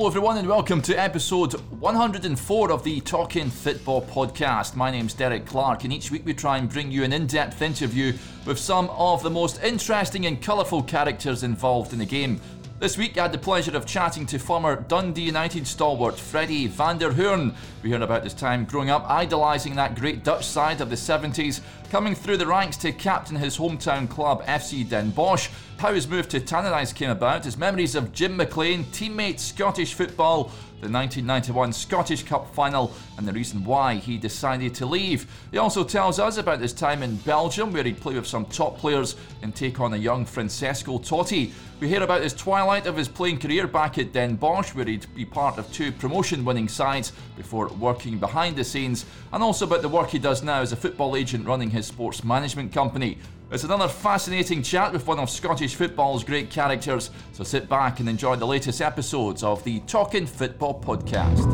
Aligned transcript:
Hello, 0.00 0.08
everyone, 0.08 0.38
and 0.38 0.48
welcome 0.48 0.80
to 0.80 0.98
episode 0.98 1.52
104 1.52 2.72
of 2.72 2.82
the 2.82 3.02
Talking 3.02 3.50
Football 3.50 4.00
podcast. 4.00 4.74
My 4.74 4.90
name's 4.90 5.12
Derek 5.12 5.44
Clark, 5.44 5.84
and 5.84 5.92
each 5.92 6.10
week 6.10 6.24
we 6.24 6.32
try 6.32 6.56
and 6.56 6.70
bring 6.70 6.90
you 6.90 7.04
an 7.04 7.12
in 7.12 7.26
depth 7.26 7.60
interview 7.60 8.14
with 8.46 8.58
some 8.58 8.88
of 8.88 9.22
the 9.22 9.28
most 9.28 9.62
interesting 9.62 10.24
and 10.24 10.40
colourful 10.40 10.84
characters 10.84 11.42
involved 11.42 11.92
in 11.92 11.98
the 11.98 12.06
game. 12.06 12.40
This 12.80 12.96
week, 12.96 13.18
I 13.18 13.24
had 13.24 13.32
the 13.32 13.36
pleasure 13.36 13.76
of 13.76 13.84
chatting 13.84 14.24
to 14.24 14.38
former 14.38 14.74
Dundee 14.74 15.20
United 15.20 15.66
stalwart 15.66 16.18
Freddie 16.18 16.66
van 16.66 16.96
der 16.96 17.12
Hoorn. 17.12 17.54
We 17.82 17.90
heard 17.90 18.00
about 18.00 18.24
his 18.24 18.32
time 18.32 18.64
growing 18.64 18.88
up 18.88 19.04
idolising 19.06 19.74
that 19.74 19.96
great 19.96 20.24
Dutch 20.24 20.46
side 20.46 20.80
of 20.80 20.88
the 20.88 20.96
70s, 20.96 21.60
coming 21.90 22.14
through 22.14 22.38
the 22.38 22.46
ranks 22.46 22.78
to 22.78 22.92
captain 22.92 23.36
his 23.36 23.58
hometown 23.58 24.08
club 24.08 24.42
FC 24.46 24.88
Den 24.88 25.10
Bosch, 25.10 25.50
how 25.76 25.92
his 25.92 26.08
move 26.08 26.26
to 26.30 26.40
Tannadice 26.40 26.94
came 26.94 27.10
about, 27.10 27.44
his 27.44 27.58
memories 27.58 27.94
of 27.94 28.14
Jim 28.14 28.34
McLean, 28.34 28.84
teammate 28.84 29.40
Scottish 29.40 29.92
football, 29.92 30.50
the 30.80 30.90
1991 30.90 31.72
Scottish 31.72 32.22
Cup 32.22 32.54
final, 32.54 32.92
and 33.18 33.28
the 33.28 33.32
reason 33.32 33.64
why 33.64 33.96
he 33.96 34.16
decided 34.16 34.74
to 34.74 34.86
leave. 34.86 35.30
He 35.50 35.58
also 35.58 35.84
tells 35.84 36.18
us 36.18 36.38
about 36.38 36.60
his 36.60 36.72
time 36.72 37.02
in 37.02 37.16
Belgium, 37.16 37.72
where 37.72 37.84
he'd 37.84 38.00
play 38.00 38.14
with 38.14 38.26
some 38.26 38.46
top 38.46 38.78
players 38.78 39.16
and 39.42 39.54
take 39.54 39.78
on 39.78 39.94
a 39.94 39.98
young 39.98 40.24
Francesco 40.24 40.98
Totti. 40.98 41.52
We 41.80 41.88
hear 41.88 42.02
about 42.02 42.22
his 42.22 42.34
twilight 42.34 42.86
of 42.86 42.96
his 42.96 43.08
playing 43.08 43.38
career 43.38 43.66
back 43.66 43.98
at 43.98 44.12
Den 44.12 44.36
Bosch, 44.36 44.74
where 44.74 44.86
he'd 44.86 45.06
be 45.14 45.24
part 45.24 45.58
of 45.58 45.70
two 45.72 45.92
promotion 45.92 46.44
winning 46.44 46.68
sides 46.68 47.12
before 47.36 47.68
working 47.68 48.18
behind 48.18 48.56
the 48.56 48.64
scenes, 48.64 49.06
and 49.32 49.42
also 49.42 49.66
about 49.66 49.82
the 49.82 49.88
work 49.88 50.10
he 50.10 50.18
does 50.18 50.42
now 50.42 50.60
as 50.60 50.72
a 50.72 50.76
football 50.76 51.16
agent 51.16 51.46
running 51.46 51.70
his 51.70 51.86
sports 51.86 52.24
management 52.24 52.72
company. 52.72 53.18
It's 53.52 53.64
another 53.64 53.88
fascinating 53.88 54.62
chat 54.62 54.92
with 54.92 55.08
one 55.08 55.18
of 55.18 55.28
Scottish 55.28 55.74
football's 55.74 56.22
great 56.22 56.50
characters, 56.50 57.10
so 57.32 57.42
sit 57.42 57.68
back 57.68 57.98
and 57.98 58.08
enjoy 58.08 58.36
the 58.36 58.46
latest 58.46 58.80
episodes 58.80 59.42
of 59.42 59.64
the 59.64 59.80
Talking 59.88 60.24
Football 60.24 60.80
podcast. 60.80 61.48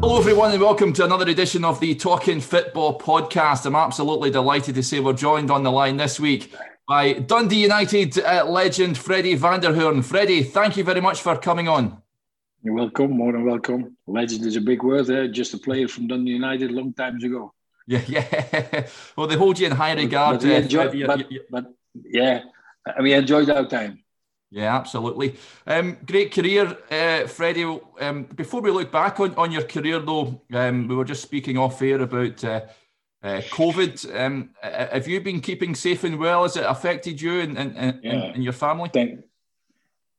Hello, 0.00 0.18
everyone, 0.18 0.50
and 0.50 0.60
welcome 0.60 0.92
to 0.94 1.04
another 1.04 1.28
edition 1.28 1.64
of 1.64 1.78
the 1.78 1.94
Talking 1.94 2.40
Football 2.40 2.98
podcast. 2.98 3.66
I'm 3.66 3.76
absolutely 3.76 4.32
delighted 4.32 4.74
to 4.74 4.82
say 4.82 4.98
we're 4.98 5.12
joined 5.12 5.52
on 5.52 5.62
the 5.62 5.70
line 5.70 5.96
this 5.96 6.18
week 6.18 6.52
by 6.88 7.12
Dundee 7.12 7.62
United 7.62 8.18
uh, 8.18 8.44
legend 8.46 8.98
Freddie 8.98 9.36
van 9.36 9.60
der 9.60 9.74
Hoorn. 9.74 10.02
Freddie, 10.02 10.42
thank 10.42 10.76
you 10.76 10.82
very 10.82 11.00
much 11.00 11.22
for 11.22 11.36
coming 11.36 11.68
on. 11.68 12.02
You're 12.66 12.74
welcome, 12.74 13.12
more 13.12 13.30
than 13.30 13.44
welcome. 13.44 13.96
Legend 14.08 14.44
is 14.44 14.56
a 14.56 14.60
big 14.60 14.82
word, 14.82 15.06
there. 15.06 15.28
just 15.28 15.54
a 15.54 15.58
player 15.58 15.86
from 15.86 16.08
Dundee 16.08 16.32
United 16.32 16.72
long 16.72 16.92
times 16.92 17.22
ago. 17.22 17.54
Yeah, 17.86 18.02
yeah. 18.08 18.88
well, 19.14 19.28
they 19.28 19.36
hold 19.36 19.60
you 19.60 19.66
in 19.66 19.72
high 19.72 19.92
regard. 19.92 20.40
But, 20.40 20.48
but, 20.48 20.62
enjoy, 20.64 21.04
uh, 21.04 21.06
but, 21.06 21.28
but 21.48 21.66
yeah, 22.02 22.42
we 23.00 23.12
enjoyed 23.12 23.50
our 23.50 23.68
time. 23.68 24.02
Yeah, 24.50 24.74
absolutely. 24.74 25.36
Um, 25.64 25.98
great 26.04 26.32
career, 26.32 26.76
uh, 26.90 27.28
Freddie. 27.28 27.78
Um, 28.00 28.24
before 28.34 28.62
we 28.62 28.72
look 28.72 28.90
back 28.90 29.20
on, 29.20 29.36
on 29.36 29.52
your 29.52 29.62
career, 29.62 30.00
though, 30.00 30.42
um, 30.52 30.88
we 30.88 30.96
were 30.96 31.04
just 31.04 31.22
speaking 31.22 31.56
off 31.56 31.80
air 31.82 32.00
about 32.00 32.42
uh, 32.42 32.62
uh, 33.22 33.42
COVID. 33.42 34.20
Um, 34.20 34.50
have 34.60 35.06
you 35.06 35.20
been 35.20 35.40
keeping 35.40 35.76
safe 35.76 36.02
and 36.02 36.18
well? 36.18 36.42
Has 36.42 36.56
it 36.56 36.64
affected 36.66 37.20
you 37.20 37.38
and, 37.38 37.56
and, 37.56 37.76
and, 37.76 38.00
yeah. 38.02 38.12
and 38.12 38.42
your 38.42 38.54
family? 38.54 38.90
Thank, 38.92 39.20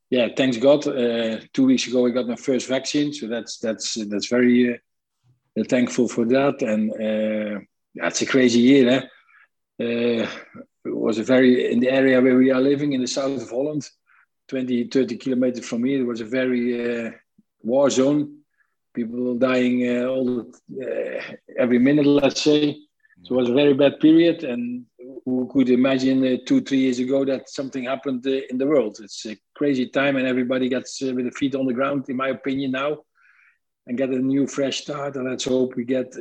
yeah, 0.09 0.27
thanks 0.35 0.57
God. 0.57 0.87
Uh, 0.87 1.39
two 1.53 1.65
weeks 1.65 1.87
ago, 1.87 2.05
I 2.05 2.11
got 2.11 2.27
my 2.27 2.35
first 2.35 2.67
vaccine, 2.67 3.13
so 3.13 3.27
that's 3.27 3.57
that's 3.57 3.95
that's 4.07 4.27
very 4.27 4.75
uh, 4.75 5.63
thankful 5.67 6.07
for 6.07 6.25
that. 6.25 6.61
And 6.61 6.91
uh, 6.91 7.59
that's 7.95 8.21
a 8.21 8.25
crazy 8.25 8.59
year. 8.59 8.89
Eh? 8.89 9.01
Uh, 9.79 10.29
it 10.85 10.95
was 10.95 11.19
a 11.19 11.23
very 11.23 11.71
in 11.71 11.79
the 11.79 11.89
area 11.89 12.21
where 12.21 12.37
we 12.37 12.51
are 12.51 12.61
living 12.61 12.93
in 12.93 13.01
the 13.01 13.07
south 13.07 13.41
of 13.41 13.49
Holland 13.49 13.89
20, 14.47 14.85
30 14.85 15.17
kilometers 15.17 15.65
from 15.65 15.83
here, 15.83 16.01
it 16.01 16.05
was 16.05 16.21
a 16.21 16.25
very 16.25 17.07
uh, 17.07 17.11
war 17.61 17.89
zone. 17.89 18.39
People 18.93 19.35
dying 19.35 19.87
uh, 19.87 20.05
all 20.05 20.25
the, 20.25 21.19
uh, 21.19 21.35
every 21.59 21.79
minute, 21.79 22.05
let's 22.05 22.41
say. 22.41 22.77
So 23.23 23.35
it 23.35 23.37
was 23.37 23.49
a 23.49 23.53
very 23.53 23.73
bad 23.73 23.99
period, 23.99 24.43
and 24.43 24.85
who 25.25 25.49
could 25.51 25.69
imagine 25.69 26.25
uh, 26.25 26.37
two, 26.45 26.61
three 26.61 26.79
years 26.79 26.99
ago 26.99 27.25
that 27.25 27.49
something 27.49 27.83
happened 27.83 28.25
uh, 28.25 28.41
in 28.49 28.57
the 28.57 28.67
world? 28.67 28.97
It's 29.01 29.25
a 29.25 29.35
crazy 29.57 29.87
time, 29.87 30.15
and 30.17 30.27
everybody 30.27 30.69
gets 30.69 31.01
uh, 31.01 31.13
with 31.13 31.25
the 31.25 31.31
feet 31.31 31.55
on 31.55 31.65
the 31.65 31.73
ground, 31.73 32.05
in 32.09 32.15
my 32.15 32.29
opinion, 32.29 32.71
now, 32.71 32.99
and 33.85 33.97
get 33.97 34.09
a 34.09 34.19
new, 34.19 34.47
fresh 34.47 34.81
start. 34.81 35.15
And 35.15 35.29
let's 35.29 35.45
hope 35.45 35.75
we 35.75 35.83
get 35.83 36.15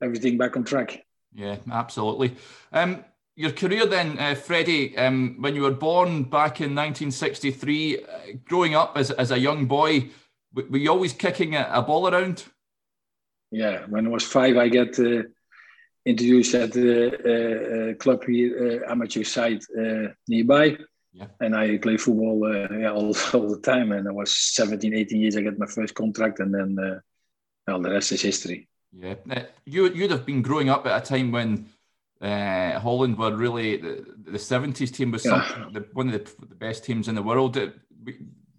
everything 0.00 0.38
back 0.38 0.56
on 0.56 0.64
track. 0.64 1.04
Yeah, 1.34 1.56
absolutely. 1.70 2.36
Um, 2.72 3.04
your 3.36 3.50
career 3.50 3.86
then, 3.86 4.18
uh, 4.18 4.34
Freddie, 4.34 4.96
um, 4.96 5.36
when 5.40 5.54
you 5.56 5.62
were 5.62 5.72
born 5.72 6.22
back 6.24 6.60
in 6.60 6.74
1963, 6.74 7.98
uh, 7.98 8.04
growing 8.44 8.76
up 8.76 8.96
as, 8.96 9.10
as 9.10 9.32
a 9.32 9.38
young 9.38 9.66
boy, 9.66 10.10
were 10.52 10.78
you 10.78 10.90
always 10.90 11.12
kicking 11.12 11.56
a, 11.56 11.68
a, 11.72 11.82
ball 11.82 12.06
around? 12.08 12.44
Yeah, 13.50 13.86
when 13.88 14.06
I 14.06 14.10
was 14.10 14.22
five, 14.22 14.56
I 14.56 14.68
got 14.68 14.96
uh, 15.00 15.22
introduced 16.06 16.54
at 16.54 16.72
the 16.72 17.90
uh, 17.90 17.94
club 18.02 18.24
here, 18.24 18.82
uh, 18.86 18.92
amateur 18.92 19.24
side 19.24 19.62
uh, 19.76 20.12
nearby. 20.28 20.76
Yeah. 21.14 21.26
And 21.40 21.54
I 21.54 21.78
played 21.78 22.00
football 22.00 22.52
yeah, 22.52 22.90
all, 22.90 23.16
all 23.32 23.48
the 23.48 23.60
time. 23.62 23.92
And 23.92 24.08
I 24.08 24.12
was 24.12 24.34
17, 24.34 24.92
18 24.92 25.20
years, 25.20 25.36
I 25.36 25.42
got 25.42 25.58
my 25.58 25.66
first 25.66 25.94
contract. 25.94 26.40
And 26.40 26.52
then, 26.52 27.00
well, 27.66 27.80
the 27.80 27.90
rest 27.90 28.12
is 28.12 28.20
history. 28.22 28.68
Yeah. 28.92 29.14
you, 29.64 29.88
you'd 29.88 30.10
have 30.10 30.26
been 30.26 30.42
growing 30.42 30.68
up 30.68 30.86
at 30.86 31.02
a 31.02 31.06
time 31.06 31.30
when 31.30 31.66
uh, 32.20 32.78
Holland 32.78 33.18
were 33.18 33.34
really 33.34 33.76
the, 33.76 34.04
the 34.24 34.38
70s 34.38 34.92
team 34.92 35.10
was 35.10 35.24
yeah. 35.24 35.66
the, 35.72 35.86
one 35.92 36.08
of 36.08 36.12
the, 36.12 36.46
the, 36.46 36.54
best 36.54 36.84
teams 36.84 37.08
in 37.08 37.14
the 37.14 37.22
world. 37.22 37.56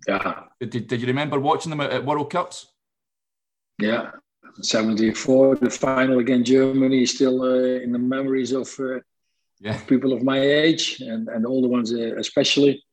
Yeah. 0.08 0.44
Did, 0.60 0.88
did 0.88 1.02
you 1.02 1.08
remember 1.08 1.40
watching 1.40 1.70
them 1.70 1.82
at, 1.82 1.92
at 1.92 2.06
World 2.06 2.30
Cups? 2.30 2.68
Yeah, 3.80 4.12
74, 4.62 5.58
the 5.58 5.70
final 5.70 6.20
against 6.20 6.52
Germany 6.52 7.04
is 7.04 7.12
still 7.16 7.42
uh, 7.42 7.82
in 7.82 7.92
the 7.92 8.00
memories 8.00 8.52
of 8.52 8.70
uh, 8.80 9.00
yeah. 9.60 9.78
people 9.88 10.14
of 10.14 10.24
my 10.24 10.40
age 10.40 11.00
and, 11.02 11.28
and 11.30 11.46
older 11.46 11.68
ones 11.68 11.94
uh, 11.94 12.16
especially, 12.18 12.84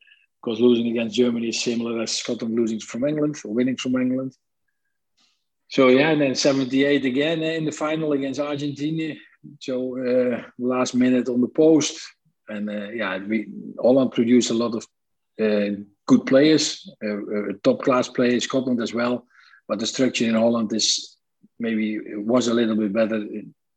because 0.42 0.60
losing 0.60 0.88
against 0.88 1.16
Germany 1.16 1.48
is 1.48 1.62
similar 1.62 2.02
as 2.02 2.12
Scotland 2.12 2.54
losing 2.54 2.80
from 2.80 3.04
England 3.04 3.36
or 3.44 3.54
winning 3.54 3.76
from 3.76 3.96
England. 3.96 4.34
So 5.68 5.88
yeah, 5.88 6.10
and 6.10 6.20
then 6.20 6.34
78 6.34 7.04
again 7.04 7.40
uh, 7.40 7.46
in 7.46 7.64
the 7.64 7.72
final 7.72 8.12
against 8.12 8.40
Argentina. 8.40 9.14
So 9.60 9.96
uh, 9.98 10.42
last 10.58 10.94
minute 10.94 11.28
on 11.28 11.40
the 11.40 11.48
post, 11.48 11.98
and 12.48 12.68
uh, 12.68 12.90
yeah, 12.90 13.18
we 13.18 13.48
Holland 13.80 14.12
produced 14.12 14.50
a 14.50 14.54
lot 14.54 14.74
of 14.74 14.86
uh, 15.40 15.76
good 16.06 16.26
players, 16.26 16.88
top 17.62 17.82
class 17.82 18.08
players, 18.08 18.44
Scotland 18.44 18.82
as 18.82 18.92
well. 18.92 19.26
But 19.66 19.78
the 19.78 19.86
structure 19.86 20.26
in 20.26 20.34
Holland 20.34 20.72
is 20.74 21.16
maybe 21.58 21.98
was 22.16 22.48
a 22.48 22.54
little 22.54 22.76
bit 22.76 22.92
better 22.92 23.24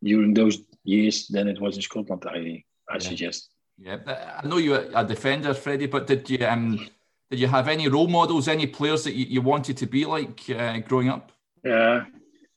during 0.03 0.33
those 0.33 0.57
years 0.83 1.27
than 1.27 1.47
it 1.47 1.61
was 1.61 1.77
in 1.77 1.81
Scotland. 1.81 2.25
I 2.27 2.63
I 2.89 2.95
yeah. 2.95 2.99
suggest. 2.99 3.49
Yeah, 3.77 3.97
I 4.41 4.47
know 4.47 4.57
you're 4.57 4.85
a 4.93 5.03
defender, 5.03 5.53
Freddie, 5.53 5.87
but 5.87 6.07
did 6.07 6.29
you 6.29 6.45
um 6.45 6.87
did 7.29 7.39
you 7.39 7.47
have 7.47 7.67
any 7.67 7.87
role 7.87 8.07
models, 8.07 8.47
any 8.47 8.67
players 8.67 9.03
that 9.03 9.15
you, 9.15 9.25
you 9.25 9.41
wanted 9.41 9.77
to 9.77 9.85
be 9.85 10.05
like 10.05 10.41
uh, 10.49 10.77
growing 10.79 11.09
up? 11.09 11.31
Yeah, 11.63 12.05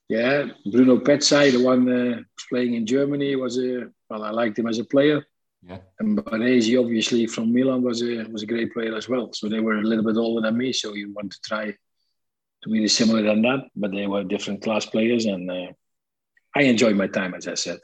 yeah, 0.08 0.46
Bruno 0.70 0.98
Pezzey, 0.98 1.52
the 1.52 1.64
one 1.64 1.88
uh, 1.88 2.20
playing 2.48 2.74
in 2.74 2.86
Germany, 2.86 3.36
was 3.36 3.58
a 3.58 3.88
well. 4.08 4.22
I 4.22 4.30
liked 4.30 4.58
him 4.58 4.66
as 4.66 4.78
a 4.78 4.84
player. 4.84 5.24
Yeah, 5.66 5.78
and 5.98 6.16
Baresi, 6.18 6.80
obviously 6.80 7.26
from 7.26 7.52
Milan, 7.52 7.82
was 7.82 8.02
a 8.02 8.24
was 8.30 8.42
a 8.42 8.46
great 8.46 8.72
player 8.72 8.94
as 8.94 9.08
well. 9.08 9.32
So 9.32 9.48
they 9.48 9.60
were 9.60 9.78
a 9.78 9.82
little 9.82 10.04
bit 10.04 10.16
older 10.16 10.42
than 10.46 10.56
me. 10.56 10.72
So 10.72 10.94
you 10.94 11.12
want 11.12 11.32
to 11.32 11.40
try 11.40 11.74
to 12.62 12.68
be 12.68 12.86
similar 12.88 13.22
than 13.22 13.42
that, 13.42 13.68
but 13.74 13.90
they 13.90 14.06
were 14.06 14.24
different 14.24 14.62
class 14.62 14.86
players, 14.86 15.26
and 15.26 15.50
uh, 15.50 15.72
I 16.54 16.62
enjoyed 16.62 16.96
my 16.96 17.06
time, 17.06 17.34
as 17.34 17.46
I 17.46 17.54
said. 17.54 17.78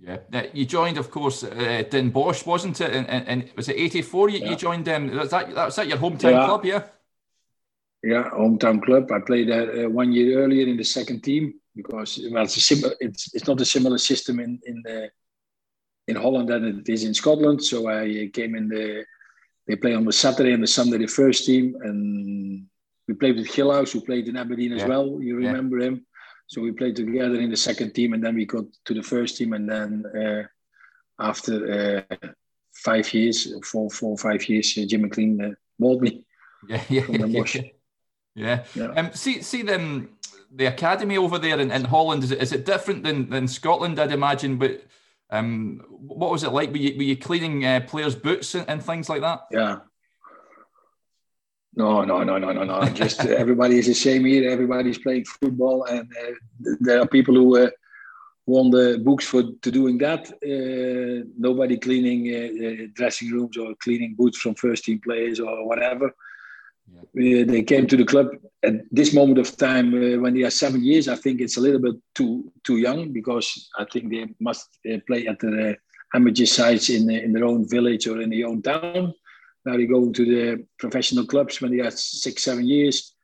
Yeah, 0.00 0.46
you 0.52 0.64
joined, 0.64 0.96
of 0.96 1.10
course, 1.10 1.42
uh, 1.42 1.82
Den 1.90 2.10
Bosch, 2.10 2.46
wasn't 2.46 2.80
it? 2.80 2.92
And, 2.92 3.08
and, 3.08 3.28
and 3.28 3.50
was 3.56 3.68
it 3.68 3.76
'84? 3.76 4.30
You, 4.30 4.38
yeah. 4.38 4.50
you 4.50 4.56
joined 4.56 4.84
them. 4.84 5.16
Was 5.16 5.30
that 5.30 5.48
was 5.54 5.76
that 5.76 5.88
your 5.88 5.98
hometown 5.98 6.32
yeah. 6.32 6.46
club? 6.46 6.64
Yeah. 6.64 6.82
Yeah, 8.02 8.30
hometown 8.30 8.82
club. 8.82 9.10
I 9.10 9.18
played 9.18 9.48
there 9.48 9.86
uh, 9.86 9.88
one 9.88 10.12
year 10.12 10.38
earlier 10.44 10.66
in 10.68 10.76
the 10.76 10.84
second 10.84 11.24
team 11.24 11.54
because 11.74 12.20
well, 12.30 12.44
it's 12.44 12.56
a 12.56 12.60
similar. 12.60 12.94
It's 13.00 13.34
it's 13.34 13.48
not 13.48 13.60
a 13.60 13.64
similar 13.64 13.98
system 13.98 14.38
in 14.38 14.60
in 14.66 14.82
the 14.84 15.10
in 16.06 16.16
Holland 16.16 16.48
than 16.48 16.64
it 16.64 16.88
is 16.88 17.04
in 17.04 17.12
Scotland. 17.12 17.62
So 17.62 17.88
I 17.88 18.30
came 18.32 18.54
in 18.54 18.68
the. 18.68 19.04
They 19.66 19.76
play 19.76 19.94
on 19.94 20.06
the 20.06 20.12
Saturday 20.12 20.52
and 20.52 20.62
the 20.62 20.66
Sunday 20.66 20.96
the 20.96 21.06
first 21.06 21.44
team, 21.44 21.76
and 21.82 22.64
we 23.06 23.12
played 23.14 23.36
with 23.36 23.48
Gillhaus, 23.48 23.92
who 23.92 24.00
played 24.00 24.26
in 24.26 24.36
Aberdeen 24.36 24.72
as 24.72 24.80
yeah. 24.80 24.88
well. 24.88 25.18
You 25.20 25.36
remember 25.36 25.78
him? 25.78 26.06
So 26.48 26.62
we 26.62 26.72
played 26.72 26.96
together 26.96 27.40
in 27.40 27.50
the 27.50 27.56
second 27.56 27.94
team, 27.94 28.14
and 28.14 28.24
then 28.24 28.34
we 28.34 28.46
got 28.46 28.64
to 28.86 28.94
the 28.94 29.02
first 29.02 29.36
team, 29.36 29.52
and 29.52 29.68
then 29.68 30.04
uh, 30.06 30.42
after 31.22 32.06
uh, 32.10 32.26
five 32.72 33.12
years, 33.14 33.54
four, 33.64 33.90
four, 33.90 34.16
five 34.16 34.48
years, 34.48 34.76
uh, 34.76 34.86
Jim 34.86 35.02
McLean 35.02 35.40
uh, 35.40 35.50
bought 35.78 36.02
me. 36.02 36.24
Yeah, 36.68 36.82
yeah, 36.88 37.06
yeah. 37.08 37.62
yeah. 38.34 38.64
yeah. 38.74 38.86
Um, 38.96 39.12
see, 39.12 39.42
see 39.42 39.62
them 39.62 40.08
the 40.50 40.66
academy 40.66 41.16
over 41.16 41.38
there 41.38 41.60
in, 41.60 41.70
in 41.70 41.84
Holland? 41.84 42.24
Is 42.24 42.30
it, 42.30 42.42
is 42.42 42.52
it 42.52 42.64
different 42.66 43.04
than, 43.04 43.28
than 43.30 43.48
Scotland? 43.48 43.98
I'd 43.98 44.12
imagine, 44.12 44.56
but 44.56 44.82
um, 45.30 45.82
what 45.88 46.30
was 46.30 46.44
it 46.44 46.50
like? 46.50 46.70
Were 46.70 46.78
you, 46.78 46.96
were 46.96 47.02
you 47.02 47.16
cleaning 47.16 47.64
uh, 47.64 47.80
players' 47.86 48.14
boots 48.14 48.54
and, 48.54 48.68
and, 48.68 48.82
things 48.82 49.08
like 49.08 49.20
that? 49.20 49.40
Yeah. 49.50 49.78
No, 51.78 52.02
no, 52.04 52.24
no, 52.24 52.38
no, 52.38 52.50
no, 52.52 52.64
no. 52.64 52.84
Just 52.88 53.24
uh, 53.24 53.28
everybody 53.28 53.78
is 53.78 53.86
the 53.86 53.94
same 53.94 54.24
here. 54.24 54.50
Everybody's 54.50 54.98
playing 54.98 55.24
football, 55.26 55.84
and 55.84 56.12
uh, 56.20 56.32
there 56.80 57.00
are 57.00 57.06
people 57.06 57.34
who 57.36 57.56
uh, 57.56 57.70
won 58.46 58.70
the 58.70 59.00
books 59.04 59.24
for 59.28 59.44
to 59.62 59.70
doing 59.70 59.96
that. 59.98 60.22
Uh, 60.42 61.24
nobody 61.38 61.78
cleaning 61.78 62.22
uh, 62.34 62.86
dressing 62.94 63.30
rooms 63.30 63.56
or 63.56 63.76
cleaning 63.76 64.16
boots 64.16 64.38
from 64.38 64.56
first 64.56 64.86
team 64.86 64.98
players 64.98 65.38
or 65.38 65.68
whatever. 65.68 66.12
Yeah. 67.14 67.44
they 67.44 67.62
came 67.62 67.86
to 67.86 67.96
the 67.96 68.04
club 68.12 68.28
at 68.64 68.74
this 68.90 69.12
moment 69.12 69.38
of 69.38 69.56
time 69.56 69.92
when 70.22 70.34
they 70.34 70.42
are 70.42 70.50
seven 70.50 70.82
years. 70.82 71.06
I 71.06 71.14
think 71.14 71.40
it's 71.40 71.58
a 71.58 71.60
little 71.60 71.80
bit 71.80 71.96
too 72.16 72.50
too 72.64 72.78
young 72.78 73.12
because 73.12 73.70
I 73.78 73.84
think 73.84 74.10
they 74.10 74.26
must 74.40 74.66
play 75.06 75.28
at 75.28 75.38
the 75.38 75.76
amateur 76.12 76.46
sides 76.46 76.90
in 76.90 77.08
in 77.08 77.32
their 77.34 77.44
own 77.44 77.68
village 77.68 78.08
or 78.08 78.20
in 78.20 78.30
their 78.30 78.48
own 78.48 78.62
town 78.62 79.14
now 79.68 79.76
they 79.76 79.86
go 79.86 80.10
to 80.10 80.24
the 80.24 80.64
professional 80.78 81.26
clubs 81.26 81.60
when 81.60 81.76
they 81.76 81.82
are 81.82 81.90
six, 81.90 82.44
seven 82.44 82.66
years. 82.66 83.14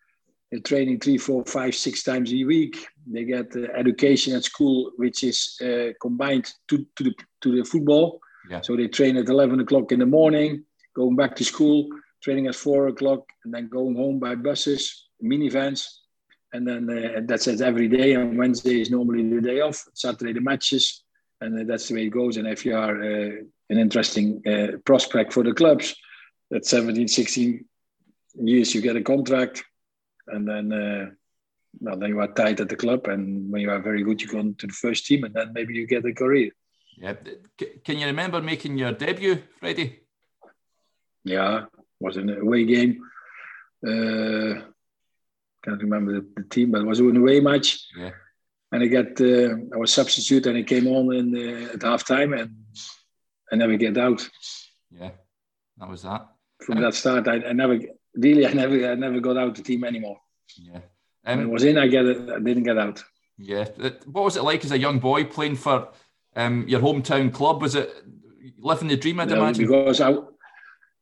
They're 0.51 0.61
training 0.61 1.01
three, 1.01 1.17
four, 1.17 1.43
five, 1.47 1.75
six 1.75 2.03
times 2.03 2.33
a 2.33 2.45
week. 2.45 2.87
They 3.07 3.25
get 3.25 3.57
uh, 3.57 3.73
education 3.75 4.37
at 4.37 4.45
school, 4.45 4.93
which 4.97 5.25
is 5.25 5.59
uh, 5.63 5.93
combined 6.01 6.53
to, 6.69 6.87
to, 6.97 7.05
the, 7.05 7.15
to 7.43 7.57
the 7.57 7.65
football. 7.65 8.21
Yeah. 8.51 8.61
So 8.61 8.77
they 8.77 8.89
train 8.89 9.17
at 9.17 9.29
11 9.29 9.59
o'clock 9.61 9.91
in 9.91 10.01
the 10.01 10.07
morning, 10.07 10.65
going 10.95 11.17
back 11.17 11.35
to 11.37 11.45
school, 11.45 11.89
training 12.23 12.47
at 12.47 12.55
four 12.55 12.89
o'clock, 12.89 13.23
and 13.45 13.55
then 13.55 13.69
going 13.69 13.97
home 13.97 14.19
by 14.19 14.35
buses, 14.35 15.09
minivans. 15.25 15.89
And 16.53 16.69
then 16.69 16.91
uh, 16.91 17.21
that's 17.25 17.47
it 17.47 17.63
every 17.63 17.89
day. 17.89 18.13
And 18.15 18.37
Wednesday 18.37 18.83
is 18.83 18.91
normally 18.91 19.27
the 19.29 19.41
day 19.41 19.61
off. 19.61 19.83
Saturday, 19.95 20.35
the 20.35 20.43
matches. 20.43 21.05
And 21.41 21.59
uh, 21.59 21.65
that's 21.67 21.89
the 21.89 21.95
way 21.95 22.07
it 22.07 22.11
goes. 22.11 22.37
And 22.37 22.47
if 22.47 22.67
you 22.67 22.77
are 22.77 23.03
uh, 23.03 23.31
an 23.71 23.79
interesting 23.79 24.43
uh, 24.47 24.77
prospect 24.85 25.33
for 25.33 25.43
the 25.43 25.55
clubs, 25.55 25.97
at 26.55 26.65
17, 26.65 27.09
16 27.09 27.65
years, 28.43 28.75
you 28.75 28.81
get 28.81 28.97
a 28.97 29.03
contract, 29.03 29.65
and 30.29 30.49
then 30.49 30.73
uh, 30.73 31.11
well, 31.81 31.99
then 31.99 32.11
you 32.11 32.21
are 32.21 32.29
tied 32.29 32.61
at 32.61 32.69
the 32.69 32.77
club, 32.77 33.07
and 33.09 33.51
when 33.51 33.63
you 33.63 33.71
are 33.71 33.81
very 33.81 34.03
good, 34.03 34.23
you 34.23 34.29
go 34.29 34.43
to 34.43 34.67
the 34.67 34.73
first 34.73 35.07
team, 35.07 35.25
and 35.25 35.35
then 35.35 35.53
maybe 35.53 35.75
you 35.75 35.87
get 35.87 36.05
a 36.05 36.13
career. 36.13 36.51
Yeah. 36.97 37.15
Can 37.85 37.99
you 37.99 38.07
remember 38.07 38.41
making 38.41 38.79
your 38.79 38.93
debut, 38.93 39.43
Freddie? 39.59 40.01
Yeah, 41.25 41.65
was 41.99 42.17
an 42.17 42.31
away 42.31 42.65
game. 42.65 43.01
Uh, 43.85 44.63
can't 45.65 45.83
remember 45.83 46.13
the, 46.13 46.27
the, 46.37 46.43
team, 46.45 46.71
but 46.71 46.83
it 46.83 46.87
was 46.87 47.01
an 47.01 47.17
away 47.17 47.41
match. 47.41 47.87
Yeah. 47.97 48.11
And 48.71 48.83
I 48.83 48.87
got 48.87 49.21
uh, 49.21 49.55
I 49.75 49.77
was 49.77 49.93
substitute, 49.93 50.47
and 50.47 50.59
I 50.59 50.63
came 50.63 50.87
on 50.87 51.15
in 51.15 51.35
uh, 51.35 51.75
at 51.75 51.83
half 51.83 52.07
time, 52.07 52.33
and 52.33 52.55
I 53.51 53.57
never 53.57 53.77
get 53.77 53.97
out. 53.99 54.29
Yeah, 54.91 55.11
that 55.79 55.89
was 55.89 56.03
that 56.03 56.34
from 56.65 56.81
that 56.81 56.95
start, 56.95 57.29
I, 57.29 57.35
I, 57.35 57.53
never 57.53 57.79
really, 58.15 58.47
I 58.47 58.53
never, 58.53 58.91
I 58.91 58.95
never 58.95 59.21
got 59.21 59.37
out 59.37 59.55
the 59.55 59.63
team 59.63 59.85
anymore. 59.85 60.19
Yeah, 60.57 60.81
um, 61.25 61.39
when 61.39 61.41
it 61.41 61.51
was 61.51 61.65
in, 61.65 61.79
I 61.79 61.87
get 61.89 62.07
it. 62.07 62.31
I 62.31 62.39
didn't 62.39 62.65
get 62.65 62.79
out. 62.79 63.03
Yeah, 63.37 63.67
what 64.07 64.25
was 64.25 64.37
it 64.37 64.45
like 64.45 64.65
as 64.65 64.73
a 64.73 64.79
young 64.79 64.99
boy 64.99 65.25
playing 65.25 65.57
for 65.57 65.89
um, 66.37 66.67
your 66.69 66.81
hometown 66.81 67.33
club? 67.33 67.63
Was 67.63 67.75
it 67.75 67.93
living 68.59 68.89
the 68.89 68.97
dream? 68.97 69.21
I'd 69.21 69.31
yeah, 69.31 69.37
imagine. 69.37 69.67
Because 69.67 70.01
I, 70.01 70.15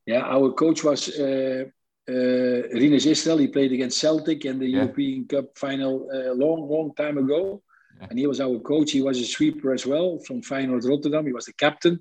yeah, 0.07 0.23
our 0.23 0.53
coach 0.53 0.83
was 0.83 1.09
uh, 1.19 1.65
uh, 2.09 2.13
Rinus 2.13 3.07
Israël. 3.07 3.41
He 3.41 3.49
played 3.49 3.73
against 3.73 4.01
Celtic 4.01 4.45
in 4.45 4.59
the 4.59 4.67
yeah. 4.67 4.79
European 4.79 5.27
Cup 5.27 5.57
final 5.57 6.09
a 6.11 6.31
uh, 6.31 6.35
long, 6.35 6.69
long 6.69 6.95
time 6.95 7.19
ago. 7.19 7.63
Yeah. 8.01 8.07
And 8.11 8.19
he 8.19 8.27
was 8.27 8.41
our 8.41 8.59
coach. 8.59 8.93
He 8.93 9.03
was 9.03 9.19
a 9.21 9.25
sweeper 9.25 9.73
as 9.73 9.87
well 9.87 10.19
from 10.27 10.43
Feyenoord 10.43 10.89
Rotterdam. 10.89 11.27
He 11.27 11.33
was 11.33 11.47
the 11.47 11.53
captain 11.53 12.01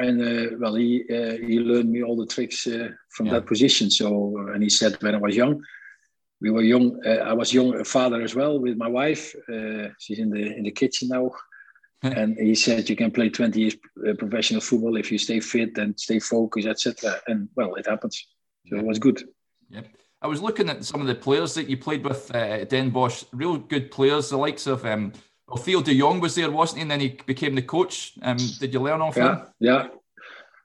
and 0.00 0.20
uh, 0.20 0.56
well, 0.58 0.74
he 0.74 1.04
uh, 1.10 1.36
he 1.46 1.60
learned 1.60 1.90
me 1.90 2.02
all 2.02 2.16
the 2.16 2.26
tricks 2.26 2.66
uh, 2.66 2.88
from 3.10 3.26
yeah. 3.26 3.34
that 3.34 3.46
position. 3.46 3.90
So, 3.90 4.36
and 4.52 4.62
he 4.62 4.70
said 4.70 4.96
when 5.02 5.14
I 5.14 5.18
was 5.18 5.36
young, 5.36 5.62
we 6.40 6.50
were 6.50 6.62
young. 6.62 7.00
Uh, 7.04 7.22
I 7.30 7.32
was 7.32 7.52
young 7.52 7.84
father 7.84 8.22
as 8.22 8.34
well 8.34 8.58
with 8.58 8.76
my 8.76 8.88
wife. 8.88 9.34
Uh, 9.48 9.88
she's 9.98 10.18
in 10.18 10.30
the 10.30 10.56
in 10.56 10.64
the 10.64 10.70
kitchen 10.70 11.08
now, 11.08 11.30
and 12.02 12.36
he 12.38 12.54
said 12.54 12.88
you 12.88 12.96
can 12.96 13.10
play 13.10 13.28
20 13.28 13.60
years 13.60 13.76
professional 14.18 14.60
football 14.60 14.96
if 14.96 15.12
you 15.12 15.18
stay 15.18 15.40
fit 15.40 15.76
and 15.78 15.98
stay 15.98 16.18
focused, 16.18 16.68
etc. 16.68 17.20
And 17.26 17.48
well, 17.54 17.74
it 17.74 17.86
happens. 17.86 18.26
So 18.66 18.76
yeah. 18.76 18.82
it 18.82 18.86
was 18.86 18.98
good. 18.98 19.22
Yeah. 19.68 19.82
I 20.22 20.26
was 20.26 20.42
looking 20.42 20.68
at 20.68 20.84
some 20.84 21.00
of 21.00 21.06
the 21.06 21.14
players 21.14 21.54
that 21.54 21.66
you 21.66 21.78
played 21.78 22.04
with, 22.04 22.34
uh, 22.34 22.64
Den 22.66 22.90
Bosch, 22.90 23.24
real 23.32 23.56
good 23.56 23.90
players, 23.90 24.28
the 24.28 24.36
likes 24.36 24.66
of 24.66 24.84
um, 24.84 25.12
well, 25.50 25.62
Theo 25.62 25.82
de 25.82 25.98
Jong 25.98 26.20
was 26.20 26.34
there, 26.34 26.50
wasn't 26.50 26.78
he? 26.78 26.82
And 26.82 26.90
then 26.90 27.00
he 27.00 27.18
became 27.26 27.54
the 27.54 27.62
coach. 27.62 28.12
Um, 28.22 28.36
did 28.60 28.72
you 28.72 28.80
learn 28.80 29.00
off 29.00 29.16
yeah, 29.16 29.36
him? 29.36 29.46
Yeah, 29.58 29.88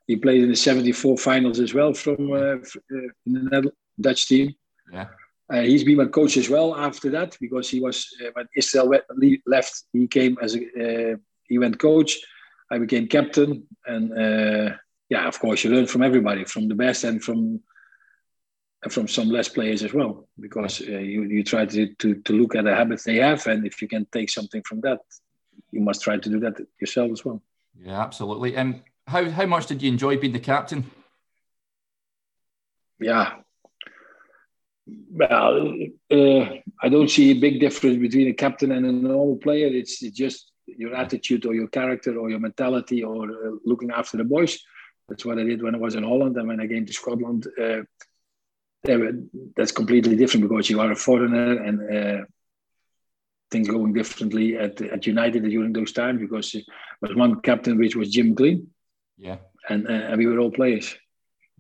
he 0.08 0.16
played 0.16 0.44
in 0.44 0.50
the 0.50 0.56
74 0.56 1.18
finals 1.18 1.60
as 1.60 1.74
well 1.74 1.94
from 1.94 2.32
uh, 2.32 2.36
uh 2.36 3.08
the 3.26 3.72
Dutch 4.00 4.28
team. 4.28 4.54
Yeah. 4.92 5.08
Uh, 5.52 5.62
he's 5.62 5.84
been 5.84 5.98
my 5.98 6.06
coach 6.06 6.38
as 6.38 6.50
well 6.50 6.76
after 6.76 7.10
that 7.12 7.38
because 7.40 7.70
he 7.70 7.80
was 7.80 8.08
uh, 8.24 8.30
when 8.34 8.48
Israël 8.58 9.00
left, 9.46 9.84
he 9.94 10.08
came 10.08 10.38
as 10.42 10.56
a 10.56 11.14
uh, 11.14 11.16
he 11.48 11.58
went 11.58 11.80
coach. 11.80 12.18
I 12.72 12.80
became 12.80 13.08
captain, 13.08 13.68
and 13.86 14.12
uh, 14.12 14.76
yeah, 15.10 15.28
of 15.28 15.40
course, 15.40 15.64
you 15.64 15.70
learn 15.70 15.86
from 15.86 16.02
everybody, 16.02 16.46
from 16.46 16.68
the 16.68 16.76
best 16.76 17.04
and 17.04 17.24
from 17.24 17.62
from 18.90 19.08
some 19.08 19.30
less 19.30 19.50
players 19.50 19.84
as 19.84 19.94
well, 19.94 20.28
because 20.40 20.82
uh, 20.82 21.00
you 21.00 21.24
you 21.24 21.44
try 21.44 21.66
to, 21.66 21.94
to 21.96 22.16
to 22.22 22.34
look 22.34 22.56
at 22.56 22.64
the 22.64 22.76
habits 22.76 23.04
they 23.04 23.18
have, 23.18 23.46
and 23.48 23.66
if 23.66 23.82
you 23.82 23.88
can 23.88 24.06
take 24.12 24.30
something 24.30 24.62
from 24.64 24.82
that, 24.82 25.00
you 25.72 25.82
must 25.82 26.04
try 26.04 26.18
to 26.18 26.30
do 26.30 26.40
that 26.40 26.56
yourself 26.80 27.12
as 27.12 27.26
well. 27.26 27.42
Yeah, 27.80 28.02
absolutely. 28.02 28.56
And 28.56 28.82
how 29.08 29.30
how 29.30 29.46
much 29.46 29.68
did 29.68 29.82
you 29.82 29.92
enjoy 29.92 30.18
being 30.18 30.34
the 30.34 30.40
captain? 30.40 30.86
Yeah. 33.00 33.34
Well, 34.88 35.74
uh, 36.12 36.46
I 36.82 36.90
don't 36.90 37.10
see 37.10 37.32
a 37.32 37.40
big 37.40 37.60
difference 37.60 37.98
between 37.98 38.28
a 38.28 38.34
captain 38.34 38.72
and 38.72 38.86
a 38.86 38.92
normal 38.92 39.38
player. 39.38 39.68
It's, 39.68 40.04
it's 40.04 40.16
just 40.16 40.52
your 40.68 40.96
attitude 40.96 41.46
or 41.46 41.56
your 41.56 41.68
character 41.68 42.18
or 42.18 42.30
your 42.30 42.40
mentality 42.40 43.04
or 43.04 43.24
uh, 43.26 43.52
looking 43.66 43.92
after 43.92 44.18
the 44.18 44.24
boys. 44.24 44.60
That's 45.10 45.26
what 45.26 45.40
I 45.40 45.44
did 45.44 45.62
when 45.62 45.76
I 45.76 45.80
was 45.80 45.96
in 45.96 46.04
Holland 46.04 46.38
and 46.38 46.48
when 46.48 46.60
I 46.60 46.68
came 46.68 46.86
to 46.86 46.94
Scotland. 46.94 47.48
Uh, 47.60 47.82
that's 49.56 49.72
completely 49.72 50.16
different 50.16 50.48
because 50.48 50.70
you 50.70 50.80
are 50.80 50.92
a 50.92 50.96
foreigner 50.96 51.64
and 51.64 51.78
uh, 51.98 52.26
things 53.52 53.68
going 53.68 53.94
differently 53.94 54.58
at, 54.58 54.82
at 54.82 55.06
United 55.06 55.44
during 55.44 55.74
those 55.74 55.92
times 55.92 56.20
because 56.20 56.52
there 56.52 56.64
was 57.02 57.16
one 57.16 57.42
captain 57.42 57.78
which 57.78 57.96
was 57.96 58.12
Jim 58.12 58.30
McLean 58.30 58.68
yeah. 59.18 59.38
And, 59.70 59.88
uh, 59.88 59.92
and 59.92 60.18
we 60.18 60.28
were 60.28 60.40
all 60.40 60.52
players. 60.52 60.96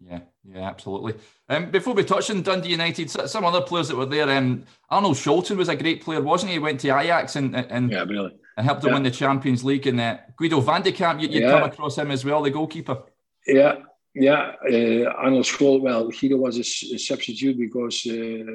Yeah, 0.03 0.19
yeah, 0.43 0.69
absolutely. 0.69 1.15
Um, 1.49 1.71
before 1.71 1.93
we 1.93 2.03
touch 2.03 2.29
on 2.29 2.41
Dundee 2.41 2.69
United, 2.69 3.09
some 3.09 3.45
other 3.45 3.61
players 3.61 3.87
that 3.87 3.95
were 3.95 4.05
there. 4.05 4.29
Um, 4.29 4.65
Arnold 4.89 5.15
Scholten 5.15 5.57
was 5.57 5.69
a 5.69 5.75
great 5.75 6.03
player, 6.03 6.21
wasn't 6.21 6.49
he? 6.49 6.55
He 6.55 6.59
went 6.59 6.81
to 6.81 6.99
Ajax 6.99 7.35
and 7.35 7.55
and, 7.55 7.91
yeah, 7.91 8.03
really. 8.03 8.31
and 8.57 8.65
helped 8.65 8.81
them 8.81 8.89
yeah. 8.89 8.95
win 8.95 9.03
the 9.03 9.11
Champions 9.11 9.63
League. 9.63 9.87
And 9.87 9.99
uh, 9.99 10.17
Guido 10.37 10.59
van 10.59 10.81
de 10.81 10.91
Kamp, 10.91 11.21
you, 11.21 11.29
would 11.29 11.37
yeah. 11.37 11.49
come 11.49 11.63
across 11.63 11.97
him 11.97 12.11
as 12.11 12.25
well, 12.25 12.43
the 12.43 12.51
goalkeeper. 12.51 13.03
Yeah, 13.47 13.77
yeah. 14.15 14.53
Uh, 14.63 15.09
Arnold 15.09 15.45
Scholten, 15.45 15.81
well, 15.81 16.09
Guido 16.09 16.37
was 16.37 16.57
a, 16.57 16.95
a 16.95 16.97
substitute 16.97 17.57
because 17.57 18.05
uh, 18.07 18.13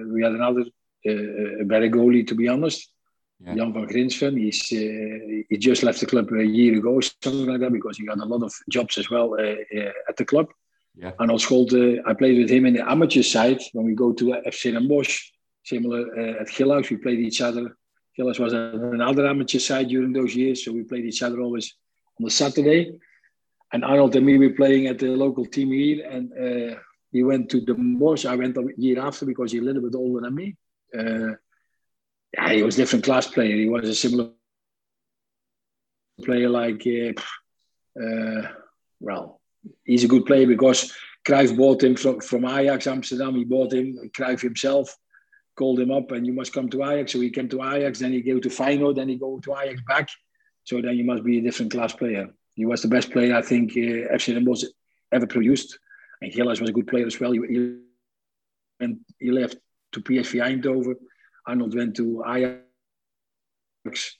we 0.08 0.22
had 0.22 0.32
another 0.32 0.62
uh, 1.06 1.64
better 1.64 1.88
goalie, 1.88 2.26
to 2.26 2.34
be 2.34 2.48
honest. 2.48 2.90
Yeah. 3.42 3.54
Jan 3.54 3.72
van 3.72 3.86
Grinsven, 3.86 4.38
he's 4.38 4.70
uh, 4.72 5.44
he 5.48 5.56
just 5.56 5.82
left 5.82 6.00
the 6.00 6.06
club 6.06 6.30
a 6.32 6.44
year 6.44 6.76
ago, 6.76 7.00
something 7.00 7.46
like 7.46 7.60
that, 7.60 7.72
because 7.72 7.96
he 7.98 8.06
got 8.06 8.18
a 8.18 8.24
lot 8.24 8.42
of 8.42 8.52
jobs 8.68 8.98
as 8.98 9.10
well 9.10 9.34
uh, 9.34 9.78
uh, 9.78 9.92
at 10.08 10.16
the 10.16 10.24
club. 10.24 10.48
Yeah. 10.94 11.12
Arnold 11.18 11.40
Scholten, 11.40 12.00
I 12.06 12.14
played 12.14 12.38
with 12.38 12.50
him 12.50 12.66
in 12.66 12.74
the 12.74 12.90
amateur 12.90 13.22
side 13.22 13.60
when 13.72 13.86
we 13.86 13.94
go 13.94 14.12
to 14.12 14.24
FC 14.46 14.72
Den 14.72 14.88
Bosch, 14.88 15.30
similar 15.62 16.38
at 16.40 16.48
Gillhaus. 16.48 16.90
We 16.90 16.96
played 16.96 17.20
each 17.20 17.40
other. 17.40 17.76
Gillhaus 18.18 18.38
was 18.38 18.52
another 18.52 19.26
amateur 19.26 19.58
side 19.58 19.88
during 19.88 20.12
those 20.12 20.34
years, 20.34 20.64
so 20.64 20.72
we 20.72 20.82
played 20.82 21.06
each 21.06 21.22
other 21.22 21.40
always 21.40 21.74
on 22.18 22.24
the 22.24 22.30
Saturday. 22.30 22.92
And 23.72 23.84
Arnold 23.84 24.16
and 24.16 24.26
me 24.26 24.36
were 24.38 24.50
playing 24.50 24.86
at 24.88 24.98
the 24.98 25.08
local 25.08 25.46
team 25.46 25.70
here, 25.70 26.04
and 26.08 26.32
uh, 26.32 26.78
he 27.12 27.22
went 27.22 27.48
to 27.50 27.60
the 27.60 27.74
Bosch. 27.74 28.24
I 28.24 28.34
went 28.34 28.56
a 28.56 28.68
year 28.76 29.00
after 29.00 29.26
because 29.26 29.52
he's 29.52 29.60
a 29.60 29.64
little 29.64 29.82
bit 29.82 29.94
older 29.94 30.20
than 30.20 30.34
me. 30.34 30.56
Uh, 30.96 31.34
yeah, 32.34 32.52
he 32.52 32.62
was 32.62 32.76
different 32.76 33.04
class 33.04 33.26
player. 33.26 33.56
He 33.56 33.68
was 33.68 33.88
a 33.88 33.94
similar 33.94 34.30
player 36.24 36.48
like, 36.48 36.86
uh, 36.86 38.00
uh, 38.00 38.48
well, 39.00 39.40
he's 39.84 40.04
a 40.04 40.08
good 40.08 40.26
player 40.26 40.46
because 40.46 40.92
Cruyff 41.26 41.56
bought 41.56 41.82
him 41.82 41.96
from, 41.96 42.20
from 42.20 42.44
Ajax 42.44 42.86
Amsterdam. 42.86 43.34
He 43.34 43.44
bought 43.44 43.72
him, 43.72 44.10
Cruyff 44.16 44.40
himself 44.40 44.96
called 45.56 45.80
him 45.80 45.90
up 45.90 46.10
and 46.12 46.26
you 46.26 46.32
must 46.32 46.52
come 46.52 46.68
to 46.70 46.84
Ajax. 46.84 47.12
So 47.12 47.20
he 47.20 47.30
came 47.30 47.48
to 47.48 47.62
Ajax, 47.62 47.98
then 47.98 48.12
he 48.12 48.22
go 48.22 48.38
to 48.38 48.48
Feyenoord, 48.48 48.96
then 48.96 49.08
he 49.08 49.16
go 49.16 49.40
to 49.40 49.56
Ajax 49.56 49.80
back. 49.86 50.08
So 50.64 50.80
then 50.80 50.96
you 50.96 51.04
must 51.04 51.24
be 51.24 51.38
a 51.38 51.42
different 51.42 51.72
class 51.72 51.92
player. 51.92 52.28
He 52.60 52.66
was 52.66 52.82
the 52.82 52.88
best 52.88 53.10
player 53.10 53.34
I 53.34 53.40
think 53.40 53.72
uh, 53.72 54.12
FC 54.14 54.34
Den 54.34 54.44
Bosch 54.44 54.64
ever 55.10 55.26
produced. 55.26 55.78
And 56.20 56.30
Gillhaus 56.30 56.60
was 56.60 56.68
a 56.68 56.74
good 56.74 56.86
player 56.86 57.06
as 57.06 57.18
well. 57.18 57.32
He, 57.32 57.40
he, 57.48 57.76
and 58.80 59.00
he 59.18 59.30
left 59.30 59.56
to 59.92 60.00
PSV 60.00 60.62
Eindhoven 60.62 60.96
Arnold 61.46 61.74
went 61.74 61.96
to 61.96 62.22
Ajax, 62.26 64.18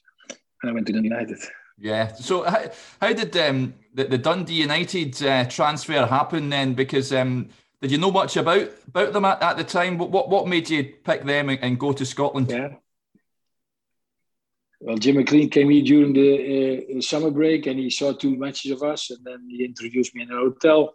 and 0.63 0.71
I 0.71 0.73
went 0.73 0.87
to 0.87 0.95
the 0.95 1.03
United. 1.03 1.39
Yeah. 1.79 2.15
So 2.15 2.45
how, 2.45 2.65
how 3.01 3.13
did 3.13 3.37
um, 3.37 3.75
the, 3.93 4.05
the 4.05 4.17
Dundee 4.17 4.55
United 4.55 5.23
uh, 5.23 5.45
transfer 5.45 6.07
happen 6.07 6.49
then? 6.49 6.73
Because 6.73 7.13
um, 7.13 7.51
did 7.83 7.93
you 7.93 7.99
know 7.99 8.11
much 8.11 8.39
about 8.39 8.71
about 8.89 9.13
them 9.13 9.27
at, 9.27 9.43
at 9.43 9.59
the 9.59 9.65
time? 9.65 9.99
What 9.99 10.31
what 10.31 10.49
made 10.49 10.71
you 10.71 10.85
pick 11.05 11.25
them 11.25 11.51
and, 11.51 11.59
and 11.61 11.79
go 11.79 11.93
to 11.93 12.07
Scotland? 12.07 12.51
Yeah. 12.51 12.77
Well, 14.83 14.97
Jim 14.97 15.17
McLean 15.17 15.51
came 15.51 15.69
here 15.69 15.85
during 15.85 16.15
the 16.15 16.97
uh, 16.97 17.01
summer 17.03 17.31
break 17.31 17.67
and 17.67 17.79
he 17.79 17.91
saw 17.91 18.13
two 18.13 18.37
matches 18.37 18.71
of 18.73 18.83
us, 18.83 19.11
and 19.11 19.23
then 19.23 19.47
he 19.51 19.63
introduced 19.63 20.15
me 20.15 20.23
in 20.23 20.31
a 20.31 20.37
hotel 20.37 20.95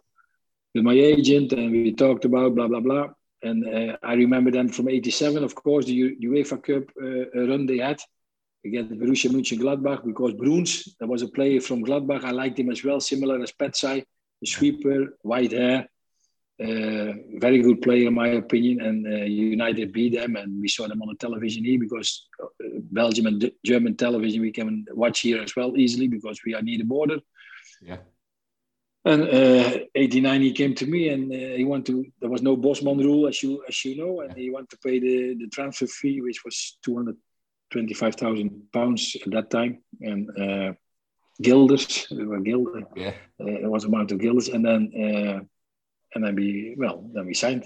with 0.74 0.82
my 0.82 0.94
agent, 0.94 1.52
and 1.52 1.70
we 1.70 1.92
talked 1.92 2.24
about 2.24 2.56
blah 2.56 2.66
blah 2.66 2.80
blah. 2.80 3.08
And 3.42 3.64
uh, 3.64 3.96
I 4.02 4.14
remember 4.14 4.50
then 4.50 4.70
from 4.70 4.88
'87, 4.88 5.44
of 5.44 5.54
course, 5.54 5.86
the 5.86 5.92
U- 5.92 6.16
UEFA 6.20 6.60
Cup 6.60 6.84
uh, 7.00 7.46
run 7.46 7.66
they 7.66 7.78
had 7.78 8.00
against 8.64 8.92
Borussia 8.94 9.30
Mönchengladbach 9.30 10.04
because 10.04 10.32
Bruns, 10.34 10.96
there 10.98 11.08
was 11.08 11.22
a 11.22 11.28
player 11.28 11.60
from 11.60 11.84
Gladbach. 11.84 12.24
I 12.24 12.32
liked 12.32 12.58
him 12.58 12.70
as 12.70 12.82
well, 12.82 13.00
similar 13.00 13.40
as 13.40 13.52
Pezzey, 13.52 14.04
the 14.40 14.46
sweeper, 14.46 15.16
white 15.22 15.52
hair. 15.52 15.88
Uh, 16.58 17.12
very 17.34 17.60
good 17.60 17.82
player 17.82 18.08
in 18.08 18.14
my 18.14 18.28
opinion 18.28 18.80
and 18.80 19.06
uh, 19.06 19.26
united 19.26 19.92
beat 19.92 20.14
them 20.14 20.36
and 20.36 20.58
we 20.58 20.66
saw 20.66 20.88
them 20.88 21.02
on 21.02 21.08
the 21.08 21.14
television 21.16 21.62
here 21.62 21.78
because 21.78 22.28
uh, 22.42 22.46
belgium 22.92 23.26
and 23.26 23.52
german 23.62 23.94
television 23.94 24.40
we 24.40 24.50
can 24.50 24.82
watch 24.92 25.20
here 25.20 25.42
as 25.42 25.54
well 25.54 25.76
easily 25.76 26.08
because 26.08 26.40
we 26.46 26.54
are 26.54 26.62
near 26.62 26.78
the 26.78 26.84
border. 26.84 27.18
Yeah. 27.82 27.98
And 29.04 29.22
uh, 29.24 29.80
89 29.94 30.40
he 30.40 30.52
came 30.52 30.74
to 30.76 30.86
me 30.86 31.10
and 31.10 31.30
uh, 31.30 31.56
he 31.58 31.64
wanted 31.64 31.86
to 31.88 32.06
there 32.22 32.30
was 32.30 32.40
no 32.40 32.56
bosman 32.56 33.00
rule 33.00 33.28
as 33.28 33.42
you 33.42 33.62
as 33.68 33.84
you 33.84 33.98
know 33.98 34.22
and 34.22 34.34
he 34.34 34.48
wanted 34.48 34.70
to 34.70 34.78
pay 34.78 34.98
the, 34.98 35.34
the 35.34 35.48
transfer 35.48 35.86
fee 35.86 36.22
which 36.22 36.42
was 36.42 36.78
225000 36.86 38.72
pounds 38.72 39.14
at 39.26 39.30
that 39.30 39.50
time. 39.50 39.82
And 40.00 40.30
uh, 40.40 40.72
guilders 41.42 42.08
we 42.10 42.24
were 42.24 42.40
guilders 42.40 42.84
yeah. 42.96 43.12
it 43.40 43.70
was 43.70 43.84
amount 43.84 44.10
of 44.12 44.20
guilders 44.20 44.48
and 44.48 44.64
then 44.64 45.46
and 46.14 46.24
then 46.24 46.34
we 46.34 46.74
well 46.78 47.08
then 47.12 47.26
we 47.26 47.34
signed. 47.34 47.64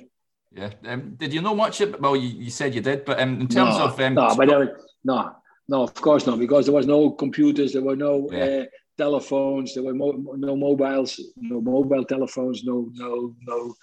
Yeah. 0.53 0.71
Um, 0.85 1.15
did 1.17 1.33
you 1.33 1.43
know 1.43 1.55
much? 1.55 1.81
About, 1.81 2.01
well, 2.01 2.17
you, 2.17 2.29
you 2.45 2.51
said 2.51 2.75
you 2.75 2.81
did, 2.81 3.05
but 3.05 3.21
um, 3.21 3.41
in 3.41 3.47
terms 3.47 3.79
no, 3.79 3.85
of 3.85 4.01
um, 4.01 4.15
no, 4.15 4.35
but 4.35 4.49
there, 4.49 4.79
no, 5.05 5.37
no, 5.69 5.83
of 5.85 5.95
course 5.95 6.27
not, 6.27 6.41
because 6.41 6.67
there 6.67 6.75
was 6.75 6.87
no 6.87 7.11
computers, 7.11 7.73
there 7.73 7.83
were 7.83 7.95
no 7.95 8.29
yeah. 8.33 8.45
uh, 8.45 8.65
telephones, 8.99 9.75
there 9.75 9.85
were 9.85 9.95
mo- 9.95 10.35
no 10.37 10.57
mobiles, 10.57 11.21
no 11.37 11.61
mobile 11.61 12.05
telephones, 12.05 12.65
no 12.65 12.91
no 12.95 13.37
no 13.47 13.75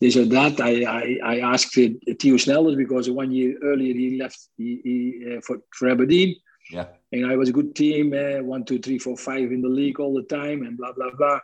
this 0.00 0.16
or 0.16 0.26
that. 0.26 0.60
I 0.60 0.84
I, 0.84 1.18
I 1.24 1.38
asked 1.40 1.74
Theo 1.74 2.36
Snelders 2.36 2.76
because 2.76 3.10
one 3.10 3.32
year 3.32 3.58
earlier 3.64 3.94
he 3.94 4.16
left 4.16 4.38
he, 4.56 4.80
he 4.84 5.36
uh, 5.36 5.40
for 5.40 5.58
for 5.72 5.88
Aberdeen. 5.90 6.36
Yeah. 6.70 6.86
And 7.12 7.26
I 7.26 7.36
was 7.36 7.48
a 7.48 7.52
good 7.52 7.76
team, 7.76 8.12
uh, 8.12 8.42
one, 8.42 8.64
two, 8.64 8.80
three, 8.80 8.98
four, 8.98 9.16
five 9.16 9.52
in 9.52 9.62
the 9.62 9.68
league 9.68 10.00
all 10.00 10.14
the 10.14 10.24
time, 10.24 10.62
and 10.62 10.76
blah 10.76 10.92
blah 10.92 11.10
blah 11.16 11.40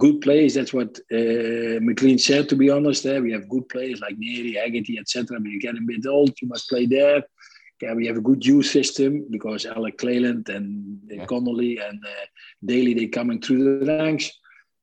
good 0.00 0.20
players. 0.20 0.54
That's 0.54 0.72
what 0.72 0.98
uh, 1.12 1.78
McLean 1.88 2.18
said. 2.18 2.48
To 2.48 2.56
be 2.56 2.70
honest, 2.70 3.04
there 3.04 3.22
we 3.22 3.32
have 3.32 3.48
good 3.48 3.68
players 3.68 4.00
like 4.00 4.16
Narey, 4.16 4.56
Hegarty, 4.56 4.98
etc. 4.98 5.38
But 5.38 5.50
you 5.50 5.60
get 5.60 5.76
a 5.76 5.80
bit 5.86 6.06
old, 6.06 6.32
you 6.40 6.48
must 6.48 6.68
play 6.68 6.86
there. 6.86 7.22
Yeah, 7.80 7.94
we 7.94 8.06
have 8.08 8.16
a 8.16 8.28
good 8.28 8.44
youth 8.44 8.66
system 8.66 9.26
because 9.30 9.64
Alec 9.64 9.96
Cleland 9.98 10.48
and 10.48 11.00
yeah. 11.08 11.24
Connolly 11.26 11.78
and 11.78 11.98
uh, 12.04 12.26
Dailly 12.64 12.94
they 12.94 13.06
coming 13.06 13.40
through 13.40 13.62
the 13.80 13.86
ranks. 13.86 14.30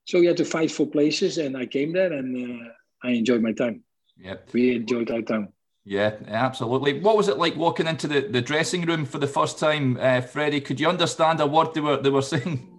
So 0.06 0.20
you 0.20 0.30
had 0.30 0.38
to 0.38 0.46
fight 0.46 0.72
for 0.72 0.88
places, 0.88 1.38
and 1.38 1.58
I 1.58 1.66
came 1.66 1.92
there 1.94 2.14
and 2.14 2.30
uh, 2.38 2.70
I 3.04 3.12
enjoyed 3.12 3.42
my 3.42 3.52
time. 3.52 3.84
Yep. 4.20 4.50
we 4.54 4.76
enjoyed 4.76 5.12
our 5.12 5.22
time. 5.22 5.54
Yeah, 5.86 6.16
absolutely. 6.28 7.00
What 7.00 7.16
was 7.16 7.28
it 7.30 7.38
like 7.38 7.56
walking 7.56 7.88
into 7.88 8.08
the, 8.08 8.22
the 8.22 8.42
dressing 8.42 8.86
room 8.86 9.06
for 9.06 9.20
the 9.20 9.28
first 9.28 9.58
time, 9.58 9.98
uh, 10.02 10.22
Freddie? 10.22 10.60
Could 10.60 10.80
you 10.80 10.90
understand 10.90 11.40
a 11.40 11.48
word 11.48 11.74
they 11.74 11.82
were 11.82 11.98
they 11.98 12.10
were 12.10 12.22
saying? 12.34 12.77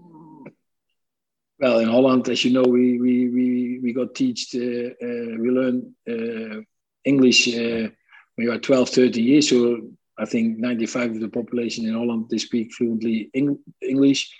Well, 1.60 1.80
in 1.80 1.88
Holland, 1.88 2.28
as 2.28 2.44
you 2.44 2.52
know, 2.52 2.62
we 2.62 3.00
we 3.00 3.28
we, 3.28 3.80
we 3.82 3.92
got 3.92 4.14
taught, 4.14 4.38
uh, 4.54 4.90
uh, 5.06 5.36
we 5.42 5.50
learn 5.50 5.94
uh, 6.08 6.60
English 7.04 7.48
uh, 7.48 7.88
when 8.34 8.46
you 8.46 8.52
are 8.52 8.58
12, 8.58 8.88
13 8.88 9.24
years. 9.24 9.48
So 9.48 9.90
I 10.18 10.24
think 10.24 10.58
95 10.58 11.12
of 11.12 11.20
the 11.20 11.28
population 11.28 11.86
in 11.86 11.94
Holland, 11.94 12.26
they 12.30 12.38
speak 12.38 12.72
fluently 12.72 13.30
Eng- 13.34 13.58
English. 13.82 14.32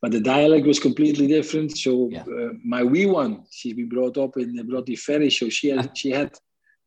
But 0.00 0.12
the 0.12 0.20
dialect 0.20 0.64
was 0.64 0.78
completely 0.78 1.26
different. 1.26 1.76
So 1.76 2.08
yeah. 2.10 2.22
Uh, 2.22 2.52
my 2.64 2.84
wee 2.84 3.06
one, 3.06 3.44
she's 3.50 3.74
been 3.74 3.88
brought 3.88 4.16
up 4.16 4.36
in 4.36 4.54
the 4.54 4.62
Broughty 4.62 4.94
Ferry. 4.94 5.30
So 5.30 5.48
she 5.48 5.70
had, 5.70 5.96
she 5.98 6.10
had, 6.10 6.36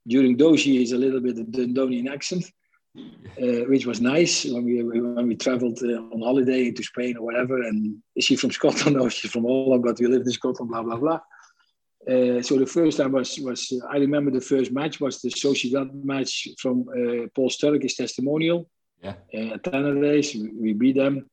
during 0.08 0.38
those 0.38 0.66
years, 0.66 0.94
a 0.94 0.98
little 0.98 1.20
bit 1.20 1.40
of 1.40 1.48
Dundonian 1.48 2.10
accent 2.10 2.50
uh, 2.98 3.64
which 3.70 3.86
was 3.86 4.02
nice 4.02 4.46
when 4.46 4.66
we 4.66 4.84
when 4.84 5.28
we 5.28 5.36
traveled 5.36 5.80
uh, 5.84 6.14
on 6.14 6.22
holiday 6.22 6.72
to 6.72 6.84
Spain 6.84 7.18
or 7.18 7.24
whatever. 7.24 7.62
And 7.62 7.98
is 8.16 8.26
she 8.26 8.36
from 8.36 8.52
Scotland? 8.60 8.98
No, 8.98 9.10
she's 9.10 9.32
from 9.32 9.44
Holland, 9.44 9.84
but 9.84 10.00
we 10.00 10.08
lived 10.08 10.26
in 10.26 10.34
Scotland. 10.34 10.72
Blah 10.72 10.84
blah 10.84 10.98
blah. 10.98 11.20
Uh, 12.08 12.42
so 12.42 12.58
the 12.58 12.66
first 12.66 12.98
time 12.98 13.12
was 13.14 13.40
was 13.40 13.72
uh, 13.72 13.88
I 13.88 13.98
remember 13.98 14.32
the 14.32 14.42
first 14.42 14.72
match 14.72 15.00
was 15.00 15.22
the 15.22 15.30
Sociedad 15.30 15.94
match 16.04 16.48
from 16.60 16.82
uh, 16.90 17.28
Paul 17.36 17.50
Sturrock, 17.50 17.84
his 17.84 17.96
testimonial. 17.96 18.70
Yeah. 19.02 19.16
Uh, 19.34 19.56
at 19.56 19.64
Tannadice, 19.64 20.36
we, 20.36 20.50
we 20.50 20.74
beat 20.74 20.96
them, 20.96 21.30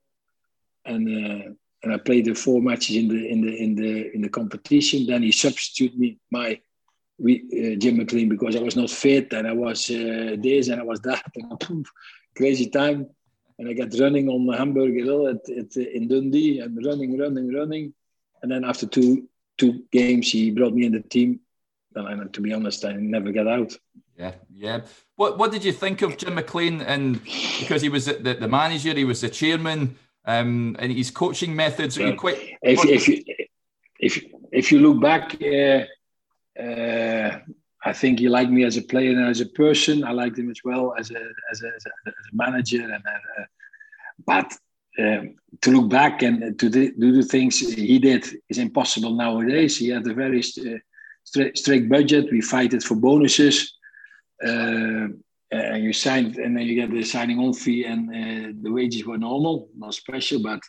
and 0.84 1.08
uh, 1.08 1.52
and 1.82 1.92
I 1.92 1.98
played 1.98 2.26
the 2.26 2.34
four 2.34 2.60
matches 2.60 2.96
in 2.96 3.08
the 3.08 3.28
in 3.28 3.40
the 3.40 3.62
in 3.62 3.74
the 3.74 4.14
in 4.14 4.22
the 4.22 4.28
competition. 4.28 5.06
Then 5.06 5.22
he 5.22 5.32
substituted 5.32 5.98
me 5.98 6.18
my 6.30 6.60
we, 7.18 7.42
uh, 7.52 7.76
Jim 7.78 7.96
McLean 7.96 8.28
because 8.28 8.56
I 8.56 8.60
was 8.60 8.76
not 8.76 8.90
fit 8.90 9.32
and 9.32 9.46
I 9.46 9.52
was 9.52 9.90
uh, 9.90 10.36
this 10.38 10.68
and 10.68 10.80
I 10.80 10.84
was 10.84 11.00
that 11.00 11.30
and 11.34 11.86
crazy 12.36 12.70
time. 12.70 13.08
And 13.58 13.68
I 13.68 13.72
got 13.72 13.98
running 13.98 14.28
on 14.28 14.46
the 14.46 14.56
Hamburger 14.56 15.04
Hill 15.04 15.26
at, 15.26 15.48
at, 15.50 15.76
in 15.76 16.06
Dundee 16.06 16.60
and 16.60 16.78
running, 16.86 17.18
running, 17.18 17.52
running. 17.52 17.92
And 18.40 18.52
then 18.52 18.64
after 18.64 18.86
two 18.86 19.28
two 19.56 19.82
games, 19.90 20.30
he 20.30 20.52
brought 20.52 20.72
me 20.72 20.86
in 20.86 20.92
the 20.92 21.00
team. 21.00 21.40
And 21.96 22.32
to 22.32 22.40
be 22.40 22.52
honest, 22.52 22.84
I 22.84 22.92
never 22.92 23.32
got 23.32 23.48
out. 23.48 23.76
Yeah, 24.16 24.34
yeah. 24.54 24.82
What 25.16 25.38
what 25.38 25.50
did 25.50 25.64
you 25.64 25.72
think 25.72 26.02
of 26.02 26.16
Jim 26.16 26.36
McLean? 26.36 26.80
And 26.82 27.20
because 27.58 27.82
he 27.82 27.88
was 27.88 28.04
the, 28.06 28.36
the 28.38 28.46
manager, 28.46 28.94
he 28.94 29.04
was 29.04 29.20
the 29.20 29.28
chairman, 29.28 29.96
um, 30.24 30.76
and 30.78 30.92
his 30.92 31.10
coaching 31.10 31.56
methods. 31.56 31.98
Well, 31.98 32.14
quite, 32.14 32.38
if, 32.62 32.84
if 32.84 33.08
you 33.08 33.24
if 33.98 34.24
if 34.52 34.70
you 34.70 34.78
look 34.78 35.02
back. 35.02 35.34
Uh, 35.42 35.84
uh, 36.58 37.38
I 37.84 37.92
think 37.92 38.18
he 38.18 38.28
liked 38.28 38.50
me 38.50 38.64
as 38.64 38.76
a 38.76 38.82
player 38.82 39.10
and 39.10 39.28
as 39.28 39.40
a 39.40 39.46
person. 39.46 40.04
I 40.04 40.12
liked 40.12 40.38
him 40.38 40.50
as 40.50 40.60
well 40.64 40.94
as 40.98 41.10
a 41.10 41.22
as 41.52 41.62
a, 41.62 41.68
as 41.76 41.84
a, 41.86 42.08
as 42.08 42.14
a 42.32 42.36
manager. 42.36 42.82
And 42.82 43.04
uh, 43.06 43.44
but 44.26 44.52
um, 44.98 45.36
to 45.60 45.70
look 45.70 45.88
back 45.88 46.22
and 46.22 46.58
to 46.58 46.68
do 46.68 47.12
the 47.12 47.22
things 47.22 47.58
he 47.60 47.98
did 47.98 48.26
is 48.48 48.58
impossible 48.58 49.14
nowadays. 49.14 49.78
He 49.78 49.88
had 49.88 50.06
a 50.06 50.14
very 50.14 50.42
st- 50.42 50.82
strict 51.24 51.88
budget. 51.88 52.32
We 52.32 52.40
fight 52.40 52.74
it 52.74 52.82
for 52.82 52.96
bonuses. 52.96 53.74
Uh, 54.44 55.08
and 55.50 55.82
you 55.82 55.92
signed, 55.92 56.36
and 56.36 56.56
then 56.56 56.66
you 56.66 56.74
get 56.74 56.90
the 56.90 57.02
signing 57.02 57.38
on 57.38 57.54
fee, 57.54 57.84
and 57.84 58.10
uh, 58.10 58.52
the 58.62 58.70
wages 58.70 59.06
were 59.06 59.16
normal, 59.16 59.68
not 59.76 59.94
special, 59.94 60.42
but 60.42 60.60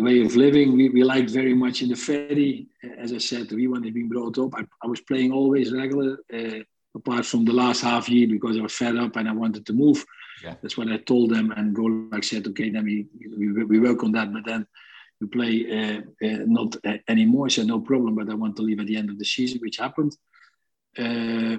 the 0.00 0.04
way 0.04 0.20
of 0.24 0.34
living 0.34 0.72
we, 0.72 0.88
we 0.88 1.04
liked 1.04 1.30
very 1.30 1.54
much 1.54 1.82
in 1.82 1.90
the 1.90 1.96
ferry. 1.96 2.66
As 2.98 3.12
I 3.12 3.18
said, 3.18 3.52
we 3.52 3.68
wanted 3.68 3.92
being 3.92 4.08
brought 4.08 4.38
up. 4.38 4.54
I, 4.54 4.64
I 4.82 4.86
was 4.86 5.02
playing 5.02 5.30
always 5.30 5.72
regular, 5.72 6.18
uh, 6.32 6.60
apart 6.94 7.26
from 7.26 7.44
the 7.44 7.52
last 7.52 7.82
half 7.82 8.08
year 8.08 8.26
because 8.26 8.56
I 8.56 8.62
was 8.62 8.72
fed 8.72 8.96
up 8.96 9.16
and 9.16 9.28
I 9.28 9.32
wanted 9.32 9.66
to 9.66 9.74
move. 9.74 10.04
Yeah. 10.42 10.54
That's 10.62 10.78
what 10.78 10.90
I 10.90 10.96
told 10.96 11.30
them. 11.30 11.50
And 11.50 11.76
Golik 11.76 12.24
said, 12.24 12.46
okay, 12.46 12.70
then 12.70 12.84
we, 12.84 13.06
we, 13.36 13.64
we 13.64 13.78
work 13.78 14.02
on 14.02 14.12
that. 14.12 14.32
But 14.32 14.46
then 14.46 14.66
you 15.20 15.28
play 15.28 15.54
uh, 15.70 16.00
uh, 16.26 16.44
not 16.46 16.76
uh, 16.86 16.96
anymore. 17.06 17.46
I 17.46 17.50
said, 17.50 17.66
no 17.66 17.80
problem, 17.80 18.14
but 18.14 18.30
I 18.30 18.34
want 18.34 18.56
to 18.56 18.62
leave 18.62 18.80
at 18.80 18.86
the 18.86 18.96
end 18.96 19.10
of 19.10 19.18
the 19.18 19.24
season, 19.24 19.60
which 19.60 19.76
happened. 19.76 20.16
Uh, 20.98 21.58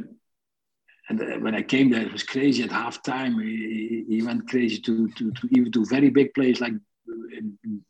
and 1.09 1.21
uh, 1.21 1.37
when 1.41 1.53
I 1.53 1.61
came 1.61 1.91
there, 1.91 2.01
it 2.01 2.11
was 2.11 2.23
crazy 2.23 2.63
at 2.63 2.71
half 2.71 3.03
time. 3.03 3.39
He, 3.39 4.05
he, 4.07 4.23
went 4.23 4.49
crazy 4.49 4.79
to, 4.79 5.09
to, 5.09 5.31
to 5.31 5.47
even 5.51 5.71
to 5.73 5.85
very 5.85 6.09
big 6.09 6.33
players 6.33 6.59
like 6.59 6.73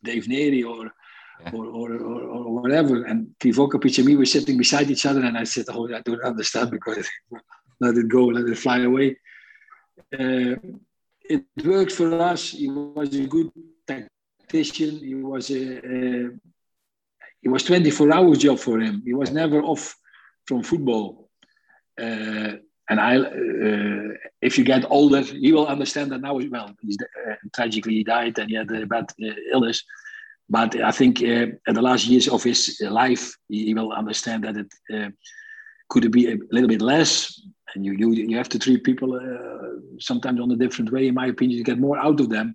Dave 0.04 0.26
Narey 0.26 0.66
or, 0.66 0.92
yeah. 1.42 1.52
or, 1.54 1.66
or, 1.66 1.94
or, 1.94 2.22
or, 2.24 2.62
whatever. 2.62 3.04
And 3.06 3.34
Krivokapic 3.40 3.98
and 3.98 4.08
me 4.08 4.16
were 4.16 4.26
sitting 4.26 4.58
beside 4.58 4.90
each 4.90 5.06
other, 5.06 5.22
and 5.22 5.38
I 5.38 5.44
said, 5.44 5.66
"Oh, 5.70 5.88
I 5.94 6.02
don't 6.02 6.24
understand 6.24 6.72
because 6.72 7.08
let 7.80 7.96
it 7.96 8.08
go, 8.08 8.26
let 8.26 8.46
it 8.46 8.58
fly 8.58 8.80
away." 8.80 9.18
Uh, 10.14 10.56
it 11.24 11.46
worked 11.64 11.92
for 11.92 12.14
us. 12.20 12.52
He 12.52 12.68
was 12.70 13.16
a 13.16 13.26
good 13.26 13.52
tactician. 13.88 15.00
He 15.00 15.16
was 15.16 15.50
a, 15.50 15.78
a 15.78 16.30
it 17.44 17.50
was 17.50 17.64
24 17.64 18.14
hours 18.14 18.38
job 18.38 18.60
for 18.60 18.80
him. 18.80 19.02
He 19.04 19.14
was 19.14 19.32
never 19.32 19.62
off 19.62 19.96
from 20.46 20.64
football. 20.64 21.30
Uh, 22.00 22.54
and 22.92 23.00
I, 23.00 23.16
uh, 23.20 24.18
if 24.42 24.58
you 24.58 24.66
get 24.66 24.84
older, 24.92 25.22
you 25.22 25.54
will 25.56 25.68
understand 25.68 26.12
that 26.12 26.20
now. 26.20 26.34
Well, 26.34 26.76
he's 26.82 26.98
uh, 27.02 27.36
tragically 27.56 27.94
he 27.94 28.04
died 28.04 28.38
and 28.38 28.50
he 28.50 28.58
had 28.58 28.70
a 28.70 28.86
bad 28.86 29.06
uh, 29.24 29.32
illness. 29.54 29.82
But 30.50 30.76
I 30.76 30.92
think 30.92 31.22
uh, 31.22 31.48
in 31.70 31.74
the 31.74 31.82
last 31.82 32.06
years 32.06 32.28
of 32.28 32.44
his 32.44 32.82
life, 32.82 33.34
he, 33.48 33.74
will 33.74 33.94
understand 33.94 34.44
that 34.44 34.58
it 34.58 34.74
uh, 34.94 35.10
could 35.88 36.12
be 36.12 36.34
a 36.34 36.38
little 36.52 36.68
bit 36.68 36.82
less. 36.82 37.42
and 37.74 37.86
you 37.86 37.94
you 38.02 38.10
you 38.32 38.38
have 38.42 38.50
to 38.50 38.60
treat 38.60 38.84
people 38.84 39.10
uh, 39.16 39.74
sometimes 40.00 40.42
on 40.42 40.52
a 40.52 40.62
different 40.64 40.92
way. 40.92 41.08
In 41.08 41.16
my 41.16 41.28
opinion, 41.28 41.60
to 41.60 41.70
get 41.72 41.80
more 41.80 41.98
out 42.08 42.20
of 42.20 42.28
them. 42.30 42.48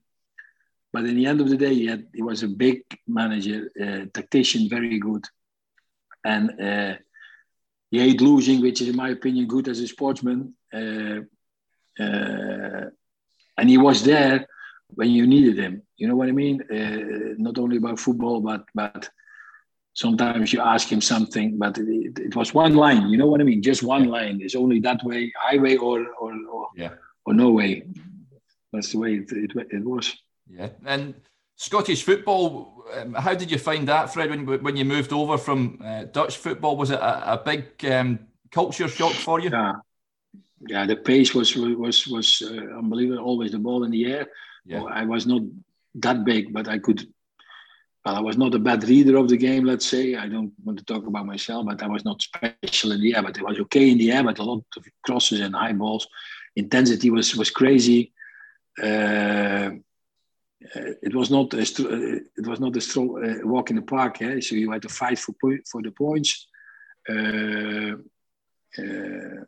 But 0.92 1.06
in 1.06 1.16
the 1.16 1.26
end 1.30 1.40
of 1.40 1.48
the 1.48 1.60
day, 1.66 1.74
he, 1.74 1.86
had, 1.92 2.02
he 2.14 2.22
was 2.22 2.42
a 2.42 2.56
big 2.64 2.78
manager, 3.06 3.58
tactician, 4.16 4.68
very 4.68 4.98
good, 4.98 5.24
and 6.24 6.44
he 7.96 8.02
hate 8.02 8.20
losing, 8.20 8.60
which 8.60 8.82
is, 8.82 8.88
in 8.88 8.96
my 8.96 9.10
opinion, 9.10 9.46
good 9.46 9.68
as 9.68 9.80
a 9.80 9.88
sportsman. 9.88 10.54
Uh, 10.72 11.20
uh, 11.98 12.86
and 13.58 13.70
he 13.70 13.78
was 13.78 14.04
there 14.04 14.46
when 14.88 15.10
you 15.10 15.26
needed 15.26 15.56
him. 15.58 15.82
You 15.96 16.08
know 16.08 16.16
what 16.16 16.28
I 16.28 16.32
mean? 16.32 16.60
Uh, 16.62 17.34
not 17.38 17.58
only 17.58 17.78
about 17.78 17.98
football, 17.98 18.40
but 18.40 18.64
but 18.74 19.08
sometimes 19.94 20.52
you 20.52 20.60
ask 20.60 20.86
him 20.92 21.00
something, 21.00 21.56
but 21.56 21.78
it, 21.78 22.18
it, 22.18 22.36
was 22.36 22.52
one 22.52 22.74
line. 22.74 23.08
You 23.08 23.16
know 23.16 23.28
what 23.28 23.40
I 23.40 23.44
mean? 23.44 23.62
Just 23.62 23.82
one 23.82 24.04
line. 24.04 24.40
It's 24.42 24.54
only 24.54 24.78
that 24.80 25.02
way, 25.02 25.32
highway 25.40 25.76
or 25.76 25.98
or 26.22 26.32
or, 26.54 26.68
yeah. 26.76 26.94
or 27.24 27.32
no 27.32 27.50
way. 27.50 27.70
That's 28.72 28.92
the 28.92 28.98
way 28.98 29.14
it, 29.14 29.32
it, 29.32 29.52
it 29.70 29.84
was. 29.84 30.14
Yeah, 30.48 30.68
and 30.84 31.14
Scottish 31.56 32.02
football. 32.02 32.84
Um, 32.94 33.14
how 33.14 33.34
did 33.34 33.50
you 33.50 33.58
find 33.58 33.88
that, 33.88 34.12
Fred? 34.12 34.30
When 34.30 34.46
when 34.62 34.76
you 34.76 34.84
moved 34.84 35.12
over 35.12 35.38
from 35.38 35.80
uh, 35.84 36.04
Dutch 36.04 36.36
football, 36.36 36.76
was 36.76 36.90
it 36.90 37.00
a, 37.00 37.32
a 37.32 37.42
big 37.44 37.84
um, 37.90 38.18
culture 38.50 38.88
shock 38.88 39.12
for 39.12 39.40
you? 39.40 39.50
Yeah, 39.50 39.72
yeah. 40.68 40.86
The 40.86 40.96
pace 40.96 41.34
was 41.34 41.56
was 41.56 42.06
was 42.06 42.42
uh, 42.42 42.78
unbelievable. 42.78 43.24
Always 43.24 43.52
the 43.52 43.58
ball 43.58 43.84
in 43.84 43.90
the 43.90 44.04
air. 44.04 44.26
Yeah. 44.66 44.84
I 44.84 45.04
was 45.04 45.26
not 45.26 45.42
that 45.96 46.24
big, 46.24 46.52
but 46.52 46.68
I 46.68 46.78
could. 46.78 47.08
Well, 48.04 48.14
I 48.14 48.20
was 48.20 48.36
not 48.36 48.54
a 48.54 48.60
bad 48.60 48.84
reader 48.84 49.16
of 49.16 49.28
the 49.28 49.36
game. 49.36 49.64
Let's 49.64 49.86
say 49.86 50.14
I 50.14 50.28
don't 50.28 50.52
want 50.62 50.78
to 50.78 50.84
talk 50.84 51.06
about 51.06 51.26
myself, 51.26 51.66
but 51.66 51.82
I 51.82 51.88
was 51.88 52.04
not 52.04 52.22
special 52.22 52.92
in 52.92 53.00
the 53.00 53.16
air. 53.16 53.22
But 53.22 53.38
it 53.38 53.42
was 53.42 53.58
okay 53.60 53.90
in 53.90 53.98
the 53.98 54.12
air, 54.12 54.22
but 54.22 54.38
a 54.38 54.44
lot 54.44 54.62
of 54.76 54.86
crosses 55.02 55.40
and 55.40 55.54
high 55.54 55.72
balls. 55.72 56.06
Intensity 56.54 57.10
was 57.10 57.34
was 57.34 57.50
crazy. 57.50 58.12
Uh, 58.80 59.70
uh, 60.64 60.92
it 61.02 61.14
was 61.14 61.30
not 61.30 61.52
a 61.52 61.58
uh, 61.60 62.18
it 62.36 62.46
was 62.46 62.60
not 62.60 62.76
a 62.76 62.80
strong 62.80 63.08
uh, 63.22 63.46
walk 63.46 63.70
in 63.70 63.76
the 63.76 63.82
park. 63.82 64.22
Eh? 64.22 64.40
So 64.40 64.54
you 64.54 64.70
had 64.70 64.82
to 64.82 64.88
fight 64.88 65.18
for 65.18 65.34
for 65.70 65.82
the 65.82 65.90
points. 65.90 66.48
Uh, 67.08 67.96
uh, 68.78 69.44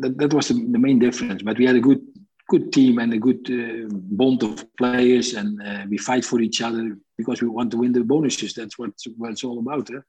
that, 0.00 0.14
that 0.16 0.32
was 0.32 0.48
the, 0.48 0.54
the, 0.54 0.78
main 0.78 0.98
difference. 0.98 1.42
But 1.42 1.58
we 1.58 1.66
had 1.66 1.76
a 1.76 1.80
good 1.80 2.02
good 2.48 2.72
team 2.72 2.98
and 2.98 3.12
a 3.12 3.18
good 3.18 3.50
uh, 3.50 3.88
bond 3.90 4.42
of 4.42 4.76
players, 4.76 5.34
and 5.34 5.90
we 5.90 5.98
fight 5.98 6.24
for 6.24 6.40
each 6.40 6.60
other 6.62 6.96
because 7.16 7.40
we 7.40 7.48
want 7.48 7.70
to 7.70 7.78
win 7.78 7.92
the 7.92 8.04
bonuses. 8.04 8.52
That's 8.52 8.78
what 8.78 8.92
what 9.16 9.32
it's 9.32 9.44
all 9.44 9.58
about. 9.58 9.90
Eh? 9.90 10.00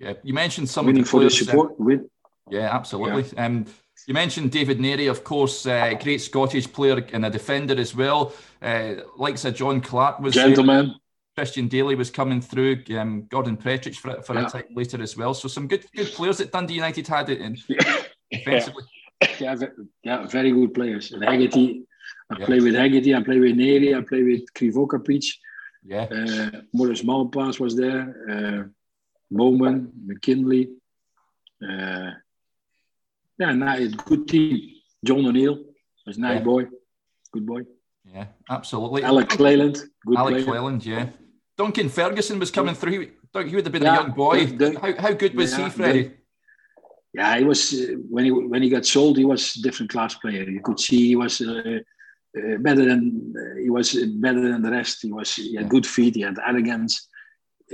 Yeah, 0.00 0.14
you 0.22 0.34
mentioned 0.34 0.68
some 0.68 0.86
winning 0.86 1.02
of 1.02 1.06
the 1.06 1.10
for 1.10 1.24
the 1.24 1.30
support. 1.30 1.78
win. 1.78 2.08
Yeah, 2.50 2.74
absolutely. 2.74 3.24
Yeah. 3.34 3.46
Um, 3.46 3.66
you 4.06 4.14
mentioned 4.14 4.50
David 4.50 4.78
Narey, 4.78 5.10
of 5.10 5.24
course, 5.24 5.66
uh, 5.66 5.94
great 6.02 6.20
Scottish 6.20 6.70
player 6.72 7.04
and 7.12 7.24
a 7.24 7.30
defender 7.30 7.78
as 7.78 7.94
well. 7.94 8.32
Uh, 8.60 8.94
like 9.16 9.38
said, 9.38 9.56
John 9.56 9.80
Clarke 9.80 10.20
was 10.20 10.34
gentleman. 10.34 10.86
There. 10.86 10.96
Christian 11.36 11.68
Dailly 11.68 11.96
was 11.96 12.10
coming 12.10 12.40
through. 12.40 12.84
Um, 12.96 13.26
Gordan 13.30 13.56
Petric 13.56 13.96
for, 13.96 14.22
for 14.22 14.34
yeah. 14.34 14.46
a 14.46 14.50
time 14.50 14.64
later 14.74 15.02
as 15.02 15.16
well. 15.16 15.34
So 15.34 15.48
some 15.48 15.66
good 15.66 15.84
good 15.94 16.08
players 16.08 16.38
that 16.38 16.52
Dundee 16.52 16.74
United 16.74 17.06
had 17.08 17.28
it 17.28 17.40
in 17.40 17.56
yeah. 17.68 18.02
defensively. 18.30 18.84
Yeah, 19.40 19.56
yeah, 20.02 20.26
very 20.26 20.50
good 20.50 20.74
players. 20.74 21.12
And 21.12 21.24
Hegarty, 21.24 21.84
I 22.28 22.36
yeah. 22.38 22.44
play 22.44 22.60
with 22.60 22.74
Hegarty, 22.74 23.14
I 23.14 23.22
play 23.22 23.38
with 23.38 23.56
Narey, 23.56 23.96
I 23.96 24.02
play 24.02 24.22
with 24.22 24.42
Krivokapic. 24.52 25.24
Yeah. 25.82 26.02
Uh, 26.02 26.60
Maurice 26.74 27.02
Malpas 27.02 27.58
was 27.58 27.74
there. 27.74 28.14
Uh, 28.28 28.68
Bowman, 29.30 29.92
McKinlay. 30.06 30.68
Uh, 31.66 32.10
yeah, 33.38 33.52
nice, 33.52 33.92
good 33.94 34.28
team. 34.28 34.70
John 35.04 35.26
O'Neill 35.26 35.58
was 36.06 36.18
nice 36.18 36.38
yeah. 36.38 36.44
boy, 36.44 36.66
good 37.32 37.46
boy. 37.46 37.62
Yeah, 38.04 38.26
absolutely. 38.48 39.02
Alec 39.02 39.28
Cleland, 39.28 39.82
good 40.06 40.18
Alec. 40.18 40.44
Cleland, 40.44 40.84
yeah. 40.84 41.08
Duncan 41.56 41.88
Ferguson 41.88 42.38
was 42.38 42.50
coming 42.50 42.74
through. 42.74 43.00
He, 43.00 43.48
he 43.48 43.54
would 43.54 43.64
have 43.64 43.72
been 43.72 43.82
yeah, 43.82 43.94
a 43.94 44.02
young 44.02 44.12
boy. 44.12 44.46
How, 44.76 45.00
how 45.00 45.12
good 45.12 45.34
was 45.34 45.56
yeah, 45.56 45.64
he, 45.64 45.70
Freddie? 45.70 46.10
Yeah, 47.12 47.38
he 47.38 47.44
was 47.44 47.72
uh, 47.72 47.94
when 48.10 48.24
he 48.24 48.30
when 48.30 48.62
he 48.62 48.68
got 48.68 48.84
sold. 48.84 49.16
He 49.16 49.24
was 49.24 49.56
a 49.56 49.62
different 49.62 49.90
class 49.90 50.14
player. 50.14 50.42
You 50.42 50.60
could 50.60 50.80
see 50.80 51.08
he 51.08 51.16
was 51.16 51.40
uh, 51.40 51.78
uh, 52.36 52.56
better 52.58 52.84
than 52.84 53.32
uh, 53.38 53.60
he 53.60 53.70
was 53.70 53.94
better 53.94 54.40
than 54.40 54.62
the 54.62 54.70
rest. 54.70 55.02
He 55.02 55.12
was 55.12 55.34
he 55.34 55.54
had 55.54 55.68
good 55.68 55.86
feet. 55.86 56.16
He 56.16 56.22
had 56.22 56.38
arrogance. 56.44 57.08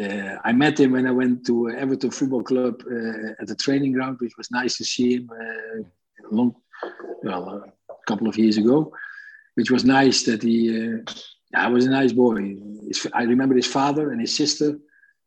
Uh, 0.00 0.38
I 0.44 0.52
met 0.52 0.80
him 0.80 0.92
when 0.92 1.06
I 1.06 1.10
went 1.10 1.44
to 1.46 1.70
Everton 1.70 2.10
Football 2.10 2.42
Club 2.42 2.82
uh, 2.90 3.32
at 3.40 3.46
the 3.46 3.56
training 3.56 3.92
ground, 3.92 4.16
which 4.20 4.36
was 4.38 4.50
nice 4.50 4.76
to 4.78 4.84
see 4.84 5.16
him 5.16 5.30
uh, 5.30 5.82
long, 6.30 6.54
well, 7.22 7.64
a 7.90 7.94
couple 8.06 8.28
of 8.28 8.38
years 8.38 8.56
ago, 8.56 8.92
which 9.54 9.70
was 9.70 9.84
nice 9.84 10.22
that 10.22 10.42
he, 10.42 11.00
yeah, 11.52 11.68
was 11.68 11.86
a 11.86 11.90
nice 11.90 12.12
boy. 12.12 12.56
His, 12.86 13.06
I 13.12 13.24
remember 13.24 13.54
his 13.54 13.66
father 13.66 14.12
and 14.12 14.20
his 14.20 14.34
sister 14.34 14.78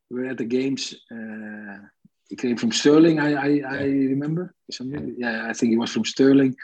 were 0.10 0.26
at 0.26 0.38
the 0.38 0.46
games. 0.46 0.96
he 2.30 2.36
came 2.36 2.58
from 2.58 2.72
Stirling, 2.72 3.20
I, 3.20 3.34
I, 3.34 3.62
I 3.68 3.84
remember. 3.84 4.56
Something. 4.72 5.16
Yeah, 5.18 5.48
I 5.48 5.54
think 5.54 5.72
he 5.72 5.78
was 5.78 5.92
from 5.92 6.06
Stirling. 6.06 6.56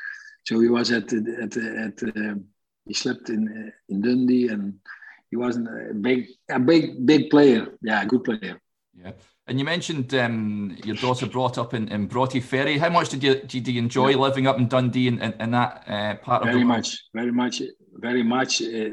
So 0.46 0.60
he 0.60 0.70
was 0.70 0.92
at, 0.92 1.14
at, 1.14 1.58
at, 1.58 2.04
at 2.04 2.38
he 2.86 2.94
slept 2.96 3.30
in, 3.30 3.72
in 3.88 4.02
Dundee 4.02 4.48
and 4.48 4.80
he 5.30 5.38
wasn't 5.38 5.68
a 5.68 5.94
big, 5.94 6.28
a 6.50 6.60
big, 6.60 7.06
big 7.06 7.30
player. 7.30 7.68
Yeah, 7.82 8.02
a 8.02 8.06
good 8.06 8.24
player. 8.24 8.60
Yeah. 8.96 9.12
And 9.48 9.58
you 9.58 9.66
mentioned 9.66 10.14
um, 10.14 10.78
your 10.84 10.96
daughter 10.96 11.26
brought 11.26 11.58
up 11.58 11.74
in, 11.74 11.88
in 11.88 12.06
Broughty 12.06 12.40
Ferry. 12.40 12.78
How 12.78 12.90
much 12.90 13.10
did 13.10 13.24
you 13.24 13.36
did 13.36 13.68
you 13.68 13.80
enjoy 13.80 14.10
yeah. 14.10 14.18
living 14.18 14.46
up 14.46 14.60
in 14.60 14.68
Dundee 14.68 15.08
in, 15.08 15.20
in, 15.20 15.34
in 15.40 15.52
that 15.52 15.84
uh, 15.88 16.16
part 16.16 16.44
very 16.44 16.56
of 16.56 16.60
the 16.60 16.66
world? 16.66 16.78
much, 16.78 17.04
very 17.14 17.32
much, 17.32 17.62
very 17.94 18.24
much. 18.24 18.62
Uh, 18.62 18.92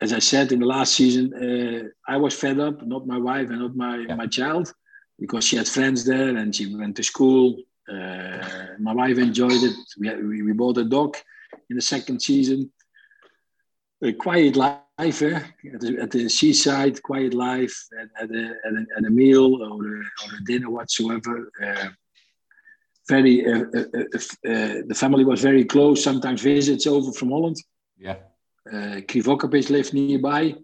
as 0.00 0.12
I 0.12 0.20
said 0.20 0.52
in 0.52 0.60
the 0.60 0.66
last 0.66 0.94
season, 0.94 1.34
uh, 1.34 2.10
I 2.10 2.16
was 2.16 2.34
fed 2.34 2.60
up, 2.60 2.86
not 2.86 3.06
my 3.06 3.18
wife 3.18 3.50
and 3.50 3.60
not 3.60 3.76
my 3.76 3.98
yeah. 3.98 4.14
my 4.14 4.26
child, 4.26 4.72
because 5.18 5.44
she 5.44 5.56
had 5.56 5.68
friends 5.68 6.04
there 6.04 6.36
and 6.36 6.54
she 6.54 6.74
went 6.74 6.96
to 6.96 7.02
school. 7.02 7.56
Uh, 7.90 8.76
my 8.78 8.94
wife 8.94 9.18
enjoyed 9.18 9.62
it. 9.62 9.76
We, 9.98 10.14
we, 10.22 10.42
we 10.42 10.52
bought 10.52 10.78
a 10.78 10.84
dog 10.84 11.16
in 11.68 11.76
the 11.76 11.82
second 11.82 12.20
season. 12.20 12.70
A 14.02 14.12
quiet 14.12 14.56
life 14.56 14.78
life, 14.98 15.22
eh? 15.22 15.40
at, 15.74 15.80
the, 15.80 15.98
at 16.00 16.10
the 16.10 16.28
seaside, 16.28 17.02
quiet 17.02 17.34
life, 17.34 17.76
at, 18.00 18.08
at, 18.22 18.30
a, 18.34 18.44
at, 18.66 18.72
a, 18.72 18.86
at 18.98 19.04
a 19.04 19.10
meal 19.10 19.62
or 19.62 19.86
a, 19.86 19.98
or 19.98 20.30
a 20.38 20.44
dinner 20.44 20.70
whatsoever. 20.70 21.50
Uh, 21.64 21.88
very, 23.08 23.46
uh, 23.46 23.64
uh, 23.74 23.78
uh, 23.78 24.50
uh 24.52 24.82
the 24.86 24.94
family 24.94 25.24
was 25.24 25.40
very 25.40 25.64
close. 25.64 26.02
Sometimes 26.02 26.42
visits 26.42 26.86
over 26.86 27.12
from 27.12 27.30
Holland. 27.30 27.56
Yeah. 27.96 28.16
Uh, 28.70 29.00
Krivokapic 29.08 29.70
lived 29.70 29.94
nearby. 29.94 30.54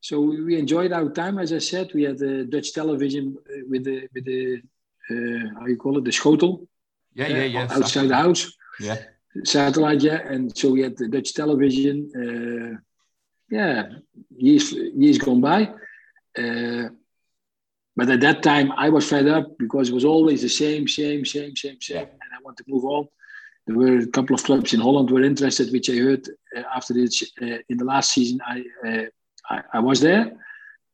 So 0.00 0.20
we 0.20 0.56
enjoyed 0.56 0.92
our 0.92 1.10
time. 1.10 1.38
As 1.38 1.52
I 1.52 1.58
said, 1.58 1.90
we 1.92 2.04
had 2.04 2.18
the 2.18 2.44
Dutch 2.44 2.72
television 2.72 3.36
with 3.68 3.82
the 3.84 4.08
with 4.14 4.24
the 4.24 4.62
how 5.58 5.66
you 5.66 5.76
call 5.76 5.98
it 5.98 6.04
the 6.04 6.12
schotel. 6.12 6.68
Yeah, 7.14 7.26
yeah, 7.26 7.44
yeah. 7.44 7.68
Outside 7.68 8.08
the 8.08 8.14
house. 8.14 8.52
Yeah. 8.78 8.98
Satellite, 9.42 10.02
yeah, 10.02 10.20
and 10.32 10.56
so 10.56 10.70
we 10.70 10.82
had 10.82 10.96
the 10.96 11.08
Dutch 11.08 11.34
television 11.34 12.10
yeah, 13.50 13.88
years 14.36 14.72
years 14.72 15.18
gone 15.18 15.40
by. 15.40 15.72
Uh, 16.36 16.88
but 17.96 18.10
at 18.10 18.20
that 18.20 18.42
time, 18.42 18.70
I 18.72 18.90
was 18.90 19.08
fed 19.08 19.26
up 19.26 19.58
because 19.58 19.88
it 19.88 19.94
was 19.94 20.04
always 20.04 20.42
the 20.42 20.48
same, 20.48 20.86
same, 20.86 21.24
same, 21.24 21.56
same, 21.56 21.80
same, 21.80 22.06
and 22.06 22.30
I 22.32 22.42
want 22.44 22.56
to 22.58 22.64
move 22.68 22.84
on. 22.84 23.08
There 23.66 23.76
were 23.76 23.98
a 23.98 24.06
couple 24.06 24.34
of 24.34 24.44
clubs 24.44 24.72
in 24.72 24.80
Holland 24.80 25.10
were 25.10 25.22
interested, 25.22 25.72
which 25.72 25.90
I 25.90 25.96
heard 25.96 26.26
uh, 26.56 26.62
after 26.74 26.94
this 26.94 27.22
uh, 27.42 27.58
in 27.68 27.76
the 27.76 27.84
last 27.84 28.12
season. 28.12 28.40
I, 28.46 28.64
uh, 28.86 29.04
I, 29.50 29.62
I 29.74 29.80
was 29.80 30.00
there, 30.00 30.32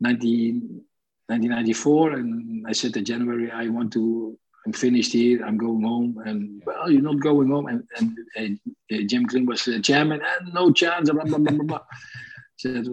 19, 0.01 0.83
1994, 1.27 2.13
and 2.13 2.67
I 2.67 2.73
said 2.73 2.97
in 2.97 3.05
January 3.05 3.51
I 3.51 3.69
want 3.69 3.93
to. 3.95 4.39
I'm 4.67 4.73
finished 4.73 5.13
here. 5.13 5.45
I'm 5.45 5.59
going 5.59 5.83
home. 5.83 6.23
And 6.25 6.63
well, 6.65 6.91
you're 6.91 7.03
not 7.03 7.21
going 7.21 7.51
home. 7.51 7.67
And, 7.67 7.87
and 8.35 8.59
uh, 8.91 9.05
Jim 9.07 9.25
Green 9.25 9.45
was 9.45 9.67
the 9.67 9.79
chairman. 9.79 10.23
And 10.23 10.55
no 10.55 10.73
chance. 10.73 11.11
Blah, 11.11 11.25
blah, 11.25 11.37
blah, 11.37 11.65
blah 11.65 11.81
said, 12.57 12.87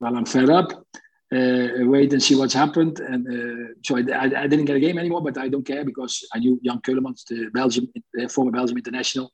well, 0.00 0.16
I'm 0.16 0.26
fed 0.26 0.50
up. 0.50 0.72
Uh, 1.30 1.68
wait 1.80 2.10
and 2.14 2.22
see 2.22 2.34
what's 2.34 2.54
happened. 2.54 3.00
And 3.00 3.26
uh, 3.26 3.74
so 3.84 3.98
I, 3.98 4.00
I, 4.00 4.42
I, 4.42 4.46
didn't 4.46 4.64
get 4.64 4.76
a 4.76 4.80
game 4.80 4.98
anymore, 4.98 5.22
but 5.22 5.36
I 5.36 5.48
don't 5.48 5.66
care 5.66 5.84
because 5.84 6.26
I 6.32 6.38
knew 6.38 6.58
Jan 6.64 6.80
Ceulemans, 6.80 7.24
the 7.26 7.50
Belgium, 7.52 7.86
the 8.14 8.28
former 8.28 8.50
Belgium 8.50 8.78
international. 8.78 9.30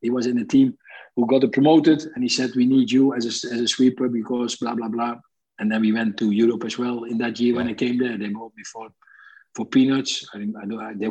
He 0.00 0.10
was 0.10 0.26
in 0.26 0.36
the 0.36 0.44
team 0.44 0.74
who 1.16 1.26
got 1.26 1.50
promoted, 1.50 2.04
and 2.14 2.22
he 2.22 2.28
said, 2.28 2.52
"We 2.54 2.66
need 2.66 2.92
you 2.92 3.14
as 3.14 3.24
a, 3.24 3.52
as 3.52 3.60
a 3.60 3.66
sweeper 3.66 4.08
because 4.08 4.54
blah 4.54 4.76
blah 4.76 4.88
blah." 4.88 5.16
And 5.58 5.70
then 5.70 5.80
we 5.80 5.92
went 5.92 6.16
to 6.18 6.30
Europe 6.30 6.64
as 6.64 6.78
well 6.78 7.04
in 7.04 7.18
that 7.18 7.40
year 7.40 7.56
when 7.56 7.68
I 7.68 7.74
came 7.74 7.98
there. 7.98 8.16
They 8.16 8.28
bought 8.28 8.52
me 8.56 8.62
for 8.62 8.90
for 9.56 9.66
peanuts. 9.66 10.24
I, 10.32 10.38
I 10.38 10.64
know 10.64 10.80
I, 10.80 10.94
they, 10.94 11.10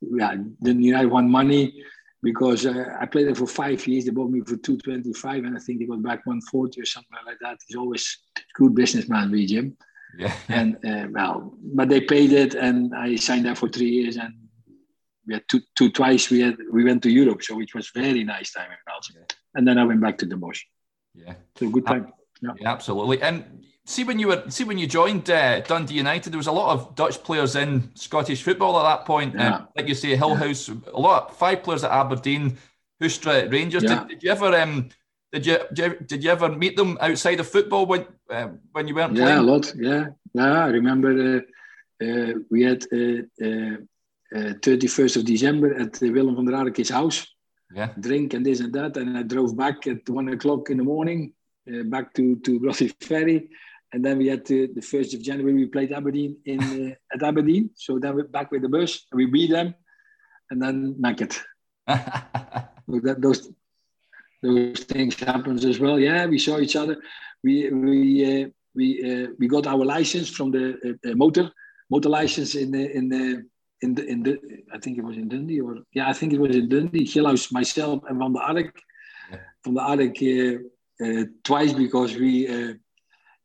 yeah, 0.00 0.36
didn't 0.62 0.82
United 0.82 1.10
want 1.10 1.28
money 1.28 1.82
because 2.26 2.66
uh, 2.66 2.96
I 3.00 3.06
played 3.06 3.28
there 3.28 3.36
for 3.36 3.46
five 3.46 3.86
years. 3.86 4.04
They 4.04 4.10
bought 4.10 4.32
me 4.32 4.40
for 4.40 4.56
225, 4.56 5.44
and 5.44 5.56
I 5.56 5.60
think 5.60 5.78
they 5.78 5.86
got 5.86 6.02
back 6.02 6.26
140 6.26 6.80
or 6.80 6.84
something 6.84 7.18
like 7.24 7.38
that. 7.40 7.58
He's 7.64 7.76
always 7.76 8.04
good 8.54 8.74
businessman, 8.74 9.30
we 9.30 9.46
Jim. 9.46 9.76
Yeah. 10.18 10.34
And 10.48 10.74
uh, 10.84 11.06
well, 11.16 11.54
but 11.78 11.88
they 11.88 12.00
paid 12.00 12.32
it, 12.32 12.56
and 12.56 12.92
I 12.96 13.14
signed 13.14 13.44
there 13.46 13.54
for 13.54 13.68
three 13.68 13.90
years, 13.98 14.16
and 14.16 14.34
we 15.24 15.34
had 15.34 15.44
two, 15.48 15.60
two 15.76 15.90
twice. 15.92 16.28
We 16.28 16.40
had 16.40 16.56
we 16.72 16.82
went 16.82 17.00
to 17.04 17.10
Europe, 17.10 17.44
so 17.44 17.60
it 17.60 17.72
was 17.76 17.90
very 17.94 18.24
nice 18.24 18.50
time 18.52 18.70
in 18.72 18.82
Belgium. 18.84 19.16
Yeah. 19.20 19.36
And 19.54 19.68
then 19.68 19.78
I 19.78 19.84
went 19.84 20.00
back 20.00 20.18
to 20.18 20.26
the 20.26 20.36
Bosch. 20.36 20.62
Yeah, 21.14 21.34
so 21.56 21.70
good 21.70 21.86
time. 21.86 22.12
Yeah. 22.42 22.54
yeah, 22.60 22.72
absolutely. 22.72 23.22
And 23.22 23.44
see 23.86 24.04
when 24.04 24.18
you 24.18 24.28
were 24.28 24.42
see 24.48 24.64
when 24.64 24.78
you 24.78 24.86
joined 24.86 25.30
uh, 25.30 25.60
Dundee 25.60 25.94
United, 25.94 26.32
there 26.32 26.38
was 26.38 26.48
a 26.48 26.52
lot 26.52 26.74
of 26.74 26.94
Dutch 26.94 27.22
players 27.22 27.56
in 27.56 27.90
Scottish 27.94 28.42
football 28.42 28.78
at 28.78 28.82
that 28.82 29.06
point. 29.06 29.34
Yeah. 29.34 29.56
Um, 29.56 29.68
like 29.76 29.88
you 29.88 29.94
say, 29.94 30.16
Gillhaus, 30.16 30.68
yeah. 30.68 30.92
a 30.92 31.00
lot, 31.00 31.30
of, 31.30 31.36
five 31.36 31.62
players 31.62 31.84
at 31.84 31.92
Aberdeen, 31.92 32.58
Huistra 33.00 33.50
Rangers. 33.50 33.84
Yeah. 33.84 34.00
Did, 34.00 34.08
did, 34.08 34.22
you 34.22 34.30
ever 34.30 34.54
um, 34.56 34.88
did 35.32 35.46
you, 35.46 35.58
did 36.06 36.24
you 36.24 36.30
ever 36.30 36.48
meet 36.48 36.76
them 36.76 36.98
outside 37.00 37.40
of 37.40 37.48
football 37.48 37.86
when 37.86 38.06
uh, 38.28 38.48
when 38.72 38.88
you 38.88 38.94
weren't 38.94 39.16
yeah, 39.16 39.24
playing? 39.24 39.36
Yeah, 39.36 39.42
a 39.42 39.50
lot. 39.50 39.74
Yeah, 39.76 40.06
yeah. 40.34 40.64
I 40.64 40.68
remember 40.68 41.10
uh, 41.36 42.04
uh 42.04 42.32
we 42.50 42.62
had 42.64 42.84
uh, 42.92 43.22
uh, 44.36 44.52
thirty 44.62 44.88
first 44.88 45.16
of 45.16 45.24
December 45.24 45.74
at 45.80 46.00
Willem 46.00 46.34
van 46.34 46.44
der 46.44 46.54
Aardeke's 46.54 46.90
house. 46.90 47.26
Yeah, 47.74 47.90
drink 47.98 48.34
and 48.34 48.46
this 48.46 48.60
and 48.60 48.72
that, 48.74 48.96
and 48.96 49.18
I 49.18 49.22
drove 49.22 49.56
back 49.56 49.86
at 49.86 50.08
one 50.08 50.28
o'clock 50.28 50.70
in 50.70 50.76
the 50.76 50.84
morning 50.84 51.32
back 51.86 52.14
to 52.14 52.36
to 52.36 52.60
Broughty 52.60 52.88
Ferry 53.00 53.48
and 53.92 54.04
then 54.04 54.18
we 54.18 54.26
had 54.26 54.44
to, 54.46 54.68
the 54.74 54.82
first 54.82 55.14
of 55.14 55.22
January 55.22 55.54
we 55.54 55.66
played 55.66 55.92
Aberdeen 55.92 56.36
in 56.44 56.60
uh, 56.60 56.94
at 57.14 57.22
Aberdeen. 57.22 57.70
So 57.74 57.98
then 57.98 58.14
we're 58.14 58.24
back 58.24 58.50
with 58.50 58.62
the 58.62 58.68
bus 58.68 59.06
and 59.10 59.18
we 59.18 59.26
beat 59.26 59.50
them, 59.50 59.74
and 60.50 60.60
then 60.60 60.96
naked. 60.98 61.32
so 61.88 63.00
that, 63.04 63.16
those 63.20 63.48
those 64.42 64.80
things 64.80 65.18
happens 65.18 65.64
as 65.64 65.78
well. 65.78 65.98
Yeah, 65.98 66.26
we 66.26 66.38
saw 66.38 66.58
each 66.58 66.76
other. 66.76 66.96
We 67.42 67.70
we 67.70 68.44
uh, 68.44 68.48
we 68.74 68.86
uh, 69.24 69.28
we 69.38 69.48
got 69.48 69.66
our 69.66 69.84
license 69.84 70.28
from 70.28 70.50
the 70.50 70.98
uh, 71.04 71.14
motor 71.14 71.50
motor 71.90 72.08
license 72.08 72.54
in 72.54 72.70
the 72.70 72.96
in 72.96 73.08
the 73.08 73.44
in 73.82 73.94
the 73.94 74.04
in 74.06 74.22
the 74.22 74.38
I 74.72 74.78
think 74.78 74.98
it 74.98 75.04
was 75.04 75.16
in 75.16 75.28
Dundee 75.28 75.60
or 75.60 75.78
yeah 75.92 76.08
I 76.08 76.12
think 76.12 76.32
it 76.32 76.40
was 76.40 76.54
in 76.56 76.68
Dundee. 76.68 77.04
Gillhaus, 77.04 77.52
myself, 77.52 78.02
and 78.08 78.18
Van 78.18 78.32
der 78.32 78.40
Ark. 78.40 78.78
Yeah. 79.30 79.38
Van 79.64 79.74
der 79.74 79.82
Ark 79.82 80.16
uh, 80.22 81.04
uh, 81.04 81.24
twice 81.44 81.72
because 81.72 82.14
we 82.16 82.48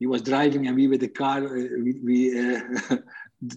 he 0.01 0.07
was 0.07 0.23
driving 0.23 0.65
and 0.65 0.75
we 0.75 0.87
with 0.87 1.01
the 1.01 1.07
car, 1.07 1.45
uh, 1.45 1.67
we, 1.85 1.91
we 2.03 2.17
uh, 2.39 2.59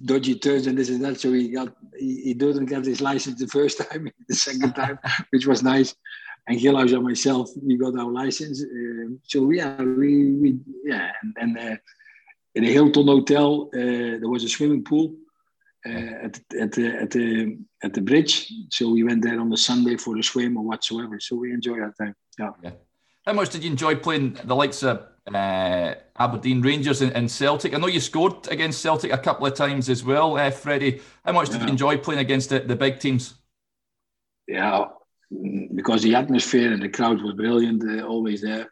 dodgy 0.04 0.34
turns 0.38 0.66
and 0.66 0.76
this 0.76 0.90
and 0.90 1.02
that. 1.02 1.18
So 1.18 1.32
he 1.32 1.48
got 1.48 1.74
he, 1.98 2.20
he 2.26 2.34
didn't 2.34 2.66
get 2.66 2.84
his 2.84 3.00
license 3.00 3.40
the 3.40 3.46
first 3.46 3.78
time, 3.84 4.12
the 4.28 4.34
second 4.34 4.74
time, 4.74 4.98
which 5.30 5.46
was 5.46 5.62
nice. 5.62 5.96
And 6.46 6.60
Gillhaus 6.60 6.92
and 6.92 7.02
myself, 7.02 7.48
we 7.62 7.78
got 7.78 7.98
our 7.98 8.12
license. 8.12 8.62
Uh, 8.62 9.16
so 9.22 9.50
yeah, 9.50 9.74
we, 9.80 10.32
we 10.42 10.58
yeah, 10.84 11.12
and, 11.22 11.34
and 11.42 11.52
uh, 11.58 11.76
in 12.54 12.64
the 12.64 12.72
Hilton 12.74 13.06
Hotel 13.06 13.70
uh, 13.72 14.18
there 14.20 14.28
was 14.28 14.44
a 14.44 14.48
swimming 14.48 14.84
pool. 14.84 15.14
Uh, 15.86 16.26
at, 16.26 16.40
at, 16.58 16.72
the, 16.72 16.86
at 17.02 17.10
the 17.10 17.58
at 17.82 17.92
the 17.92 18.00
bridge, 18.00 18.50
so 18.70 18.88
we 18.88 19.04
went 19.04 19.22
there 19.22 19.38
on 19.38 19.50
the 19.50 19.56
Sunday 19.56 19.98
for 19.98 20.16
a 20.16 20.22
swim 20.22 20.56
or 20.56 20.64
whatsoever. 20.64 21.20
So 21.20 21.36
we 21.36 21.52
enjoyed 21.52 21.82
that 21.82 21.94
time. 22.02 22.14
Yeah. 22.38 22.52
yeah. 22.62 22.70
How 23.26 23.34
much 23.34 23.50
did 23.50 23.62
you 23.64 23.70
enjoy 23.70 23.94
playing 23.96 24.38
the 24.44 24.56
likes 24.56 24.82
of 24.82 25.06
uh, 25.32 25.94
Aberdeen 26.18 26.60
Rangers 26.60 27.00
and, 27.00 27.12
and, 27.12 27.30
Celtic. 27.30 27.74
I 27.74 27.78
know 27.78 27.86
you 27.86 28.00
scored 28.00 28.48
against 28.48 28.82
Celtic 28.82 29.12
a 29.12 29.18
couple 29.18 29.46
of 29.46 29.54
times 29.54 29.88
as 29.88 30.04
well, 30.04 30.36
uh, 30.36 30.50
Freddie. 30.50 31.00
How 31.24 31.32
much 31.32 31.48
did 31.48 31.62
you 31.62 31.68
enjoy 31.68 31.96
playing 31.96 32.20
against 32.20 32.50
the, 32.50 32.60
the 32.60 32.76
big 32.76 32.98
teams? 32.98 33.34
Yeah, 34.46 34.86
because 35.74 36.02
the 36.02 36.14
atmosphere 36.14 36.72
and 36.72 36.82
the 36.82 36.90
crowd 36.90 37.22
was 37.22 37.34
brilliant, 37.34 37.82
uh, 37.82 38.06
always 38.06 38.42
there. 38.42 38.68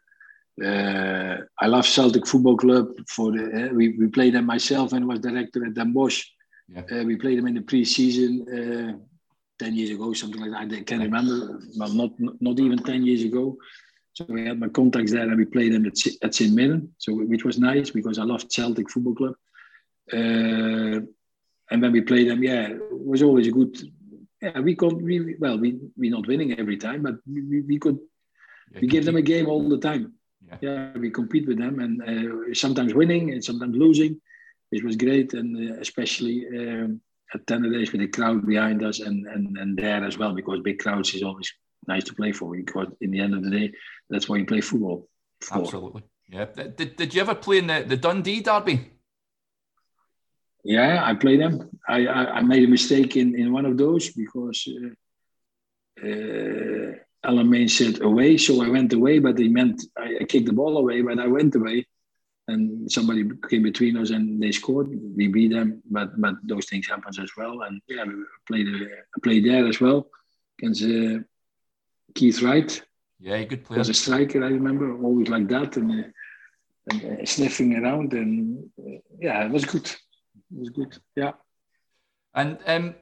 Uh, 0.62 1.38
I 1.58 1.66
love 1.66 1.86
Celtic 1.86 2.26
Football 2.26 2.58
Club. 2.58 2.88
For 3.08 3.32
the 3.32 3.70
uh, 3.70 3.74
we, 3.74 3.96
we 3.96 4.08
played 4.08 4.34
them 4.34 4.44
myself 4.44 4.92
and 4.92 5.08
was 5.08 5.20
director 5.20 5.64
at 5.64 5.74
Den 5.74 5.94
Bosch. 5.94 6.26
Yeah. 6.68 6.82
Uh, 6.92 7.04
we 7.04 7.16
played 7.16 7.38
them 7.38 7.46
in 7.46 7.54
the 7.54 7.62
pre-season 7.62 8.46
uh, 8.48 8.98
ten 9.58 9.74
years 9.74 9.90
ago, 9.90 10.12
something 10.12 10.40
like 10.40 10.50
that. 10.50 10.76
I 10.76 10.82
can't 10.82 11.02
remember, 11.02 11.58
but 11.78 11.94
not 11.94 12.10
not 12.18 12.60
even 12.60 12.78
ten 12.78 13.02
years 13.02 13.22
ago. 13.22 13.56
So 14.14 14.26
we 14.28 14.46
had 14.46 14.60
my 14.60 14.68
contacts 14.68 15.12
there 15.12 15.22
and 15.22 15.36
we 15.36 15.46
played 15.46 15.72
them 15.72 15.86
at, 15.86 15.96
at 16.22 16.34
St. 16.34 16.52
Mirren, 16.52 16.92
so 16.98 17.14
which 17.14 17.44
was 17.44 17.58
nice 17.58 17.90
because 17.90 18.18
I 18.18 18.24
loved 18.24 18.52
Celtic 18.52 18.90
Football 18.90 19.14
Club. 19.14 19.34
Uh, 20.12 21.00
and 21.70 21.80
when 21.80 21.92
we 21.92 22.02
played 22.02 22.28
them, 22.28 22.42
yeah, 22.42 22.68
it 22.68 22.80
was 22.90 23.22
always 23.22 23.46
a 23.48 23.52
good. 23.52 23.74
Yeah, 24.42 24.60
we 24.60 24.74
could. 24.74 25.00
We 25.00 25.36
well, 25.38 25.58
we 25.58 25.78
we 25.96 26.10
not 26.10 26.26
winning 26.26 26.58
every 26.58 26.76
time, 26.76 27.02
but 27.02 27.16
we, 27.26 27.62
we 27.62 27.78
could. 27.78 27.98
Yeah, 28.72 28.80
we 28.82 28.88
give 28.88 29.06
them 29.06 29.16
a 29.16 29.22
game 29.22 29.48
all 29.48 29.66
the 29.66 29.78
time. 29.78 30.12
Yeah, 30.46 30.58
yeah 30.60 30.98
we 30.98 31.10
compete 31.10 31.46
with 31.46 31.58
them, 31.58 31.78
and 31.78 32.02
uh, 32.02 32.54
sometimes 32.54 32.92
winning 32.92 33.30
and 33.30 33.42
sometimes 33.42 33.76
losing, 33.76 34.20
which 34.68 34.82
was 34.82 34.96
great, 34.96 35.32
and 35.32 35.70
uh, 35.70 35.80
especially 35.80 36.46
um, 36.48 37.00
at 37.32 37.46
Tannadice 37.46 37.92
with 37.92 38.02
the 38.02 38.08
crowd 38.08 38.46
behind 38.46 38.84
us 38.84 39.00
and, 39.00 39.26
and 39.26 39.56
and 39.56 39.78
there 39.78 40.04
as 40.04 40.18
well 40.18 40.34
because 40.34 40.60
big 40.60 40.78
crowds 40.78 41.14
is 41.14 41.22
always 41.22 41.50
nice 41.86 42.04
to 42.04 42.14
play 42.14 42.32
for 42.32 42.56
because 42.56 42.88
in 43.00 43.10
the 43.10 43.20
end 43.20 43.34
of 43.34 43.42
the 43.42 43.50
day, 43.50 43.72
that's 44.10 44.28
why 44.28 44.36
you 44.36 44.46
play 44.46 44.60
football. 44.60 45.08
For. 45.40 45.58
Absolutely. 45.58 46.02
Yeah. 46.28 46.46
Did, 46.46 46.96
did 46.96 47.14
you 47.14 47.20
ever 47.20 47.34
play 47.34 47.58
in 47.58 47.66
the, 47.66 47.84
the 47.86 47.96
Dundee 47.96 48.40
Derby? 48.40 48.92
Yeah, 50.64 51.04
I 51.04 51.14
played 51.14 51.40
them. 51.40 51.68
I, 51.88 52.06
I, 52.06 52.36
I, 52.36 52.40
made 52.42 52.64
a 52.64 52.70
mistake 52.70 53.16
in, 53.16 53.38
in 53.38 53.52
one 53.52 53.66
of 53.66 53.76
those 53.76 54.10
because 54.10 54.68
uh, 54.68 56.06
uh, 56.06 56.92
Alan 57.24 57.50
Main 57.50 57.68
said 57.68 58.00
away, 58.00 58.36
so 58.38 58.62
I 58.62 58.68
went 58.68 58.92
away, 58.92 59.18
but 59.18 59.38
he 59.38 59.48
meant 59.48 59.82
I, 59.98 60.18
I, 60.20 60.24
kicked 60.24 60.46
the 60.46 60.52
ball 60.52 60.78
away, 60.78 61.02
but 61.02 61.18
I 61.18 61.26
went 61.26 61.56
away, 61.56 61.86
and 62.46 62.90
somebody 62.90 63.28
came 63.50 63.64
between 63.64 63.96
us 63.96 64.10
and 64.10 64.40
they 64.40 64.52
scored. 64.52 64.88
We 65.16 65.26
beat 65.28 65.52
them, 65.52 65.82
but 65.90 66.20
but 66.20 66.34
those 66.44 66.66
things 66.66 66.86
happen 66.86 67.12
as 67.20 67.30
well. 67.36 67.62
And 67.62 67.80
yeah, 67.88 68.04
we 68.04 68.14
played 68.46 68.68
uh, 68.68 69.20
played 69.22 69.44
there 69.44 69.66
as 69.66 69.80
well 69.80 70.08
against 70.58 70.84
uh, 70.84 71.24
Keith 72.14 72.42
Wright. 72.42 72.82
Yeah, 73.20 73.42
good 73.44 73.64
player. 73.64 73.78
Was 73.78 73.88
a 73.88 73.94
striker, 73.94 74.42
I 74.42 74.48
remember, 74.48 74.96
always 74.96 75.28
like 75.28 75.48
that 75.48 75.76
and, 75.76 75.92
uh, 75.92 76.08
and 76.90 77.20
uh, 77.20 77.24
sniffing 77.24 77.76
around. 77.76 78.12
And 78.14 78.68
uh, 78.78 78.98
yeah, 79.18 79.44
it 79.44 79.50
was 79.50 79.64
good. 79.64 79.86
It 79.86 80.58
was 80.58 80.70
good. 80.70 80.98
Yeah. 81.14 81.32
And 82.34 82.58
um, 82.66 82.94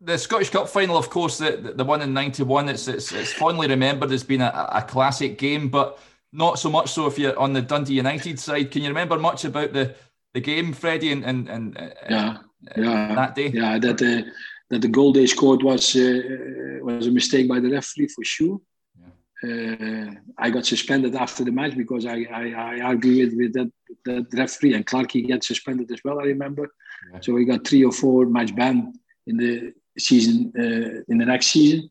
the 0.00 0.16
Scottish 0.18 0.50
Cup 0.50 0.68
final, 0.68 0.96
of 0.96 1.10
course, 1.10 1.38
the, 1.38 1.74
the, 1.76 1.84
one 1.84 2.02
in 2.02 2.14
'91, 2.14 2.68
it's, 2.70 2.88
it's, 2.88 3.12
it's 3.12 3.32
fondly 3.32 3.68
remembered 3.68 4.10
as 4.10 4.24
being 4.24 4.40
a, 4.40 4.68
a 4.72 4.82
classic 4.82 5.38
game, 5.38 5.68
but 5.68 5.98
not 6.32 6.58
so 6.58 6.70
much 6.70 6.90
so 6.90 7.06
if 7.06 7.18
you're 7.18 7.38
on 7.38 7.52
the 7.52 7.62
Dundee 7.62 7.94
United 7.94 8.38
side. 8.38 8.70
Can 8.70 8.82
you 8.82 8.88
remember 8.88 9.18
much 9.18 9.44
about 9.44 9.72
the, 9.72 9.94
the 10.32 10.40
game, 10.40 10.72
Freddie, 10.72 11.12
and, 11.12 11.24
and, 11.24 11.48
and 11.48 11.78
uh, 11.78 11.88
yeah, 12.08 12.38
yeah, 12.76 13.14
that 13.14 13.34
day? 13.34 13.48
Yeah, 13.48 13.78
that 13.78 14.02
uh, 14.02 14.30
that 14.72 14.80
the 14.80 14.88
goal 14.88 15.12
they 15.12 15.26
scored 15.26 15.62
was 15.62 15.94
uh, 15.94 16.20
was 16.80 17.06
a 17.06 17.10
mistake 17.10 17.46
by 17.46 17.60
the 17.60 17.70
referee 17.70 18.08
for 18.08 18.24
sure. 18.24 18.58
Uh, 19.44 20.06
I 20.38 20.50
got 20.50 20.64
suspended 20.64 21.14
after 21.14 21.44
the 21.44 21.50
match 21.50 21.76
because 21.76 22.06
I, 22.06 22.18
I, 22.32 22.44
I 22.52 22.80
argued 22.80 23.36
with 23.36 23.52
that, 23.54 23.70
that 24.04 24.26
referee 24.32 24.74
and 24.74 24.86
Clarkey 24.86 25.28
got 25.28 25.42
suspended 25.42 25.90
as 25.90 26.00
well. 26.04 26.20
I 26.20 26.24
remember, 26.24 26.72
yeah. 27.12 27.18
so 27.20 27.32
we 27.32 27.44
got 27.44 27.66
three 27.66 27.84
or 27.84 27.90
four 27.90 28.24
match 28.26 28.54
ban 28.54 28.92
in 29.26 29.36
the 29.36 29.72
season 29.98 30.52
uh, 30.56 31.02
in 31.08 31.18
the 31.18 31.26
next 31.26 31.46
season. 31.48 31.90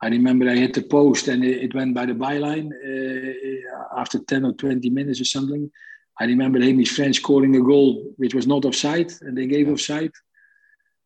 I 0.00 0.08
remember 0.08 0.48
I 0.48 0.56
hit 0.56 0.74
the 0.74 0.82
post 0.82 1.28
and 1.28 1.44
it, 1.44 1.74
went 1.74 1.94
by 1.94 2.06
the 2.06 2.14
byline 2.14 2.70
uh, 2.72 4.00
after 4.00 4.18
10 4.18 4.46
or 4.46 4.52
20 4.54 4.90
minutes 4.90 5.20
or 5.20 5.26
something. 5.26 5.70
I 6.18 6.24
remember 6.24 6.60
Hamish 6.60 6.96
French 6.96 7.16
scoring 7.16 7.56
a 7.56 7.60
goal 7.60 8.14
which 8.16 8.34
was 8.34 8.46
not 8.46 8.64
offside 8.64 9.12
and 9.20 9.36
they 9.36 9.46
gave 9.46 9.68
offside. 9.68 10.12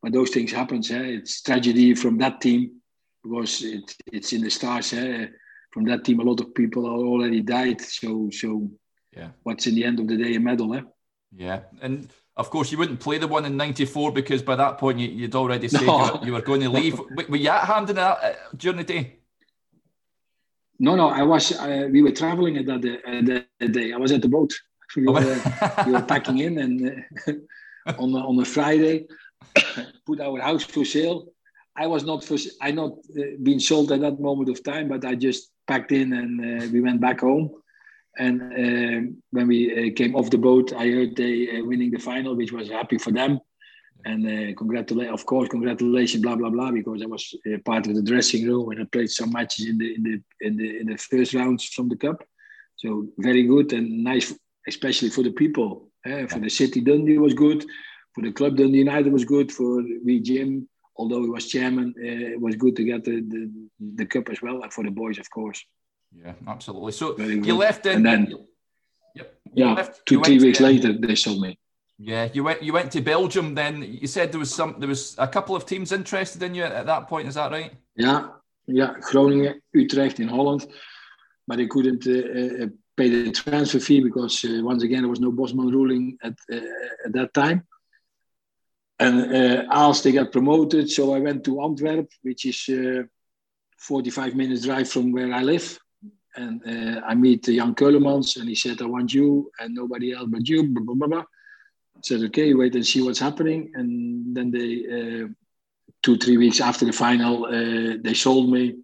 But 0.02 0.12
those 0.12 0.30
things 0.30 0.52
happen. 0.52 0.82
Eh? 0.90 1.18
It's 1.18 1.42
tragedy 1.42 1.94
from 1.94 2.18
that 2.18 2.40
team 2.40 2.80
because 3.22 3.62
it, 3.62 3.94
it's 4.06 4.32
in 4.32 4.42
the 4.42 4.50
stars. 4.50 4.92
Eh? 4.92 5.26
From 5.72 5.84
that 5.84 6.04
team, 6.04 6.20
a 6.20 6.22
lot 6.22 6.40
of 6.40 6.54
people 6.54 6.86
are 6.86 7.06
already 7.06 7.42
died. 7.42 7.80
So, 7.80 8.30
so 8.30 8.70
yeah. 9.16 9.28
What's 9.42 9.66
in 9.66 9.74
the 9.74 9.84
end 9.84 10.00
of 10.00 10.06
the 10.06 10.16
day 10.16 10.34
a 10.36 10.40
medal? 10.40 10.74
Eh? 10.74 10.82
Yeah, 11.34 11.60
and 11.82 12.08
of 12.36 12.50
course 12.50 12.70
you 12.70 12.78
wouldn't 12.78 13.00
play 13.00 13.18
the 13.18 13.26
one 13.26 13.44
in 13.44 13.56
'94 13.56 14.12
because 14.12 14.42
by 14.42 14.56
that 14.56 14.78
point 14.78 14.98
you, 14.98 15.22
would 15.22 15.34
already 15.34 15.68
said 15.68 15.86
no. 15.86 16.06
you, 16.06 16.12
were, 16.12 16.26
you, 16.26 16.32
were, 16.32 16.40
going 16.40 16.60
to 16.68 16.70
leave. 16.70 16.98
were 17.28 17.36
you 17.36 17.50
at 17.50 17.64
Hampden 17.64 17.96
that, 17.96 18.18
uh, 18.22 18.32
during 18.56 18.78
the 18.78 18.84
day? 18.84 19.16
No, 20.78 20.94
no. 20.94 21.08
I 21.08 21.22
was. 21.22 21.52
Uh, 21.52 21.88
we 21.90 22.02
were 22.02 22.12
traveling 22.12 22.56
at 22.58 22.66
that, 22.66 22.84
uh, 22.84 23.44
that 23.60 23.72
day. 23.72 23.92
I 23.92 23.96
was 23.96 24.12
at 24.12 24.22
the 24.22 24.28
boat. 24.28 24.54
We 24.96 25.06
were, 25.06 25.18
uh, 25.18 25.84
we 25.86 25.92
were 25.92 26.02
packing 26.02 26.38
in, 26.38 26.58
and 26.58 27.04
uh, 27.26 27.92
on 27.98 28.14
on 28.14 28.38
a 28.40 28.44
Friday, 28.44 29.06
put 30.06 30.20
our 30.20 30.40
house 30.40 30.64
for 30.64 30.84
sale. 30.84 31.26
I 31.76 31.86
was 31.86 32.04
not 32.04 32.24
for, 32.24 32.36
I 32.60 32.70
not 32.72 32.92
uh, 33.18 33.22
being 33.42 33.60
sold 33.60 33.92
at 33.92 34.00
that 34.00 34.20
moment 34.20 34.48
of 34.48 34.64
time, 34.64 34.88
but 34.88 35.04
I 35.04 35.14
just 35.14 35.50
packed 35.66 35.92
in 35.92 36.12
and 36.12 36.32
uh, 36.40 36.66
we 36.72 36.80
went 36.80 37.00
back 37.00 37.20
home. 37.20 37.50
And 38.18 38.36
uh, 38.42 39.12
when 39.30 39.46
we 39.46 39.60
uh, 39.72 39.94
came 39.94 40.16
off 40.16 40.30
the 40.30 40.38
boat, 40.38 40.72
I 40.72 40.88
heard 40.88 41.14
they 41.14 41.34
uh, 41.50 41.64
winning 41.64 41.92
the 41.92 41.98
final, 42.00 42.34
which 42.34 42.52
was 42.52 42.68
happy 42.68 42.98
for 42.98 43.12
them. 43.12 43.38
And 44.04 44.26
uh, 44.26 44.58
congratulations, 44.58 45.14
of 45.14 45.26
course, 45.26 45.48
congratulations, 45.48 46.22
blah 46.22 46.36
blah 46.36 46.50
blah, 46.50 46.70
because 46.70 47.02
I 47.02 47.06
was 47.06 47.34
part 47.64 47.86
of 47.86 47.94
the 47.94 48.02
dressing 48.02 48.46
room 48.46 48.70
and 48.70 48.80
I 48.80 48.84
played 48.84 49.10
some 49.10 49.32
matches 49.32 49.66
in 49.66 49.76
the 49.78 49.94
in 49.94 50.02
the 50.02 50.46
in 50.46 50.56
the 50.56 50.80
in 50.80 50.86
the 50.86 50.96
first 50.96 51.34
rounds 51.34 51.64
from 51.64 51.88
the 51.88 51.96
cup. 51.96 52.24
So 52.76 53.08
very 53.18 53.42
good 53.42 53.72
and 53.72 54.02
nice, 54.02 54.32
especially 54.66 55.10
for 55.10 55.22
the 55.22 55.32
people. 55.32 55.90
for 56.30 56.38
the 56.38 56.48
city, 56.48 56.80
Dundee 56.80 57.18
was 57.18 57.34
good 57.34 57.66
for 58.18 58.26
the 58.26 58.32
club, 58.32 58.56
then 58.56 58.74
United 58.74 59.12
was 59.12 59.24
good 59.24 59.52
for 59.52 59.82
Jim, 60.22 60.68
although 60.96 61.22
he 61.22 61.28
was 61.28 61.46
chairman, 61.46 61.94
uh, 61.96 62.34
it 62.34 62.40
was 62.40 62.56
good 62.56 62.74
to 62.76 62.84
get 62.84 63.04
the, 63.04 63.20
the, 63.20 63.50
the 63.94 64.06
cup 64.06 64.28
as 64.28 64.42
well, 64.42 64.62
and 64.62 64.72
for 64.72 64.84
the 64.84 64.90
boys, 64.90 65.18
of 65.18 65.30
course. 65.30 65.64
Yeah, 66.12 66.32
absolutely. 66.46 66.92
So 66.92 67.16
you 67.18 67.54
left 67.56 67.86
in, 67.86 67.96
and 67.96 68.06
then, 68.06 68.46
yep, 69.14 69.34
yeah, 69.52 69.74
left, 69.74 70.04
two 70.06 70.20
three 70.22 70.38
weeks 70.38 70.58
to, 70.58 70.64
later 70.64 70.92
they 70.92 71.14
sold 71.14 71.40
me. 71.40 71.58
Yeah, 71.98 72.28
you 72.32 72.42
went 72.44 72.62
you 72.62 72.72
went 72.72 72.90
to 72.92 73.02
Belgium. 73.02 73.54
Then 73.54 73.82
you 73.82 74.06
said 74.06 74.32
there 74.32 74.38
was 74.38 74.54
some 74.54 74.76
there 74.78 74.88
was 74.88 75.14
a 75.18 75.28
couple 75.28 75.54
of 75.54 75.66
teams 75.66 75.92
interested 75.92 76.42
in 76.42 76.54
you 76.54 76.62
at, 76.62 76.72
at 76.72 76.86
that 76.86 77.08
point. 77.08 77.28
Is 77.28 77.34
that 77.34 77.52
right? 77.52 77.72
Yeah, 77.94 78.28
yeah, 78.66 78.94
Groningen, 79.02 79.60
Utrecht 79.74 80.18
in 80.18 80.28
Holland, 80.28 80.66
but 81.46 81.58
they 81.58 81.66
couldn't 81.66 82.06
uh, 82.06 82.64
uh, 82.64 82.68
pay 82.96 83.10
the 83.10 83.30
transfer 83.30 83.80
fee 83.80 84.00
because 84.00 84.42
uh, 84.46 84.60
once 84.62 84.82
again 84.82 85.02
there 85.02 85.10
was 85.10 85.20
no 85.20 85.30
Bosman 85.30 85.68
ruling 85.68 86.16
at 86.22 86.36
uh, 86.50 86.56
at 87.04 87.12
that 87.12 87.34
time. 87.34 87.66
And 89.00 89.34
uh, 89.70 89.92
they 90.02 90.12
got 90.12 90.32
promoted, 90.32 90.90
so 90.90 91.14
I 91.14 91.20
went 91.20 91.44
to 91.44 91.62
Antwerp, 91.62 92.08
which 92.22 92.46
is 92.46 92.68
uh, 92.68 93.02
45 93.78 94.34
minutes 94.34 94.64
drive 94.64 94.90
from 94.90 95.12
where 95.12 95.32
I 95.32 95.42
live. 95.42 95.78
And 96.34 96.60
uh, 96.66 97.00
I 97.06 97.14
meet 97.14 97.44
the 97.44 97.56
Jan 97.56 97.74
Ceulemans, 97.74 98.36
and 98.36 98.48
he 98.48 98.54
said, 98.54 98.82
"I 98.82 98.86
want 98.86 99.14
you 99.14 99.50
and 99.60 99.74
nobody 99.74 100.12
else 100.12 100.28
but 100.28 100.48
you." 100.48 100.64
Blah, 100.64 100.82
blah, 100.84 100.94
blah, 100.94 101.08
blah. 101.08 101.24
I 101.96 102.00
said, 102.02 102.22
"Okay, 102.24 102.54
wait 102.54 102.74
and 102.74 102.86
see 102.86 103.02
what's 103.02 103.18
happening." 103.18 103.70
And 103.74 104.36
then 104.36 104.50
they, 104.50 105.26
two 106.02 106.16
three 106.18 106.36
weeks 106.36 106.60
after 106.60 106.84
the 106.84 106.92
final, 106.92 107.48
they 108.02 108.14
sold 108.14 108.50
me 108.50 108.76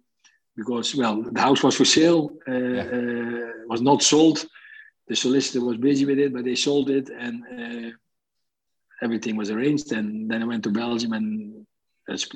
because 0.55 0.95
well 0.95 1.21
the 1.21 1.41
house 1.41 1.63
was 1.63 1.75
for 1.75 1.85
sale 1.85 2.31
uh, 2.47 2.51
yeah. 2.51 2.81
uh, 2.83 3.51
was 3.67 3.81
not 3.81 4.01
sold 4.01 4.45
the 5.07 5.15
solicitor 5.15 5.63
was 5.63 5.77
busy 5.77 6.05
with 6.05 6.19
it 6.19 6.33
but 6.33 6.45
they 6.45 6.55
sold 6.55 6.89
it 6.89 7.09
and 7.09 7.43
uh, 7.53 7.89
everything 9.05 9.35
was 9.41 9.49
arranged 9.55 9.89
and 9.97 10.07
then 10.29 10.39
i 10.43 10.45
went 10.51 10.63
to 10.63 10.71
belgium 10.83 11.13
and 11.13 11.29
it's, 12.07 12.27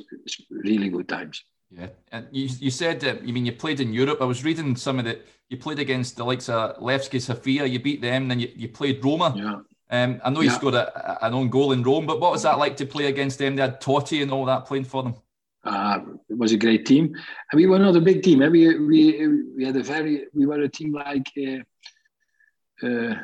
really 0.67 0.89
good 0.95 1.08
times 1.15 1.36
yeah 1.79 1.89
and 2.13 2.23
you, 2.32 2.45
you 2.65 2.71
said 2.82 2.97
uh, 3.03 3.15
you 3.27 3.34
mean 3.36 3.45
you 3.45 3.55
played 3.63 3.79
in 3.86 3.89
europe 4.01 4.19
i 4.21 4.29
was 4.34 4.43
reading 4.47 4.75
some 4.75 4.97
of 4.99 5.05
the 5.05 5.15
you 5.49 5.58
played 5.65 5.79
against 5.79 6.12
the 6.17 6.25
likes 6.32 6.47
of 6.49 6.63
levski 6.77 7.19
sofia 7.21 7.63
you 7.73 7.79
beat 7.88 8.01
them 8.01 8.27
then 8.29 8.39
you, 8.43 8.49
you 8.55 8.69
played 8.79 9.03
roma 9.03 9.29
yeah 9.36 9.60
um, 9.91 10.21
I 10.23 10.29
know 10.29 10.41
you 10.41 10.51
yeah. 10.51 10.55
scored 10.55 10.75
a, 10.75 11.25
an 11.25 11.34
own 11.34 11.49
goal 11.49 11.71
in 11.71 11.82
Rome, 11.82 12.05
but 12.05 12.19
what 12.19 12.32
was 12.32 12.43
that 12.43 12.60
like 12.60 12.77
to 12.77 12.86
play 12.86 13.08
against 13.08 13.39
them? 13.39 13.55
They 13.55 13.63
had 13.63 13.82
Totti 13.82 14.21
and 14.21 14.32
all 14.32 14.45
that 14.45 14.67
playing 14.67 14.84
for 14.84 15.01
them. 15.01 15.15
Uh, 15.63 15.99
it 16.29 16.38
was 16.38 16.51
a 16.51 16.58
great 16.58 16.86
team, 16.86 17.05
and 17.05 17.60
we 17.60 17.65
were 17.65 17.79
not 17.79 17.95
a 17.95 18.01
big 18.01 18.21
team. 18.21 18.41
Eh? 18.43 18.49
We 18.49 18.77
we 18.77 19.27
we 19.58 19.65
had 19.65 19.75
a 19.75 19.84
very 19.84 20.27
we 20.34 20.45
were 20.45 20.62
a 20.62 20.69
team 20.69 20.93
like 20.93 21.27
uh, 21.38 22.86
uh, 22.86 23.15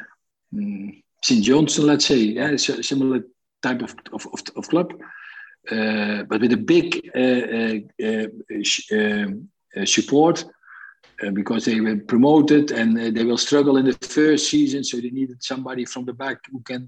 mm, 0.53 1.03
St 1.23 1.43
Johnstone, 1.43 1.87
let's 1.87 2.05
say, 2.05 2.17
yeah, 2.17 2.55
similar 2.55 3.23
type 3.67 3.81
of 3.87 3.91
of, 4.15 4.23
of, 4.33 4.39
of 4.59 4.63
club, 4.73 4.89
uh, 5.71 6.19
but 6.29 6.41
with 6.41 6.53
a 6.53 6.63
big 6.73 6.87
uh, 7.23 7.77
uh, 8.07 9.85
support. 9.85 10.37
because 11.41 11.63
they 11.65 11.79
were 11.85 11.99
promoted 12.13 12.65
and 12.79 12.89
they 13.15 13.25
will 13.29 13.37
struggle 13.47 13.75
in 13.79 13.85
the 13.85 13.97
first 14.17 14.43
season, 14.53 14.81
so 14.83 14.93
they 14.97 15.13
needed 15.19 15.39
somebody 15.51 15.83
from 15.85 16.03
the 16.05 16.15
back 16.23 16.37
who 16.51 16.59
can 16.69 16.83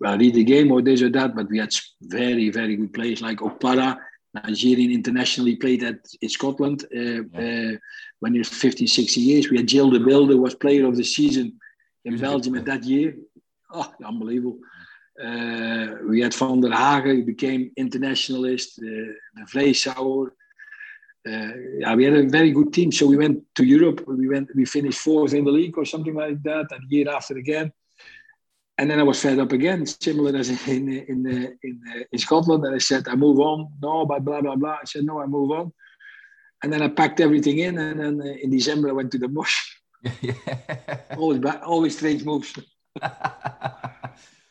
well, 0.00 0.18
read 0.18 0.34
the 0.34 0.44
game 0.44 0.72
or 0.72 0.80
this 0.82 1.02
or 1.02 1.10
that, 1.10 1.34
but 1.36 1.48
we 1.50 1.58
had 1.58 1.72
very, 2.00 2.50
very 2.50 2.74
good 2.76 2.92
players 2.92 3.20
like 3.20 3.38
Okpara, 3.38 3.98
Nigerian 4.34 4.90
internationally 4.90 5.56
played 5.56 5.82
at 5.84 5.98
in 6.22 6.28
Scotland 6.28 6.84
uh, 6.84 7.00
yeah. 7.00 7.72
uh, 7.72 7.76
when 8.20 8.32
he 8.32 8.38
was 8.38 8.48
15, 8.48 8.86
16 8.86 9.28
years. 9.28 9.50
We 9.50 9.58
had 9.58 9.68
Gilles 9.68 9.90
De 9.90 10.00
Bilde, 10.00 10.38
was 10.38 10.54
player 10.54 10.86
of 10.86 10.96
the 10.96 11.04
season 11.04 11.58
in 12.04 12.16
Belgium 12.16 12.54
at 12.54 12.64
that 12.64 12.84
year. 12.84 13.16
Oh, 13.72 13.92
unbelievable. 14.04 14.58
Uh, 15.22 15.96
we 16.08 16.20
had 16.20 16.34
Van 16.34 16.60
der 16.60 16.72
Heyden, 16.72 17.16
who 17.16 17.24
became 17.24 17.70
internationalist, 17.76 18.78
uh, 18.78 19.12
the 19.34 19.44
Vleesauer. 19.52 20.30
Uh, 21.28 21.52
yeah, 21.78 21.94
we 21.94 22.04
had 22.04 22.14
a 22.14 22.28
very 22.28 22.52
good 22.52 22.72
team. 22.72 22.90
So 22.90 23.06
we 23.06 23.18
went 23.18 23.42
to 23.56 23.64
Europe. 23.64 24.02
We 24.06 24.28
went. 24.28 24.48
We 24.54 24.64
finished 24.64 24.98
fourth 24.98 25.34
in 25.34 25.44
the 25.44 25.50
league 25.50 25.76
or 25.76 25.84
something 25.84 26.14
like 26.14 26.42
that. 26.44 26.68
And 26.70 26.90
year 26.90 27.10
after 27.10 27.36
again, 27.36 27.70
and 28.78 28.90
then 28.90 28.98
I 28.98 29.02
was 29.02 29.20
fed 29.20 29.38
up 29.38 29.52
again, 29.52 29.84
similar 29.84 30.34
as 30.38 30.48
in 30.48 30.88
in 30.88 31.26
in, 31.26 31.58
in, 31.62 32.06
in 32.10 32.18
Scotland. 32.18 32.64
And 32.64 32.74
I 32.74 32.78
said, 32.78 33.06
I 33.06 33.14
move 33.14 33.38
on. 33.40 33.68
No, 33.82 34.06
but 34.06 34.24
blah 34.24 34.40
blah 34.40 34.56
blah. 34.56 34.78
I 34.80 34.86
said, 34.86 35.04
no, 35.04 35.20
I 35.20 35.26
move 35.26 35.50
on. 35.50 35.72
And 36.62 36.72
then 36.72 36.80
I 36.80 36.88
packed 36.88 37.20
everything 37.20 37.58
in, 37.58 37.76
and 37.78 38.00
then 38.00 38.20
uh, 38.22 38.36
in 38.42 38.50
December 38.50 38.88
I 38.88 38.92
went 38.92 39.12
to 39.12 39.18
the 39.18 39.28
bush. 39.28 39.54
always 41.18 41.40
always 41.62 41.98
strange 41.98 42.24
moves. 42.24 42.58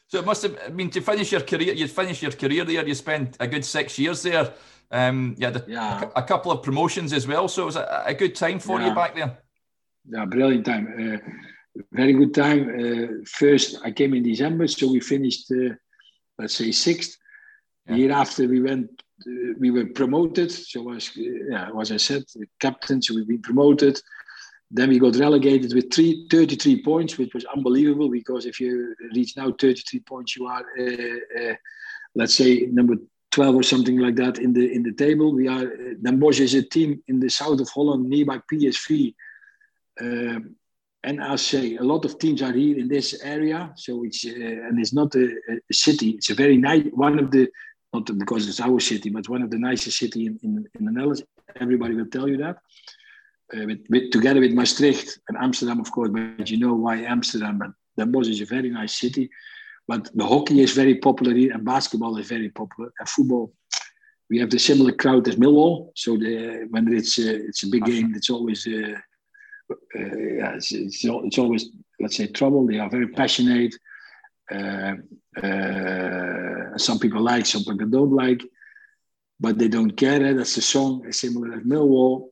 so 0.09 0.19
it 0.19 0.25
must 0.25 0.41
have. 0.43 0.57
I 0.65 0.69
mean, 0.69 0.89
to 0.89 1.01
finish 1.01 1.31
your 1.31 1.41
career, 1.41 1.73
You'd 1.73 1.91
finish 1.91 2.21
your 2.21 2.31
career 2.31 2.65
there. 2.65 2.85
You 2.85 2.95
spent 2.95 3.37
a 3.39 3.47
good 3.47 3.63
six 3.63 3.97
years 3.97 4.23
there. 4.23 4.51
Um, 4.91 5.35
you 5.37 5.45
had 5.45 5.55
a, 5.55 5.65
yeah. 5.67 6.09
a, 6.15 6.19
a 6.19 6.23
couple 6.23 6.51
of 6.51 6.63
promotions 6.63 7.13
as 7.13 7.27
well. 7.27 7.47
So 7.47 7.61
it 7.61 7.65
was 7.67 7.75
a, 7.75 8.03
a 8.07 8.13
good 8.15 8.35
time 8.35 8.59
for 8.59 8.79
yeah. 8.79 8.89
you 8.89 8.95
back 8.95 9.15
there. 9.15 9.37
Yeah, 10.09 10.25
brilliant 10.25 10.65
time. 10.65 10.87
Uh, 10.97 11.81
very 11.91 12.13
good 12.13 12.33
time. 12.33 12.61
Uh, 12.69 13.23
first, 13.27 13.77
I 13.83 13.91
came 13.91 14.15
in 14.15 14.23
December, 14.23 14.67
so 14.67 14.91
we 14.91 14.99
finished, 14.99 15.51
uh, 15.51 15.75
let's 16.39 16.55
say, 16.55 16.71
sixth. 16.71 17.15
Yeah. 17.87 17.95
year 17.95 18.11
after, 18.11 18.47
we 18.47 18.61
went, 18.61 18.89
uh, 19.27 19.53
we 19.59 19.69
were 19.69 19.85
promoted. 19.85 20.51
So, 20.51 20.91
as, 20.91 21.11
yeah, 21.15 21.69
as 21.79 21.91
I 21.91 21.97
said, 21.97 22.23
captain, 22.59 22.99
so 23.01 23.13
we've 23.13 23.27
been 23.27 23.43
promoted. 23.43 24.01
Then 24.71 24.89
we 24.89 24.99
got 24.99 25.15
relegated 25.15 25.73
with 25.73 25.91
three, 25.91 26.27
33 26.29 26.83
points, 26.83 27.17
which 27.17 27.33
was 27.33 27.45
unbelievable 27.45 28.09
because 28.09 28.45
if 28.45 28.59
you 28.59 28.95
reach 29.15 29.35
now 29.35 29.51
33 29.51 29.99
points, 30.01 30.35
you 30.35 30.45
are, 30.45 30.63
uh, 30.79 31.41
uh, 31.41 31.55
let's 32.13 32.35
say, 32.35 32.67
number 32.71 32.95
12 33.31 33.55
or 33.55 33.63
something 33.63 33.97
like 33.97 34.15
that 34.15 34.37
in 34.37 34.53
the 34.53 34.71
in 34.71 34.83
the 34.83 34.93
table. 34.93 35.33
We 35.33 35.47
are, 35.47 35.63
uh, 35.63 35.93
Den 36.01 36.19
Bosch 36.19 36.39
is 36.39 36.53
a 36.53 36.63
team 36.63 37.01
in 37.07 37.19
the 37.19 37.29
south 37.29 37.59
of 37.59 37.69
Holland, 37.69 38.09
nearby 38.09 38.39
PSV. 38.51 39.15
Um, 40.01 40.55
and 41.03 41.23
I 41.23 41.35
say 41.37 41.77
a 41.77 41.83
lot 41.83 42.05
of 42.05 42.19
teams 42.19 42.41
are 42.41 42.51
here 42.51 42.77
in 42.77 42.87
this 42.87 43.21
area, 43.23 43.71
so 43.75 44.03
it's 44.03 44.25
uh, 44.25 44.29
and 44.29 44.79
it's 44.79 44.93
not 44.93 45.15
a, 45.15 45.35
a, 45.49 45.73
city. 45.73 46.11
It's 46.11 46.29
a 46.29 46.35
very 46.35 46.57
nice 46.57 46.83
one 46.91 47.19
of 47.19 47.31
the 47.31 47.49
not 47.93 48.05
because 48.17 48.47
it's 48.47 48.59
our 48.59 48.79
city, 48.79 49.09
but 49.09 49.29
one 49.29 49.41
of 49.41 49.49
the 49.49 49.57
nicest 49.57 49.97
city 49.97 50.25
in, 50.27 50.39
in, 50.43 50.67
in 50.77 50.85
the 50.85 50.91
Netherlands. 50.91 51.23
Everybody 51.59 51.95
will 51.95 52.05
tell 52.07 52.27
you 52.27 52.37
that. 52.37 52.57
Uh, 53.51 53.65
with, 53.65 53.83
with, 53.89 54.11
together 54.11 54.39
with 54.39 54.53
Maastricht 54.53 55.19
and 55.27 55.37
Amsterdam, 55.37 55.79
of 55.79 55.91
course, 55.91 56.09
but 56.11 56.49
you 56.49 56.57
know 56.57 56.73
why 56.73 56.97
Amsterdam. 56.97 57.57
But 57.57 57.71
Den 57.97 58.11
Bosch 58.11 58.27
is 58.27 58.41
a 58.41 58.45
very 58.45 58.69
nice 58.69 58.99
city. 58.99 59.29
But 59.87 60.09
the 60.15 60.25
hockey 60.25 60.61
is 60.61 60.73
very 60.73 60.95
popular 60.95 61.33
here, 61.33 61.53
and 61.53 61.65
basketball 61.65 62.17
is 62.17 62.27
very 62.27 62.49
popular. 62.49 62.91
And 62.99 63.09
football, 63.09 63.51
we 64.29 64.37
have 64.39 64.51
the 64.51 64.59
similar 64.59 64.91
crowd 64.91 65.27
as 65.27 65.35
Millwall. 65.37 65.91
So 65.95 66.15
the, 66.15 66.67
when 66.69 66.93
it's 66.93 67.17
uh, 67.17 67.39
it's 67.47 67.63
a 67.63 67.67
big 67.67 67.85
game, 67.85 68.13
it's 68.15 68.29
always 68.29 68.67
uh, 68.67 68.99
uh, 69.71 69.77
yeah, 69.95 70.53
it's, 70.55 70.71
it's, 70.71 71.03
it's, 71.03 71.37
always, 71.37 71.69
let's 71.99 72.15
say, 72.15 72.27
trouble. 72.27 72.65
They 72.65 72.79
are 72.79 72.89
very 72.89 73.07
passionate. 73.07 73.75
Uh, 74.51 74.95
uh, 75.41 76.77
some 76.77 76.99
people 76.99 77.21
like, 77.21 77.45
some 77.45 77.63
people 77.63 77.87
don't 77.87 78.11
like, 78.11 78.41
but 79.39 79.57
they 79.57 79.67
don't 79.67 79.91
care. 79.91 80.23
Eh? 80.25 80.33
That's 80.33 80.55
the 80.55 80.61
song, 80.61 81.11
similar 81.11 81.57
as 81.57 81.63
Millwall. 81.63 82.29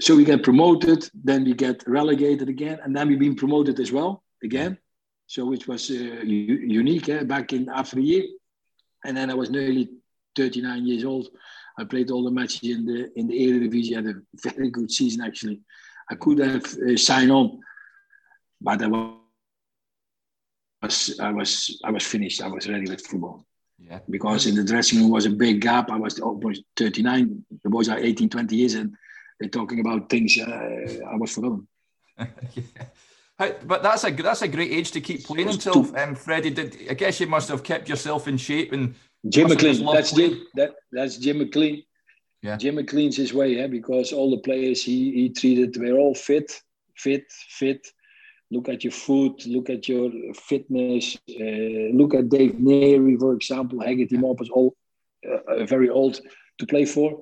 So 0.00 0.16
we 0.16 0.24
get 0.24 0.42
promoted, 0.42 1.08
then 1.14 1.44
we 1.44 1.54
get 1.54 1.84
relegated 1.86 2.48
again, 2.48 2.80
and 2.82 2.96
then 2.96 3.08
we've 3.08 3.18
been 3.18 3.36
promoted 3.36 3.78
as 3.80 3.92
well 3.92 4.22
again. 4.42 4.78
So 5.26 5.46
which 5.46 5.68
was 5.68 5.88
unique 5.90 7.08
eh? 7.08 7.22
back 7.22 7.52
in 7.52 7.68
after 7.68 7.98
a 7.98 8.02
year. 8.02 8.24
And 9.04 9.16
then 9.16 9.30
I 9.30 9.34
was 9.34 9.50
nearly 9.50 9.90
39 10.36 10.86
years 10.86 11.04
old. 11.04 11.28
I 11.78 11.84
played 11.84 12.10
all 12.10 12.24
the 12.24 12.30
matches 12.30 12.68
in 12.68 12.84
the 12.84 13.10
in 13.18 13.28
the 13.28 13.34
Eredivisie. 13.34 13.94
Had 13.94 14.06
a 14.06 14.14
very 14.42 14.70
good 14.70 14.90
season 14.90 15.22
actually. 15.22 15.60
I 16.10 16.16
could 16.16 16.38
have 16.38 16.64
uh, 16.64 16.96
signed 16.96 17.30
on, 17.30 17.60
but 18.60 18.82
I 18.82 18.88
was 20.82 21.18
I 21.20 21.30
was 21.30 21.80
I 21.84 21.90
was 21.90 22.04
finished. 22.04 22.42
I 22.42 22.48
was 22.48 22.68
ready 22.68 22.90
with 22.90 23.06
football. 23.06 23.46
Yeah. 23.78 24.00
Because 24.10 24.46
in 24.46 24.56
the 24.56 24.64
dressing 24.64 24.98
room 25.00 25.10
was 25.10 25.26
a 25.26 25.30
big 25.30 25.60
gap. 25.60 25.90
I 25.90 25.96
was 25.96 26.20
almost 26.20 26.64
39. 26.76 27.44
The 27.62 27.70
boys 27.70 27.88
are 27.88 27.98
18, 27.98 28.28
20 28.28 28.56
years, 28.56 28.74
and 28.74 28.94
they're 29.40 29.48
talking 29.48 29.80
about 29.80 30.08
things 30.10 30.38
uh, 30.38 31.06
I 31.10 31.16
was 31.16 31.32
forgotten. 31.32 31.66
yeah. 32.18 33.52
but 33.64 33.82
that's 33.82 34.04
a 34.04 34.10
that's 34.10 34.42
a 34.42 34.48
great 34.48 34.70
age 34.70 34.90
to 34.92 35.00
keep 35.00 35.24
playing 35.24 35.48
until 35.48 35.96
um, 35.98 36.14
Freddie 36.14 36.50
did. 36.50 36.76
I 36.90 36.94
guess 36.94 37.18
you 37.18 37.26
must 37.26 37.48
have 37.48 37.62
kept 37.62 37.88
yourself 37.88 38.28
in 38.28 38.36
shape 38.36 38.72
and 38.72 38.94
Jim 39.28 39.48
McLean. 39.48 39.84
That's 39.86 40.12
Jim. 40.12 40.46
That, 40.54 40.74
that's 40.92 41.16
Jim 41.16 41.38
McLean. 41.38 41.82
Yeah. 42.42 42.56
Jim 42.56 42.76
McLean's 42.76 43.16
his 43.16 43.34
way, 43.34 43.56
yeah, 43.56 43.66
because 43.66 44.12
all 44.12 44.30
the 44.30 44.38
players 44.38 44.82
he, 44.82 45.12
he 45.12 45.28
treated 45.28 45.76
were 45.76 45.98
all 45.98 46.14
fit, 46.14 46.62
fit, 46.96 47.24
fit. 47.30 47.86
Look 48.50 48.68
at 48.68 48.82
your 48.82 48.92
food, 48.92 49.46
look 49.46 49.70
at 49.70 49.88
your 49.88 50.10
fitness. 50.34 51.18
Uh, 51.28 51.92
look 51.92 52.14
at 52.14 52.30
Dave 52.30 52.52
Narey, 52.54 53.18
for 53.18 53.34
example. 53.34 53.80
Hegarty 53.80 54.16
Mob 54.16 54.40
was 54.40 54.48
all 54.50 54.74
uh, 55.24 55.64
very 55.66 55.90
old 55.90 56.20
to 56.58 56.66
play 56.66 56.84
for. 56.84 57.20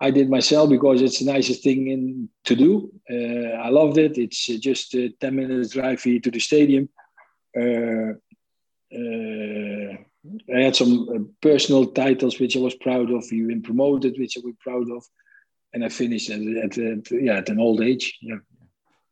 I 0.00 0.10
did 0.10 0.30
myself 0.30 0.70
because 0.70 1.02
it's 1.02 1.18
the 1.18 1.32
nicest 1.32 1.62
thing 1.62 1.88
in, 1.88 2.28
to 2.44 2.54
do. 2.54 2.92
Uh, 3.10 3.56
I 3.58 3.68
loved 3.68 3.98
it. 3.98 4.16
It's 4.16 4.46
just 4.46 4.94
a 4.94 5.10
10 5.10 5.34
minutes 5.34 5.70
drive 5.70 6.02
here 6.02 6.20
to 6.20 6.30
the 6.30 6.38
stadium. 6.38 6.88
Uh, 7.56 8.12
uh, 8.94 9.96
I 10.54 10.60
had 10.60 10.76
some 10.76 11.08
uh, 11.08 11.18
personal 11.40 11.86
titles 11.86 12.38
which 12.38 12.56
I 12.56 12.60
was 12.60 12.74
proud 12.74 13.10
of. 13.10 13.24
We 13.30 13.42
been 13.42 13.62
promoted, 13.62 14.18
which 14.18 14.36
I 14.36 14.40
was 14.44 14.54
proud 14.60 14.90
of, 14.90 15.04
and 15.72 15.84
I 15.84 15.88
finished 15.88 16.30
at, 16.30 16.40
at, 16.40 16.78
at 16.78 17.10
yeah 17.10 17.38
at 17.38 17.48
an 17.48 17.60
old 17.60 17.82
age. 17.82 18.18
Yeah. 18.20 18.36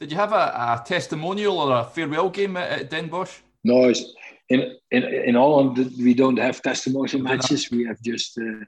Did 0.00 0.12
you 0.12 0.18
have 0.18 0.32
a, 0.32 0.34
a 0.34 0.82
testimonial 0.84 1.58
or 1.58 1.78
a 1.78 1.84
farewell 1.84 2.30
game 2.30 2.56
at, 2.56 2.80
at 2.80 2.90
Den 2.90 3.08
Bosch? 3.08 3.38
No, 3.64 3.92
in 4.48 4.76
in 4.90 5.02
in 5.02 5.34
Holland 5.34 5.92
we 5.98 6.14
don't 6.14 6.38
have 6.38 6.62
testimonial 6.62 7.20
matches. 7.20 7.70
We 7.70 7.84
have 7.86 8.00
just 8.02 8.38
uh, 8.38 8.64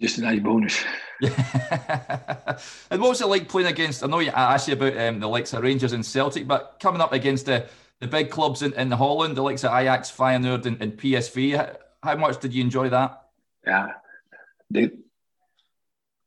just 0.00 0.18
a 0.18 0.22
nice 0.22 0.40
bonus. 0.40 0.82
and 2.90 3.00
what 3.00 3.10
was 3.10 3.20
it 3.20 3.26
like 3.26 3.48
playing 3.48 3.68
against? 3.68 4.02
I 4.02 4.06
know 4.06 4.20
you, 4.20 4.30
I 4.30 4.54
asked 4.54 4.68
you 4.68 4.74
about 4.74 4.96
um, 4.96 5.20
the 5.20 5.28
likes 5.28 5.52
of 5.52 5.62
Rangers 5.62 5.92
and 5.92 6.04
Celtic, 6.04 6.46
but 6.48 6.78
coming 6.80 7.00
up 7.00 7.12
against 7.12 7.46
the, 7.46 7.66
the 8.00 8.06
big 8.06 8.30
clubs 8.30 8.62
in, 8.62 8.72
in 8.74 8.90
Holland, 8.90 9.36
the 9.36 9.42
likes 9.42 9.62
of 9.64 9.72
Ajax, 9.72 10.10
Feyenoord, 10.10 10.64
and, 10.66 10.80
and 10.80 10.96
PSV. 10.96 11.56
How, 11.56 11.76
how, 12.02 12.16
much 12.16 12.40
did 12.40 12.54
you 12.54 12.62
enjoy 12.62 12.88
that? 12.88 13.26
Yeah, 13.66 13.92
they, 14.70 14.90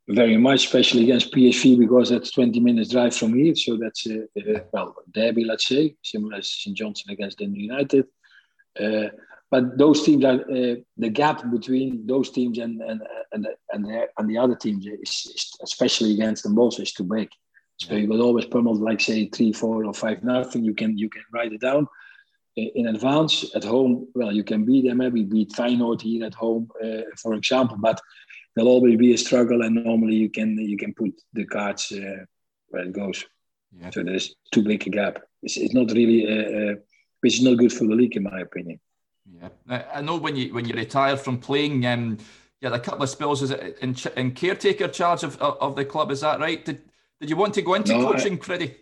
very 0.08 0.38
much, 0.38 0.66
especially 0.66 1.04
against 1.04 1.34
PSV 1.34 1.80
because 1.80 2.10
that's 2.10 2.32
20 2.32 2.60
minutes 2.60 2.92
drive 2.92 3.16
from 3.16 3.34
here. 3.34 3.56
So 3.56 3.78
that's 3.78 4.06
a, 4.06 4.26
a 4.38 4.64
well 4.72 4.96
derby, 5.12 5.46
let's 5.46 5.68
say, 5.68 5.96
similar 6.04 6.38
as 6.38 6.52
St 6.52 6.76
Johnstone 6.76 7.14
against 7.14 7.40
Dundee 7.40 7.62
United. 7.62 8.06
Uh, 8.80 9.10
but 9.54 9.78
those 9.78 10.02
teams 10.02 10.26
are 10.26 10.40
uh, 10.58 10.76
the 11.04 11.12
gap 11.22 11.38
between 11.52 12.08
those 12.08 12.28
teams 12.38 12.58
and 12.58 12.82
and 12.90 13.00
and 13.34 13.42
and 13.72 13.86
the, 13.86 14.08
and 14.18 14.26
the 14.28 14.38
other 14.44 14.56
teams 14.56 14.84
is, 14.88 15.14
is 15.36 15.44
especially 15.68 16.12
against 16.14 16.42
them 16.42 16.56
both 16.56 16.80
is 16.80 16.92
too 16.92 17.08
big. 17.18 17.30
So 17.78 17.94
you 17.94 18.08
will 18.08 18.24
always 18.28 18.46
pummel 18.46 18.76
like 18.90 19.02
say 19.02 19.20
three, 19.36 19.54
four, 19.54 19.86
or 19.86 19.94
five 19.94 20.24
nothing. 20.24 20.64
You 20.70 20.74
can 20.74 20.98
you 20.98 21.08
can 21.16 21.24
write 21.32 21.54
it 21.54 21.62
down 21.62 21.88
in 22.56 22.88
advance 22.88 23.34
at 23.58 23.64
home. 23.64 24.08
Well, 24.16 24.32
you 24.32 24.44
can 24.44 24.66
beat 24.66 24.86
them. 24.88 24.98
Maybe 24.98 25.24
beat 25.24 25.52
Feyenoord 25.52 26.02
here 26.02 26.26
at 26.26 26.34
home, 26.34 26.64
uh, 26.84 27.04
for 27.22 27.36
example. 27.36 27.78
But 27.88 28.02
there'll 28.56 28.76
always 28.76 28.98
be 28.98 29.14
a 29.14 29.20
struggle, 29.28 29.62
and 29.62 29.76
normally 29.76 30.16
you 30.16 30.30
can 30.38 30.50
you 30.74 30.78
can 30.84 30.94
put 30.96 31.14
the 31.34 31.46
cards 31.46 31.92
uh, 31.92 32.26
where 32.70 32.86
it 32.88 32.94
goes. 32.94 33.24
Yeah. 33.80 33.92
So 33.92 34.02
there's 34.04 34.34
too 34.54 34.64
big 34.64 34.88
a 34.88 34.90
gap. 34.90 35.16
It's, 35.44 35.58
it's 35.58 35.76
not 35.80 35.92
really, 35.92 36.20
uh, 36.34 36.50
uh 36.60 36.76
which 37.22 37.36
is 37.38 37.44
not 37.44 37.60
good 37.62 37.74
for 37.78 37.86
the 37.86 37.98
league, 38.02 38.18
in 38.18 38.24
my 38.24 38.42
opinion. 38.50 38.80
Yeah, 39.26 39.84
I 39.94 40.02
know 40.02 40.18
when 40.18 40.36
you 40.36 40.54
when 40.54 40.66
you 40.66 40.76
retired 40.76 41.20
from 41.20 41.40
playing, 41.40 41.86
um, 41.86 42.18
you 42.60 42.70
had 42.70 42.74
a 42.74 42.84
couple 42.84 43.04
of 43.04 43.10
spells 43.10 43.42
as 43.42 43.52
in, 43.52 43.96
in 44.18 44.32
caretaker 44.32 44.88
charge 44.88 45.24
of, 45.24 45.42
of 45.42 45.76
the 45.76 45.86
club. 45.86 46.12
Is 46.12 46.22
that 46.22 46.40
right? 46.40 46.64
Did 46.64 46.82
did 47.20 47.30
you 47.30 47.38
want 47.38 47.54
to 47.54 47.62
go 47.62 47.76
into 47.76 47.98
no, 47.98 48.12
coaching, 48.12 48.38
Freddie? 48.38 48.76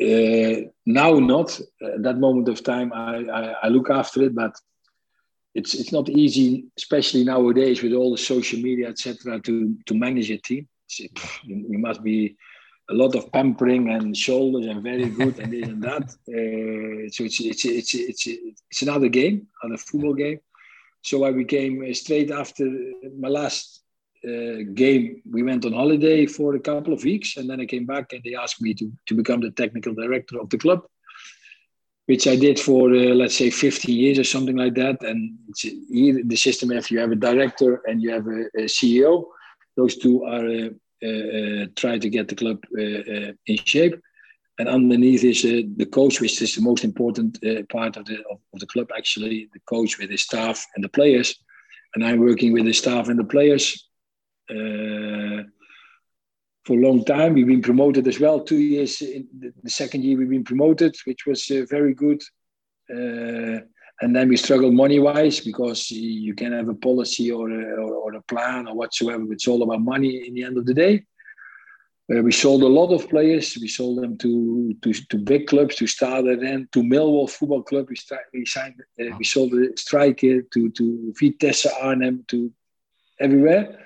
Uh, 0.00 0.70
now, 0.86 1.18
not 1.18 1.58
at 1.82 2.02
that 2.02 2.18
moment 2.18 2.48
of 2.48 2.62
time. 2.62 2.92
I, 2.92 3.24
I, 3.24 3.54
I 3.64 3.68
look 3.68 3.90
after 3.90 4.22
it, 4.22 4.34
but 4.34 4.56
it's 5.54 5.74
it's 5.74 5.92
not 5.92 6.08
easy, 6.08 6.66
especially 6.76 7.24
nowadays 7.24 7.82
with 7.82 7.92
all 7.92 8.10
the 8.10 8.18
social 8.18 8.60
media, 8.60 8.88
etc., 8.88 9.40
to 9.40 9.76
to 9.86 9.94
manage 9.94 10.30
a 10.30 10.38
team. 10.38 10.68
You, 10.98 11.08
you 11.44 11.78
must 11.78 12.02
be 12.02 12.36
a 12.90 12.94
lot 12.94 13.14
of 13.14 13.30
pampering 13.32 13.90
and 13.90 14.16
shoulders 14.16 14.66
and 14.66 14.82
very 14.82 15.08
good 15.08 15.38
and 15.38 15.52
this 15.52 15.68
and 15.68 15.82
that. 15.82 16.04
Uh, 16.28 17.08
so 17.10 17.24
it's, 17.24 17.40
it's, 17.40 17.64
it's, 17.64 17.94
it's, 17.94 18.26
it's 18.26 18.82
another 18.82 19.08
game, 19.08 19.46
another 19.62 19.78
football 19.78 20.14
game. 20.14 20.38
So 21.02 21.24
I 21.24 21.32
became 21.32 21.82
uh, 21.82 21.94
straight 21.94 22.30
after 22.30 22.66
my 23.18 23.28
last 23.28 23.82
uh, 24.26 24.64
game, 24.74 25.22
we 25.30 25.42
went 25.42 25.64
on 25.64 25.72
holiday 25.72 26.26
for 26.26 26.54
a 26.54 26.60
couple 26.60 26.92
of 26.92 27.04
weeks 27.04 27.36
and 27.36 27.48
then 27.48 27.60
I 27.60 27.66
came 27.66 27.86
back 27.86 28.12
and 28.12 28.22
they 28.24 28.34
asked 28.34 28.60
me 28.60 28.74
to, 28.74 28.92
to 29.06 29.14
become 29.14 29.40
the 29.40 29.52
technical 29.52 29.94
director 29.94 30.40
of 30.40 30.50
the 30.50 30.58
club, 30.58 30.82
which 32.06 32.26
I 32.26 32.36
did 32.36 32.58
for, 32.58 32.90
uh, 32.90 33.14
let's 33.14 33.36
say, 33.36 33.50
15 33.50 33.96
years 33.96 34.18
or 34.18 34.24
something 34.24 34.56
like 34.56 34.74
that. 34.74 35.02
And 35.02 35.38
here, 35.88 36.20
the 36.24 36.36
system, 36.36 36.72
if 36.72 36.90
you 36.90 36.98
have 36.98 37.12
a 37.12 37.16
director 37.16 37.80
and 37.86 38.02
you 38.02 38.10
have 38.10 38.26
a, 38.26 38.46
a 38.56 38.64
CEO, 38.64 39.26
those 39.76 39.96
two 39.96 40.24
are 40.24 40.46
uh, 40.46 40.50
uh, 40.50 40.66
uh, 40.66 40.70
try 41.76 41.98
to 41.98 42.08
get 42.08 42.28
the 42.28 42.34
club 42.34 42.64
uh, 42.76 43.32
in 43.46 43.56
shape. 43.64 44.00
And 44.60 44.68
underneath 44.68 45.22
is 45.22 45.42
the 45.42 45.86
coach, 45.86 46.20
which 46.20 46.42
is 46.42 46.56
the 46.56 46.62
most 46.62 46.82
important 46.82 47.38
part 47.68 47.96
of 47.96 48.04
the 48.06 48.18
of, 48.30 48.40
of, 48.52 48.58
the 48.58 48.66
club. 48.66 48.88
Actually, 48.96 49.48
the 49.52 49.60
coach 49.66 49.98
with 49.98 50.10
his 50.10 50.22
staff 50.22 50.66
and 50.74 50.82
the 50.82 50.88
players, 50.88 51.36
and 51.94 52.04
I'm 52.04 52.18
working 52.18 52.52
with 52.52 52.64
the 52.64 52.72
staff 52.72 53.08
and 53.08 53.18
the 53.18 53.24
players 53.24 53.88
for 56.68 56.74
a 56.74 56.86
long 56.86 57.02
time. 57.02 57.32
We've 57.32 57.46
been 57.46 57.62
promoted 57.62 58.06
as 58.06 58.20
well. 58.20 58.40
Two 58.40 58.58
years 58.58 59.00
in 59.00 59.26
the 59.62 59.70
second 59.70 60.04
year, 60.04 60.18
we've 60.18 60.28
been 60.28 60.44
promoted, 60.44 60.94
which 61.06 61.24
was 61.26 61.50
uh, 61.50 61.64
very 61.70 61.94
good. 61.94 62.20
Uh, 62.90 63.60
and 64.00 64.14
then 64.14 64.28
we 64.28 64.36
struggle 64.36 64.70
money 64.70 65.00
wise 65.00 65.40
because 65.40 65.90
you 65.90 66.34
can 66.34 66.52
have 66.52 66.68
a 66.68 66.74
policy 66.74 67.30
or 67.32 67.50
a, 67.50 67.74
or, 67.82 68.14
a 68.14 68.22
plan 68.22 68.68
or 68.68 68.74
whatsoever. 68.74 69.24
It's 69.32 69.48
all 69.48 69.62
about 69.62 69.80
money 69.80 70.26
in 70.26 70.34
the 70.34 70.44
end 70.44 70.56
of 70.56 70.66
the 70.66 70.74
day. 70.74 71.04
Uh, 72.10 72.22
we 72.22 72.32
sold 72.32 72.62
a 72.62 72.66
lot 72.66 72.92
of 72.92 73.08
players. 73.08 73.58
We 73.60 73.68
sold 73.68 74.02
them 74.02 74.16
to 74.18 74.74
to, 74.82 74.92
to 74.92 75.18
big 75.18 75.46
clubs, 75.46 75.74
to 75.76 75.86
Stade 75.86 76.40
then 76.40 76.68
to 76.72 76.82
Millwall 76.82 77.28
Football 77.28 77.62
Club. 77.62 77.86
We, 77.90 77.96
stri- 77.96 78.30
we 78.32 78.46
signed. 78.46 78.80
Uh, 78.98 79.14
we 79.18 79.24
sold 79.24 79.50
the 79.50 79.72
striker 79.76 80.40
to 80.40 80.70
to 80.70 81.12
Vitesse 81.20 81.66
Arnhem 81.66 82.24
to 82.28 82.50
everywhere. 83.20 83.84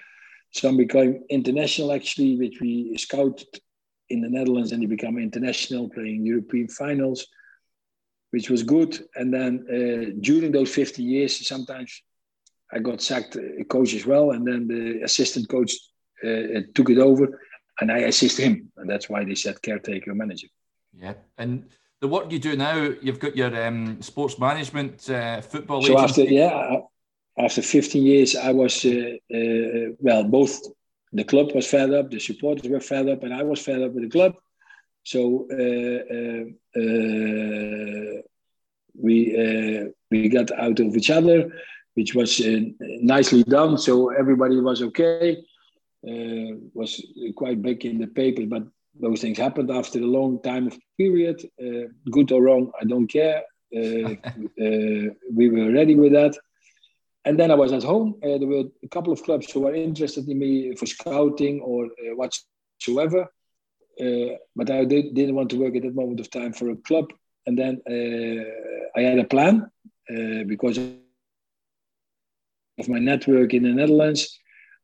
Some 0.53 0.77
became 0.77 1.25
international 1.31 1.91
actually, 1.93 2.37
which 2.37 2.61
we 2.61 2.97
scouted 2.97 3.49
in 4.09 4.21
the 4.21 4.29
Netherlands, 4.29 4.71
and 4.71 4.83
they 4.83 4.87
become 4.87 5.19
international, 5.19 5.89
playing 5.89 6.25
European 6.25 6.69
finals 6.69 7.27
which 8.33 8.51
was 8.51 8.63
good. 8.63 8.99
And 9.15 9.33
then 9.33 9.53
uh, 9.69 10.19
during 10.21 10.53
those 10.53 10.75
50 10.75 11.03
years, 11.03 11.47
sometimes 11.47 12.03
I 12.73 12.79
got 12.79 13.03
sacked 13.03 13.37
a 13.37 13.61
uh, 13.61 13.65
coach 13.65 13.95
as 13.95 14.07
well. 14.07 14.31
And 14.33 14.47
then 14.47 14.67
the 14.67 15.03
assistant 15.05 15.49
coach 15.49 15.73
uh, 16.25 16.29
uh, 16.29 16.61
took 16.75 16.89
it 16.91 16.99
over 16.99 17.41
and 17.81 17.93
I 17.93 17.99
assist 17.99 18.39
him. 18.39 18.73
And 18.79 18.89
that's 18.89 19.09
why 19.09 19.25
they 19.25 19.35
said 19.35 19.61
caretaker 19.61 20.15
manager. 20.15 20.49
Yeah. 20.95 21.15
And 21.37 21.67
the 22.01 22.09
work 22.09 22.33
you 22.33 22.39
do 22.39 22.57
now, 22.57 22.77
you've 23.03 23.21
got 23.21 23.37
your 23.37 23.55
um, 23.67 24.01
sports 24.01 24.39
management, 24.39 25.09
uh, 25.11 25.43
football. 25.43 25.83
So 25.83 25.99
agency. 25.99 26.23
after, 26.23 26.35
yeah, 26.35 26.79
after 27.39 27.61
15 27.61 28.03
years, 28.03 28.35
I 28.35 28.53
was, 28.53 28.85
uh, 28.85 29.17
well, 30.01 30.25
both 30.25 30.59
the 31.13 31.25
club 31.25 31.55
was 31.55 31.67
fed 31.67 31.93
up, 31.93 32.11
the 32.11 32.19
supporters 32.19 32.71
were 32.71 32.81
fed 32.81 33.09
up, 33.09 33.23
and 33.25 33.35
I 33.35 33.43
was 33.43 33.61
fed 33.61 33.83
up 33.83 33.93
with 33.93 34.05
the 34.05 34.11
club. 34.11 34.35
So 35.05 35.49
uh, 35.51 36.01
uh, 36.15 36.45
uh, 36.81 38.23
we 38.95 39.93
we 40.11 40.29
got 40.29 40.51
out 40.53 40.81
of 40.81 40.97
each 40.97 41.11
other, 41.11 41.51
which 41.95 42.15
was 42.15 42.41
nicely 42.81 43.43
done. 43.45 43.79
So 43.79 44.11
everybody 44.11 44.61
was 44.61 44.83
okay. 44.83 45.45
was 46.75 47.05
quite 47.37 47.63
big 47.63 47.85
in 47.85 47.99
the 47.99 48.07
paper, 48.07 48.47
but 48.47 48.65
those 49.01 49.21
things 49.21 49.39
happened 49.39 49.71
after 49.71 49.99
a 49.99 50.15
long 50.19 50.41
time 50.43 50.67
of 50.67 50.79
period. 50.99 51.43
good 52.11 52.33
or 52.33 52.43
wrong, 52.43 52.71
I 52.81 52.85
don't 52.85 53.09
care. 53.09 53.43
we 53.73 55.49
were 55.49 55.73
ready 55.73 55.95
with 55.97 56.13
that. 56.13 56.37
And 57.25 57.39
then 57.39 57.51
I 57.51 57.55
was 57.55 57.73
at 57.73 57.85
home. 57.85 58.17
Uh, 58.23 58.39
there 58.39 58.49
were 58.49 58.65
a 58.83 58.89
couple 58.89 59.13
of 59.13 59.23
clubs 59.23 59.51
who 59.51 59.61
were 59.61 59.75
interested 59.75 60.29
in 60.29 60.39
me 60.39 60.75
for 60.75 60.87
scouting 60.87 61.61
or 61.61 61.85
uh, 61.87 62.17
whatsoever. 62.17 63.29
Uh, 64.01 64.37
but 64.57 64.71
I 64.71 64.85
did, 64.85 65.17
not 65.17 65.35
want 65.35 65.51
to 65.51 65.61
work 65.61 65.77
at 65.77 65.83
that 65.83 65.95
moment 65.95 66.21
of 66.21 66.31
time 66.31 66.53
for 66.53 66.71
a 66.71 66.77
club. 66.77 67.13
And 67.47 67.59
then 67.59 67.81
uh, 67.89 68.45
I 68.99 69.03
had 69.03 69.19
a 69.19 69.25
plan 69.25 69.71
uh, 70.11 70.45
because 70.47 70.79
of 70.79 70.95
my 72.89 72.99
network 72.99 73.55
in 73.55 73.63
the 73.65 73.71
Netherlands. 73.71 74.39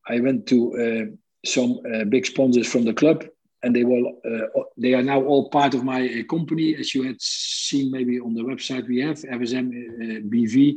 I 0.07 0.21
went 0.21 0.47
to 0.49 1.17
some 1.45 1.81
big 2.09 2.27
sponsors 2.27 2.71
from 2.71 2.85
the 2.85 2.95
club 2.95 3.25
and 3.63 3.75
they 3.75 3.85
will 3.85 4.21
uh, 4.25 4.47
they 4.77 4.95
are 4.95 5.03
now 5.03 5.23
all 5.23 5.51
part 5.51 5.75
of 5.75 5.85
my 5.85 6.07
uh, 6.07 6.23
company 6.31 6.77
as 6.77 6.95
you 6.95 7.03
had 7.03 7.21
seen 7.21 7.91
maybe 7.91 8.21
on 8.21 8.35
the 8.35 8.43
website 8.43 8.87
we 8.89 9.01
have 9.01 9.19
FSM 9.19 9.69
uh, 9.69 10.21
BV 10.29 10.77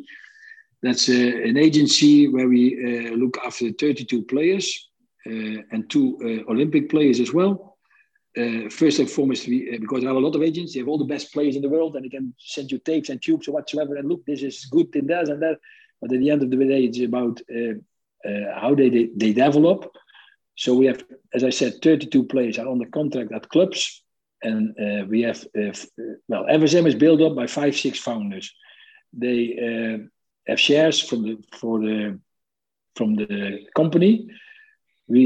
that's 0.82 1.08
an 1.10 1.58
agency 1.58 2.28
where 2.28 2.48
we 2.48 3.12
look 3.16 3.38
after 3.46 3.72
32 3.72 4.24
players 4.24 4.90
and 5.26 5.88
two 5.92 6.44
Olympic 6.50 6.90
players 6.90 7.20
as 7.20 7.32
well 7.32 7.71
uh, 8.38 8.70
first 8.70 9.00
and 9.00 9.10
foremost, 9.10 9.48
we, 9.48 9.76
uh, 9.76 9.78
because 9.80 10.02
there 10.02 10.12
are 10.12 10.16
a 10.16 10.20
lot 10.20 10.36
of 10.36 10.42
agents, 10.42 10.74
they 10.74 10.80
have 10.80 10.88
all 10.88 10.98
the 10.98 11.04
best 11.04 11.34
players 11.34 11.56
in 11.56 11.62
the 11.62 11.70
world, 11.70 11.96
and 11.96 12.06
they 12.06 12.10
can 12.10 12.34
send 12.40 12.72
you 12.72 12.78
tapes 12.80 13.10
and 13.10 13.22
tubes 13.22 13.48
or 13.48 13.52
whatsoever. 13.52 13.96
And 13.96 14.08
look, 14.08 14.26
this 14.26 14.42
is 14.42 14.66
good 14.66 14.96
in 14.96 15.08
this 15.08 15.30
and 15.30 15.42
that. 15.42 15.60
But 16.02 16.14
at 16.14 16.20
the 16.20 16.30
end 16.30 16.42
of 16.42 16.50
the 16.50 16.56
day, 16.56 16.86
it's 16.86 17.00
about 17.00 17.42
uh, 17.54 17.74
uh 18.28 18.60
how 18.60 18.74
they, 18.76 18.90
they, 18.90 19.10
they 19.16 19.34
develop. 19.34 19.96
So 20.56 20.76
we 20.76 20.86
have, 20.86 21.04
as 21.34 21.44
I 21.44 21.50
said, 21.50 21.82
32 21.82 22.26
players 22.26 22.58
are 22.58 22.68
on 22.68 22.80
the 22.80 22.86
contract 22.86 23.32
at 23.32 23.50
clubs, 23.50 24.04
and 24.44 24.72
uh, 24.80 25.06
we 25.08 25.22
have 25.22 25.46
uh, 25.58 25.74
well, 26.28 26.46
FSM 26.46 26.88
is 26.88 26.96
built 26.96 27.22
up 27.22 27.36
by 27.36 27.48
five, 27.48 27.76
six 27.76 28.00
founders. 28.00 28.54
They 29.14 30.08
have 30.48 30.60
shares 30.60 31.00
from 31.00 31.24
the 31.24 31.38
for 31.54 31.80
the 31.80 32.20
from 32.96 33.16
the 33.16 33.66
company. 33.76 34.30
We 35.12 35.24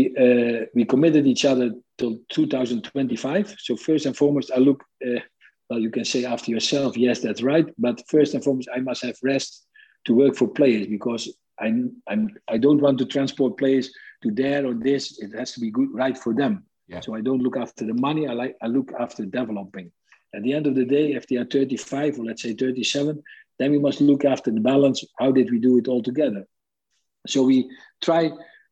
we 0.75 0.83
committed 0.85 1.25
each 1.27 1.45
other 1.45 1.67
till 1.97 2.17
2025. 2.29 3.55
So 3.59 3.75
first 3.75 4.05
and 4.05 4.15
foremost, 4.17 4.51
I 4.55 4.59
look 4.59 4.83
uh, 5.05 5.21
Well, 5.69 5.79
you 5.79 5.89
can 5.89 6.05
say 6.05 6.25
after 6.25 6.51
yourself, 6.51 6.95
yes, 6.95 7.19
that's 7.21 7.41
right. 7.41 7.65
But 7.77 8.01
first 8.07 8.33
and 8.33 8.43
foremost, 8.43 8.69
I 8.73 8.79
must 8.79 9.01
have 9.03 9.17
rest 9.23 9.65
to 10.05 10.13
work 10.13 10.35
for 10.35 10.47
players 10.47 10.87
because 10.87 11.35
I'm, 11.59 12.01
I'm, 12.07 12.29
I 12.47 12.57
don't 12.57 12.81
want 12.81 12.99
to 12.99 13.05
transport 13.05 13.57
players 13.57 13.91
to 14.21 14.31
there 14.31 14.65
or 14.65 14.73
this. 14.73 15.19
It 15.19 15.33
has 15.33 15.53
to 15.53 15.59
be 15.59 15.71
good, 15.71 15.89
right 15.91 16.17
for 16.17 16.33
them. 16.33 16.65
Yeah. 16.87 16.99
So 16.99 17.15
I 17.15 17.21
don't 17.21 17.41
look 17.41 17.57
after 17.57 17.85
the 17.85 17.95
money. 17.95 18.27
I 18.27 18.33
like 18.33 18.55
I 18.61 18.67
look 18.67 18.91
after 18.99 19.25
developing. 19.25 19.91
At 20.35 20.43
the 20.43 20.53
end 20.53 20.67
of 20.67 20.75
the 20.75 20.85
day, 20.85 21.13
if 21.13 21.25
they 21.27 21.37
are 21.37 21.45
35 21.45 22.19
or 22.19 22.25
let's 22.25 22.43
say 22.43 22.53
37, 22.53 23.23
then 23.57 23.71
we 23.71 23.79
must 23.79 24.01
look 24.01 24.23
after 24.23 24.51
the 24.51 24.59
balance. 24.59 25.03
How 25.17 25.31
did 25.31 25.49
we 25.49 25.59
do 25.59 25.77
it 25.79 25.87
all 25.87 26.03
together? 26.03 26.45
So 27.25 27.41
we 27.41 27.67
try 28.03 28.29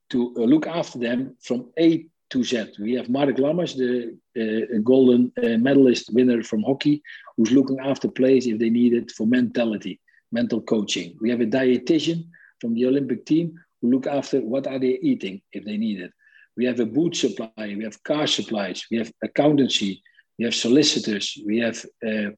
to 0.10 0.34
uh, 0.38 0.42
look 0.42 0.68
after 0.68 1.00
them 1.00 1.36
from 1.42 1.70
A 1.80 2.06
to 2.30 2.44
Z. 2.44 2.74
We 2.80 2.94
have 2.94 3.10
Mark 3.10 3.36
Lammers, 3.38 3.76
the 3.76 4.18
uh, 4.42 4.80
golden 4.84 5.32
uh, 5.38 5.58
medalist 5.58 6.14
winner 6.14 6.44
from 6.44 6.64
hockey, 6.64 7.02
who's 7.38 7.52
looking 7.52 7.80
after 7.80 8.08
players 8.10 8.48
if 8.48 8.60
they 8.60 8.70
need 8.70 8.94
it 8.94 9.12
for 9.12 9.28
mentality, 9.28 10.00
mental 10.32 10.62
coaching. 10.62 11.16
We 11.22 11.30
have 11.30 11.42
a 11.42 11.46
dietitian 11.46 12.26
from 12.60 12.74
the 12.74 12.86
Olympic 12.86 13.26
team 13.26 13.60
who 13.82 13.92
look 13.92 14.08
after 14.08 14.40
what 14.42 14.68
are 14.68 14.80
they 14.80 14.98
eating 15.02 15.42
if 15.52 15.64
they 15.66 15.78
need 15.78 16.00
it. 16.00 16.12
We 16.56 16.66
have 16.66 16.80
a 16.80 16.86
boot 16.86 17.16
supply, 17.16 17.50
we 17.58 17.84
have 17.84 18.04
car 18.04 18.28
supplies, 18.28 18.86
we 18.92 18.98
have 18.98 19.12
accountancy, 19.24 20.02
we 20.38 20.46
have 20.46 20.56
solicitors, 20.56 21.38
we 21.46 21.60
have 21.60 21.84
uh, 22.06 22.30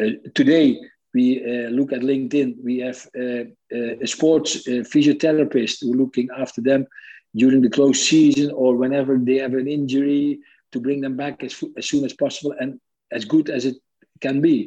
uh, 0.00 0.10
today 0.34 0.78
we 1.16 1.26
uh, 1.52 1.68
look 1.78 1.90
at 1.96 2.08
LinkedIn. 2.10 2.48
We 2.68 2.74
have 2.86 3.00
uh, 3.22 3.44
uh, 3.78 4.04
a 4.06 4.08
sports 4.16 4.50
physiotherapist 4.92 5.76
who 5.80 5.92
looking 6.02 6.28
after 6.42 6.60
them 6.70 6.86
during 7.40 7.60
the 7.62 7.74
close 7.78 8.00
season 8.10 8.48
or 8.62 8.70
whenever 8.82 9.12
they 9.18 9.38
have 9.44 9.54
an 9.62 9.68
injury 9.78 10.40
to 10.72 10.78
bring 10.86 11.00
them 11.00 11.16
back 11.16 11.36
as, 11.46 11.52
as 11.80 11.84
soon 11.90 12.04
as 12.04 12.14
possible 12.24 12.52
and 12.60 12.70
as 13.16 13.24
good 13.24 13.48
as 13.56 13.62
it 13.70 13.76
can 14.24 14.36
be. 14.48 14.58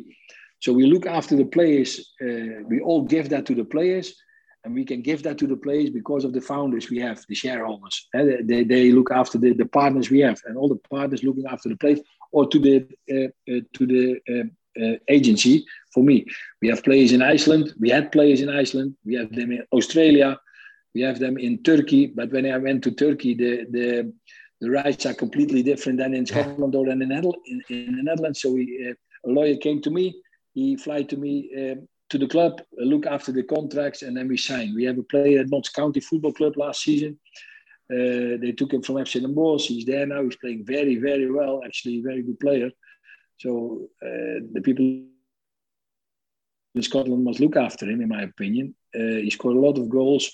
So 0.64 0.74
we 0.74 0.86
look 0.94 1.06
after 1.06 1.36
the 1.36 1.50
players. 1.58 1.90
Uh, 2.26 2.64
we 2.72 2.78
all 2.88 3.04
give 3.16 3.28
that 3.30 3.46
to 3.50 3.56
the 3.56 3.68
players, 3.76 4.08
and 4.64 4.74
we 4.74 4.84
can 4.90 5.02
give 5.10 5.22
that 5.24 5.38
to 5.42 5.48
the 5.48 5.62
players 5.66 5.90
because 6.00 6.24
of 6.26 6.34
the 6.34 6.46
founders 6.52 6.90
we 6.90 7.00
have, 7.08 7.18
the 7.30 7.36
shareholders. 7.44 7.96
Uh, 8.18 8.24
they, 8.50 8.64
they 8.74 8.86
look 8.98 9.10
after 9.22 9.38
the, 9.44 9.52
the 9.54 9.70
partners 9.80 10.08
we 10.10 10.22
have, 10.28 10.40
and 10.46 10.58
all 10.58 10.70
the 10.70 10.84
partners 10.96 11.24
looking 11.24 11.48
after 11.54 11.70
the 11.70 11.78
players, 11.84 12.02
or 12.32 12.44
to 12.52 12.60
the 12.66 12.76
uh, 13.16 13.62
to 13.76 13.84
the 13.94 14.04
uh, 14.32 14.48
agency 15.08 15.66
for 15.94 16.04
me. 16.04 16.26
We 16.62 16.68
have 16.70 16.84
players 16.84 17.12
in 17.12 17.22
Iceland. 17.22 17.74
We 17.80 17.90
had 17.90 18.12
players 18.12 18.42
in 18.42 18.50
Iceland. 18.50 18.96
We 19.06 19.16
have 19.16 19.32
them 19.34 19.52
in 19.52 19.64
Australia. 19.72 20.40
We 20.94 21.02
have 21.02 21.20
them 21.20 21.38
in 21.38 21.64
Turkey. 21.64 22.08
But 22.08 22.32
when 22.32 22.46
I 22.46 22.58
went 22.58 22.84
to 22.84 22.92
Turkey, 22.92 23.34
the 23.34 23.66
the 23.70 24.14
the 24.62 24.70
rights 24.70 25.06
are 25.06 25.14
completely 25.14 25.64
different 25.64 26.00
than 26.00 26.14
in 26.14 26.26
Scotland 26.26 26.76
or 26.76 26.90
in, 26.90 27.02
in, 27.02 27.64
in 27.70 27.96
the 27.96 28.04
Netherlands. 28.04 28.42
So 28.42 28.52
we, 28.52 28.64
uh, 28.90 29.30
a 29.30 29.32
lawyer 29.32 29.56
came 29.56 29.82
to 29.82 29.90
me. 29.90 30.22
He 30.54 30.76
fly 30.76 31.04
to 31.04 31.18
me 31.18 31.50
uh, 31.56 31.76
to 32.10 32.18
the 32.18 32.28
club, 32.28 32.62
look 32.78 33.06
after 33.06 33.32
the 33.32 33.44
contracts, 33.44 34.02
and 34.02 34.18
then 34.18 34.28
we 34.28 34.38
sign. 34.38 34.76
We 34.76 34.84
have 34.86 34.98
a 34.98 35.04
player 35.04 35.40
at 35.40 35.50
Notts 35.50 35.70
County 35.70 36.00
Football 36.00 36.34
Club 36.34 36.58
last 36.58 36.82
season. 36.82 37.20
Uh, 37.92 38.38
they 38.42 38.54
took 38.56 38.74
him 38.74 38.82
from 38.82 38.96
FC 38.96 39.22
Den 39.22 39.34
Bosch. 39.34 39.68
He's 39.68 39.86
there 39.86 40.06
now. 40.06 40.24
He's 40.24 40.36
playing 40.36 40.66
very, 40.66 40.98
very 40.98 41.32
well. 41.32 41.62
Actually, 41.66 42.00
a 42.00 42.04
very 42.04 42.22
good 42.22 42.40
player. 42.40 42.72
So 43.40 43.88
uh, 44.04 44.44
the 44.54 44.62
people 44.62 44.86
in 46.76 46.82
Scotland 46.84 47.24
must 47.24 47.40
look 47.40 47.56
after 47.56 47.86
him, 47.90 48.02
in 48.02 48.10
my 48.10 48.24
opinion. 48.24 48.76
Uh, 48.94 49.24
he 49.24 49.30
scored 49.30 49.56
a 49.56 49.60
lot 49.60 49.78
of 49.78 49.90
goals. 49.90 50.30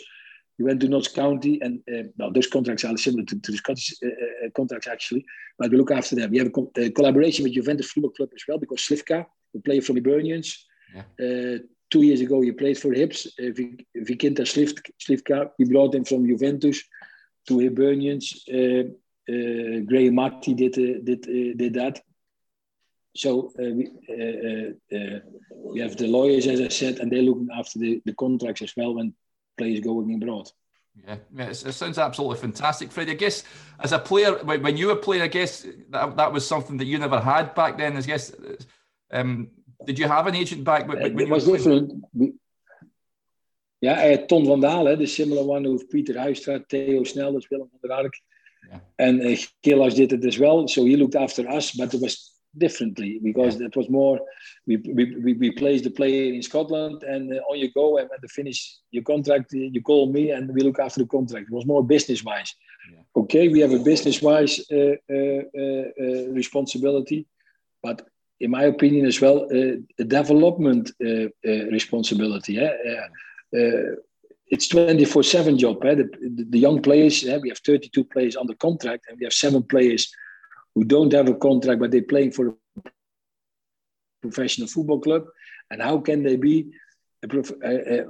He 0.57 0.63
went 0.63 0.79
to 0.81 0.87
Notts 0.87 1.09
County, 1.09 1.61
and 1.61 1.81
uh, 1.93 2.07
well, 2.17 2.31
those 2.31 2.47
contracts 2.47 2.83
are 2.83 2.97
similar 2.97 3.23
to, 3.25 3.39
to 3.39 3.51
the 3.51 3.57
Scottish 3.57 3.93
uh, 4.03 4.07
uh, 4.07 4.49
contracts 4.55 4.87
actually. 4.87 5.25
But 5.59 5.71
we 5.71 5.77
look 5.77 5.91
after 5.91 6.15
them. 6.15 6.31
We 6.31 6.37
have 6.39 6.47
a, 6.47 6.51
co- 6.51 6.71
a, 6.77 6.89
collaboration 6.91 7.43
with 7.43 7.53
Juventus 7.53 7.91
Football 7.91 8.11
Club 8.11 8.29
as 8.33 8.43
well 8.47 8.57
because 8.57 8.79
Slivka, 8.79 9.25
the 9.53 9.59
player 9.59 9.81
from 9.81 9.97
Hibernians, 9.97 10.65
yeah. 10.93 11.01
Uh, 11.19 11.57
two 11.91 12.03
years 12.03 12.21
ago 12.21 12.41
he 12.41 12.51
played 12.53 12.77
for 12.77 12.89
Hibs. 12.89 13.27
Uh, 13.37 13.51
Vikinta 13.99 14.43
Slivka, 14.45 15.51
we 15.59 15.65
brought 15.65 15.93
him 15.93 16.05
from 16.05 16.25
Juventus 16.25 16.81
to 17.47 17.59
Hibernians. 17.59 18.45
Graeme 18.47 20.15
Mathie 20.15 20.55
did 20.55 21.05
did 21.05 21.57
did 21.57 21.73
that. 21.73 22.01
So 23.15 23.51
uh, 23.57 23.71
we, 23.73 23.91
uh, 24.09 24.95
uh, 24.95 25.19
we 25.55 25.79
have 25.79 25.95
the 25.95 26.07
lawyers, 26.07 26.47
as 26.47 26.59
I 26.59 26.67
said, 26.67 26.99
and 26.99 27.11
they're 27.11 27.21
looking 27.21 27.47
after 27.57 27.79
the, 27.79 28.01
the 28.05 28.13
contracts 28.13 28.61
as 28.61 28.73
well 28.75 28.95
when 28.95 29.13
players 29.57 29.79
going 29.79 30.13
abroad. 30.13 30.51
Yeah, 31.07 31.15
yeah 31.33 31.49
it, 31.49 31.55
sounds 31.55 31.97
absolutely 31.97 32.37
fantastic, 32.37 32.91
Freddie. 32.91 33.13
I 33.13 33.15
guess 33.15 33.43
as 33.79 33.93
a 33.93 33.99
player, 33.99 34.33
when 34.43 34.75
you 34.77 34.87
were 34.87 34.97
playing, 34.97 35.23
I 35.23 35.27
guess 35.27 35.65
that, 35.89 36.17
that 36.17 36.31
was 36.31 36.45
something 36.45 36.77
that 36.77 36.85
you 36.85 36.97
never 36.97 37.19
had 37.19 37.55
back 37.55 37.77
then. 37.77 37.95
I 37.95 38.01
guess, 38.01 38.33
um, 39.11 39.49
did 39.85 39.97
you 39.97 40.07
have 40.07 40.27
an 40.27 40.35
agent 40.35 40.65
back 40.65 40.87
when, 40.87 40.99
when 40.99 41.19
it 41.19 41.29
was 41.29 41.45
different? 41.45 42.03
yeah, 43.81 43.99
had 43.99 44.27
Ton 44.27 44.45
van 44.45 44.59
Dalen, 44.59 44.99
the 44.99 45.07
similar 45.07 45.43
one 45.43 45.63
with 45.63 45.89
Peter 45.89 46.13
Huistra, 46.13 46.67
Theo 46.69 47.03
Snelders, 47.03 47.49
Willem 47.49 47.69
van 47.71 47.89
der 47.89 47.95
Ark. 47.95 48.13
Yeah. 48.69 48.79
And 48.97 49.21
uh, 49.21 49.37
Gilas 49.63 49.95
did 49.95 50.11
it 50.11 50.25
as 50.25 50.39
well. 50.39 50.67
So 50.67 50.83
he 50.85 50.97
looked 50.97 51.15
after 51.15 51.47
us, 51.47 51.71
but 51.71 51.93
it 51.93 52.01
was 52.01 52.34
differently 52.57 53.19
because 53.23 53.55
yeah. 53.55 53.67
that 53.67 53.75
was 53.75 53.89
more 53.89 54.19
we, 54.65 54.77
we, 54.77 55.33
we 55.33 55.51
placed 55.51 55.83
the 55.83 55.89
player 55.89 56.33
in 56.33 56.41
Scotland 56.41 57.03
and 57.03 57.33
uh, 57.33 57.41
on 57.49 57.57
you 57.57 57.71
go 57.71 57.97
and 57.97 58.09
when 58.09 58.19
the 58.21 58.27
finish 58.27 58.77
your 58.91 59.03
contract 59.03 59.53
you 59.53 59.81
call 59.81 60.11
me 60.11 60.31
and 60.31 60.53
we 60.53 60.61
look 60.61 60.79
after 60.79 61.01
the 61.01 61.07
contract 61.07 61.47
it 61.47 61.53
was 61.53 61.65
more 61.65 61.83
business 61.83 62.23
wise 62.23 62.55
yeah. 62.91 62.99
okay 63.15 63.47
we 63.47 63.59
have 63.59 63.73
a 63.73 63.79
business 63.79 64.21
wise 64.21 64.59
uh, 64.71 64.95
uh, 65.09 65.41
uh, 65.57 65.85
uh, 66.01 66.25
responsibility 66.31 67.25
but 67.83 68.07
in 68.39 68.51
my 68.51 68.63
opinion 68.63 69.05
as 69.05 69.19
well 69.21 69.47
uh, 69.51 69.75
a 69.99 70.03
development 70.03 70.91
responsibility 71.71 72.59
it's 74.47 74.67
24 74.67 75.23
7 75.23 75.57
job 75.57 75.83
eh? 75.85 75.95
the, 75.95 76.03
the, 76.03 76.45
the, 76.49 76.59
young 76.59 76.81
players 76.81 77.23
we 77.41 77.49
have 77.49 77.57
32 77.59 78.03
players 78.03 78.35
under 78.35 78.53
contract 78.53 79.05
and 79.09 79.17
we 79.19 79.25
have 79.25 79.33
seven 79.33 79.63
players 79.63 80.13
who 80.75 80.83
don't 80.83 81.13
have 81.13 81.27
a 81.29 81.35
contract 81.35 81.79
but 81.79 81.89
they're 81.91 82.03
playing 82.03 82.31
for 82.31 82.49
a 82.49 82.53
professional 84.21 84.67
football 84.67 84.99
club. 84.99 85.23
And 85.71 85.81
how 85.81 85.99
can 85.99 86.23
they 86.23 86.35
be 86.35 86.71
a 87.23 87.27
prof- 87.27 87.59
uh, 87.63 87.67
uh, 87.67 88.03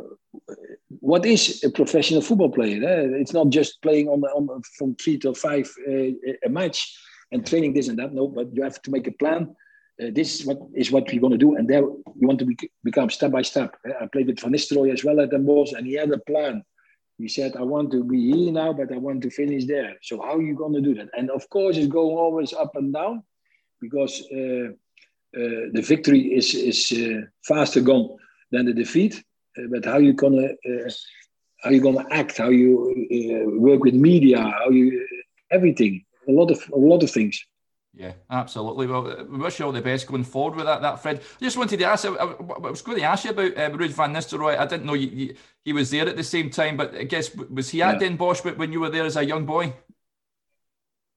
what 1.00 1.26
is 1.26 1.64
a 1.64 1.70
professional 1.70 2.22
football 2.22 2.52
player? 2.52 2.84
Eh? 2.84 3.22
it's 3.22 3.34
not 3.34 3.50
just 3.50 3.82
playing 3.82 4.08
on, 4.10 4.22
on 4.24 4.62
from 4.78 4.96
three 4.96 5.18
to 5.20 5.34
five 5.34 5.72
uh, 5.88 6.12
a 6.44 6.50
match 6.50 6.98
and 7.32 7.46
training 7.46 7.74
this 7.74 7.88
and 7.88 8.00
that. 8.00 8.14
No 8.14 8.28
but 8.28 8.54
you 8.54 8.64
have 8.64 8.82
to 8.82 8.92
make 8.92 9.08
a 9.08 9.12
plan. 9.12 9.56
Uh, 10.02 10.08
this 10.14 10.40
is 10.40 10.46
what 10.46 10.60
is 10.74 10.92
what 10.92 11.08
we're 11.08 11.22
going 11.22 11.32
to 11.32 11.46
do. 11.46 11.56
And 11.56 11.70
there 11.70 11.82
you 11.82 12.28
want 12.28 12.40
to 12.40 12.46
be, 12.46 12.58
become 12.84 13.10
step 13.10 13.32
by 13.32 13.44
step. 13.44 13.78
Eh? 13.88 13.94
i 14.02 14.08
played 14.08 14.28
with 14.28 14.40
van 14.40 14.52
Nistelrooy 14.52 14.92
as 14.92 15.04
well 15.04 15.22
at 15.22 15.30
the 15.30 15.40
Bosch 15.40 15.72
and 15.74 15.88
he 15.88 15.94
had 15.94 16.12
a 16.12 16.20
plan 16.20 16.64
he 17.18 17.28
said, 17.30 17.56
I 17.56 17.62
want 17.64 17.92
to 17.92 18.04
be 18.04 18.32
here 18.32 18.52
now, 18.52 18.74
but 18.74 18.92
I 18.92 18.98
want 18.98 19.22
to 19.24 19.30
finish 19.30 19.66
there. 19.66 19.94
So 20.02 20.22
how 20.22 20.36
are 20.36 20.42
you 20.42 20.56
going 20.56 20.74
to 20.74 20.82
do 20.82 20.94
that? 20.96 21.10
And 21.18 21.30
of 21.32 21.50
course, 21.50 21.78
it's 21.78 21.88
going 21.88 22.16
always 22.18 22.54
up 22.54 22.76
and 22.76 22.94
down 22.94 23.24
because 23.82 24.22
uh, 24.34 24.72
uh, 25.38 25.72
the 25.74 25.84
victory 25.86 26.34
is, 26.34 26.54
is 26.54 26.92
uh, 26.92 27.22
faster 27.44 27.82
gone 27.82 28.18
than 28.52 28.66
the 28.66 28.74
defeat. 28.74 29.24
Uh, 29.58 29.68
but 29.72 29.86
how 29.86 29.98
you 29.98 30.14
gonna 30.14 30.48
uh, 30.48 30.90
how 31.62 31.70
you 31.70 31.82
gonna 31.82 32.06
act? 32.12 32.38
How 32.38 32.50
you 32.50 32.94
uh, 33.12 33.60
work 33.60 33.84
with 33.84 33.94
media? 33.94 34.40
How 34.42 34.70
you 34.70 35.06
everything? 35.52 36.04
A 36.28 36.32
lot 36.32 36.52
of 36.52 36.60
a 36.74 36.78
lot 36.78 37.04
of 37.04 37.12
things. 37.12 37.42
Yeah, 37.98 38.14
absolutely. 38.30 38.88
Well, 38.88 39.26
we 39.30 39.38
wish 39.38 39.60
you 39.60 39.66
all 39.66 39.72
the 39.72 39.82
best 39.82 40.08
going 40.08 40.26
forward 40.26 40.58
with 40.58 40.66
that, 40.66 40.82
that 40.82 41.02
Fred. 41.02 41.22
I 41.40 41.44
just 41.44 41.56
wanted 41.56 41.80
to 41.80 41.86
ask, 41.86 42.06
I, 42.06 42.10
I 42.10 42.58
was 42.58 42.82
going 42.82 42.98
to 42.98 43.04
ask 43.06 43.24
you 43.24 43.32
about 43.32 43.58
um, 43.58 43.80
Ruud 43.80 43.92
van 43.92 44.14
Nistelrooy. 44.14 44.58
I 44.58 44.66
didn't 44.66 44.86
know 44.86 44.96
you, 44.96 45.08
you, 45.08 45.36
he 45.64 45.72
was 45.72 45.92
there 45.92 46.08
at 46.08 46.18
the 46.18 46.24
same 46.24 46.50
time, 46.50 46.76
but 46.76 46.94
I 46.94 47.04
guess, 47.04 47.34
was 47.34 47.70
he 47.70 47.82
at 47.82 47.94
yeah. 47.94 48.00
Den 48.00 48.18
Bosch 48.18 48.44
when 48.44 48.74
you 48.74 48.82
were 48.82 48.90
there 48.90 49.06
as 49.06 49.16
a 49.16 49.24
young 49.24 49.46
boy? 49.46 49.74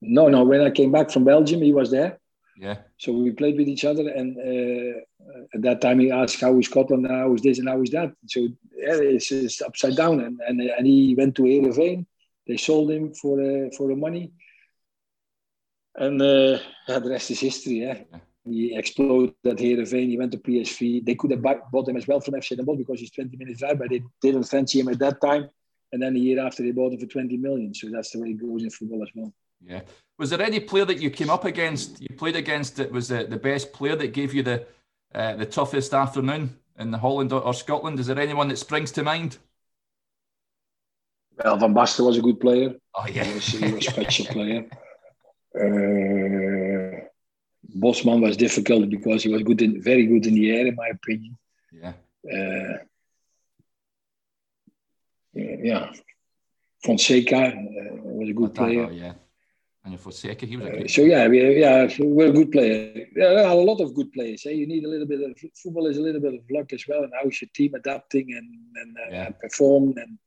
No, 0.00 0.28
no. 0.28 0.44
When 0.44 0.60
I 0.60 0.70
came 0.70 0.92
back 0.92 1.10
from 1.10 1.24
Belgium, 1.24 1.62
he 1.62 1.72
was 1.72 1.90
there. 1.90 2.20
Yeah. 2.56 2.76
So 2.96 3.12
we 3.12 3.32
played 3.32 3.56
with 3.56 3.68
each 3.68 3.84
other, 3.84 4.08
and 4.08 4.36
uh, 4.36 5.00
at 5.54 5.62
that 5.62 5.80
time 5.80 5.98
he 5.98 6.12
asked, 6.12 6.40
"How 6.40 6.56
is 6.58 6.66
Scotland? 6.66 7.06
How 7.08 7.34
is 7.34 7.42
this? 7.42 7.58
And 7.58 7.68
how 7.68 7.80
is 7.82 7.90
that?" 7.90 8.12
So 8.26 8.40
yeah, 8.40 8.94
it's, 8.94 9.30
it's 9.30 9.62
upside 9.62 9.96
down, 9.96 10.20
and, 10.20 10.40
and 10.46 10.60
and 10.60 10.86
he 10.86 11.14
went 11.16 11.36
to 11.36 11.42
Heerenveen. 11.42 12.06
They 12.46 12.56
sold 12.56 12.90
him 12.90 13.14
for 13.14 13.40
uh, 13.40 13.70
for 13.76 13.88
the 13.88 13.96
money 13.96 14.32
and 15.98 16.22
uh, 16.22 16.58
yeah, 16.88 16.98
the 16.98 17.10
rest 17.10 17.30
is 17.30 17.40
history. 17.40 17.80
Yeah. 17.80 17.98
He 18.44 18.76
exploded 18.76 19.34
at 19.44 19.56
Heerenveen. 19.56 20.08
He 20.08 20.18
went 20.18 20.32
to 20.32 20.38
PSV. 20.38 21.04
They 21.04 21.14
could 21.14 21.32
have 21.32 21.42
bought 21.42 21.88
him 21.88 21.96
as 21.96 22.08
well 22.08 22.20
from 22.20 22.34
FC 22.34 22.56
Den 22.56 22.64
Bosch 22.64 22.78
because 22.78 23.00
he's 23.00 23.10
20 23.10 23.36
minutes 23.36 23.60
drive, 23.60 23.78
but 23.78 23.90
they 23.90 24.02
didn't 24.22 24.44
fancy 24.44 24.80
him 24.80 24.88
at 24.88 24.98
that 25.00 25.20
time. 25.20 25.50
And 25.92 26.02
then 26.02 26.14
the 26.14 26.20
year 26.20 26.44
after, 26.44 26.62
they 26.62 26.70
bought 26.70 26.92
him 26.92 27.00
for 27.00 27.06
20 27.06 27.36
million. 27.36 27.74
So 27.74 27.88
that's 27.90 28.10
the 28.10 28.20
way 28.20 28.28
it 28.28 28.40
goes 28.40 28.62
in 28.62 28.70
football 28.70 29.02
as 29.02 29.10
well. 29.14 29.32
Yeah. 29.60 29.82
Was 30.18 30.30
there 30.30 30.40
any 30.40 30.60
player 30.60 30.84
that 30.84 30.98
you 30.98 31.10
came 31.10 31.30
up 31.30 31.44
against, 31.44 32.00
you 32.00 32.08
played 32.16 32.36
against 32.36 32.76
that 32.76 32.90
was 32.90 33.08
the, 33.08 33.24
the 33.24 33.36
best 33.36 33.72
player 33.72 33.96
that 33.96 34.12
gave 34.12 34.32
you 34.34 34.42
the 34.42 34.66
uh, 35.14 35.34
the 35.36 35.46
toughest 35.46 35.94
afternoon 35.94 36.58
in 36.78 36.90
the 36.90 36.98
Holland 36.98 37.32
or 37.32 37.54
Scotland? 37.54 37.98
Is 37.98 38.08
there 38.08 38.18
anyone 38.18 38.48
that 38.48 38.58
springs 38.58 38.92
to 38.92 39.02
mind? 39.02 39.38
Well, 41.42 41.56
Van 41.56 41.72
Basten 41.72 42.04
was 42.04 42.18
a 42.18 42.22
good 42.22 42.40
player. 42.40 42.74
Oh, 42.94 43.06
yeah. 43.06 43.24
He 43.24 43.34
was, 43.34 43.46
he 43.46 43.72
was 43.72 43.86
a 43.86 43.90
special 43.90 44.26
player. 44.34 44.68
Uh, 45.60 47.00
Bosman 47.74 48.20
was 48.20 48.36
difficult 48.36 48.88
because 48.88 49.22
he 49.24 49.28
was 49.28 49.42
good 49.42 49.62
in, 49.62 49.82
very 49.82 50.06
good 50.06 50.26
in 50.26 50.34
the 50.34 50.50
air, 50.50 50.66
in 50.66 50.74
my 50.74 50.88
opinion. 50.88 51.36
Yeah. 51.72 51.92
Uh, 52.24 52.78
yeah. 55.34 55.92
Fonseca 56.84 57.48
uh, 57.48 57.52
was 58.02 58.28
a 58.28 58.32
good 58.32 58.54
player. 58.54 58.90
yeah. 58.90 59.14
And 59.84 59.98
Fonseca, 59.98 60.44
he 60.44 60.56
was 60.56 60.66
a 60.66 60.84
uh, 60.84 60.88
so 60.88 61.02
yeah, 61.02 61.26
we, 61.28 61.60
yeah, 61.60 61.88
we're 61.98 62.28
a 62.28 62.32
good 62.32 62.52
player. 62.52 62.92
Yeah, 63.16 63.34
there 63.34 63.46
are 63.46 63.52
a 63.52 63.54
lot 63.54 63.80
of 63.80 63.94
good 63.94 64.12
players. 64.12 64.44
Eh? 64.46 64.50
You 64.50 64.66
need 64.66 64.84
a 64.84 64.88
little 64.88 65.06
bit 65.06 65.20
of 65.20 65.38
football 65.54 65.86
is 65.86 65.96
a 65.96 66.02
little 66.02 66.20
bit 66.20 66.34
of 66.34 66.40
luck 66.50 66.72
as 66.72 66.84
well, 66.86 67.04
and 67.04 67.12
how's 67.14 67.40
your 67.40 67.48
team 67.54 67.74
adapting 67.74 68.32
and 68.32 68.48
and, 68.76 68.96
yeah. 69.10 69.26
and 69.26 69.38
perform 69.38 69.94
and 69.96 70.18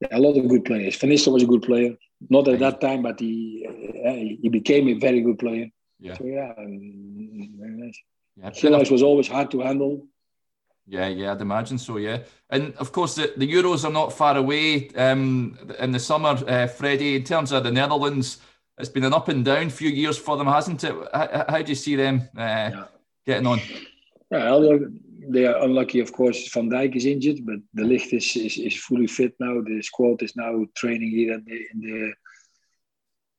yeah, 0.00 0.16
a 0.16 0.20
lot 0.20 0.36
of 0.36 0.48
good 0.48 0.64
players. 0.64 0.96
Van 0.96 1.10
was 1.10 1.42
a 1.42 1.46
good 1.46 1.62
player, 1.62 1.96
not 2.28 2.48
at 2.48 2.58
that 2.60 2.80
time, 2.80 3.02
but 3.02 3.20
he 3.20 3.66
uh, 3.68 4.10
he 4.42 4.48
became 4.48 4.88
a 4.88 4.94
very 4.94 5.20
good 5.20 5.38
player. 5.38 5.68
Yeah. 5.98 6.16
So 6.16 6.24
yeah, 6.24 6.52
very 6.56 7.76
nice. 7.76 7.98
Yeah, 8.36 8.78
was 8.90 9.02
always 9.02 9.28
hard 9.28 9.50
to 9.52 9.60
handle. 9.60 10.06
Yeah, 10.86 11.08
yeah, 11.08 11.32
I'd 11.32 11.40
imagine 11.40 11.78
so. 11.78 11.96
Yeah, 11.96 12.18
and 12.50 12.74
of 12.74 12.92
course 12.92 13.14
the, 13.16 13.32
the 13.36 13.50
Euros 13.50 13.84
are 13.84 13.92
not 13.92 14.12
far 14.12 14.36
away 14.36 14.88
um, 14.90 15.58
in 15.80 15.90
the 15.92 15.98
summer. 15.98 16.38
Uh, 16.46 16.66
Freddie, 16.66 17.16
in 17.16 17.24
terms 17.24 17.50
of 17.52 17.64
the 17.64 17.72
Netherlands, 17.72 18.38
it's 18.78 18.88
been 18.88 19.04
an 19.04 19.14
up 19.14 19.28
and 19.28 19.44
down 19.44 19.70
few 19.70 19.88
years 19.88 20.18
for 20.18 20.36
them, 20.36 20.46
hasn't 20.46 20.84
it? 20.84 20.94
How, 21.12 21.44
how 21.48 21.62
do 21.62 21.68
you 21.70 21.74
see 21.74 21.96
them 21.96 22.28
uh, 22.36 22.40
yeah. 22.40 22.84
getting 23.24 23.46
on? 23.46 23.60
Well, 24.30 24.78
they 25.28 25.46
are 25.46 25.62
unlucky, 25.64 26.00
of 26.00 26.12
course. 26.12 26.48
Van 26.52 26.70
Dijk 26.70 26.96
is 26.96 27.06
injured, 27.06 27.44
but 27.44 27.58
De 27.74 27.84
Ligt 27.84 28.12
is, 28.12 28.36
is, 28.36 28.58
is 28.58 28.76
fully 28.76 29.06
fit 29.06 29.34
now. 29.38 29.60
The 29.60 29.82
squad 29.82 30.22
is 30.22 30.36
now 30.36 30.64
training 30.74 31.10
here 31.10 31.34
in 31.34 31.44
the, 31.44 31.66
in 31.72 31.80
the 31.80 32.12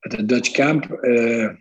at 0.06 0.12
the 0.12 0.24
Dutch 0.24 0.54
camp. 0.54 0.86
Uh, 0.92 1.54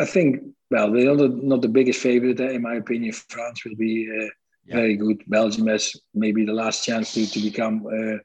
I 0.00 0.04
think, 0.04 0.42
well, 0.70 0.92
they're 0.92 1.14
not, 1.14 1.42
not 1.42 1.62
the 1.62 1.68
biggest 1.68 2.00
favorite, 2.00 2.40
in 2.40 2.62
my 2.62 2.74
opinion. 2.74 3.12
France 3.12 3.64
will 3.64 3.76
be. 3.76 4.08
Uh, 4.10 4.28
yeah. 4.68 4.76
very 4.76 4.96
good. 4.96 5.22
Belgium 5.26 5.66
has 5.66 5.94
maybe 6.14 6.44
the 6.44 6.52
last 6.52 6.84
chance 6.84 7.14
to, 7.14 7.26
to 7.26 7.40
become 7.40 7.86
uh, 7.86 8.18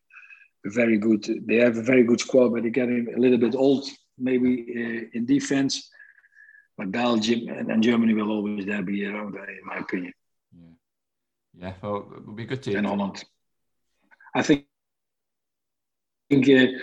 very 0.66 0.98
good. 0.98 1.26
They 1.48 1.56
have 1.58 1.78
a 1.78 1.82
very 1.82 2.04
good 2.04 2.20
squad, 2.20 2.50
but 2.50 2.64
they're 2.64 2.72
getting 2.72 3.14
a 3.16 3.20
little 3.20 3.38
bit 3.38 3.56
old, 3.56 3.88
maybe 4.18 4.66
uh, 4.76 5.18
in 5.18 5.26
defense. 5.26 5.90
But 6.78 6.92
Belgium 6.92 7.48
and, 7.50 7.72
and, 7.72 7.84
Germany 7.84 8.14
will 8.14 8.32
always 8.32 8.66
there 8.66 8.82
be 8.82 9.06
around, 9.06 9.36
in 9.36 9.66
my 9.66 9.78
opinion. 9.78 10.14
Yeah. 11.58 11.74
Well, 11.82 12.10
it 12.18 12.28
would 12.28 12.36
be 12.36 12.46
good 12.46 12.64
to. 12.64 12.82
Holland, 12.82 13.24
I 14.36 14.42
think. 14.42 14.66
I 16.32 16.36
think, 16.36 16.50
uh, 16.50 16.80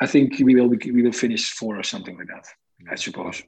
I 0.00 0.06
think 0.06 0.38
we 0.42 0.54
will 0.54 0.68
we 0.68 1.02
will 1.02 1.12
finish 1.12 1.52
four 1.52 1.78
or 1.78 1.82
something 1.82 2.16
like 2.16 2.28
that. 2.28 2.46
I 2.90 2.94
suppose. 2.94 3.42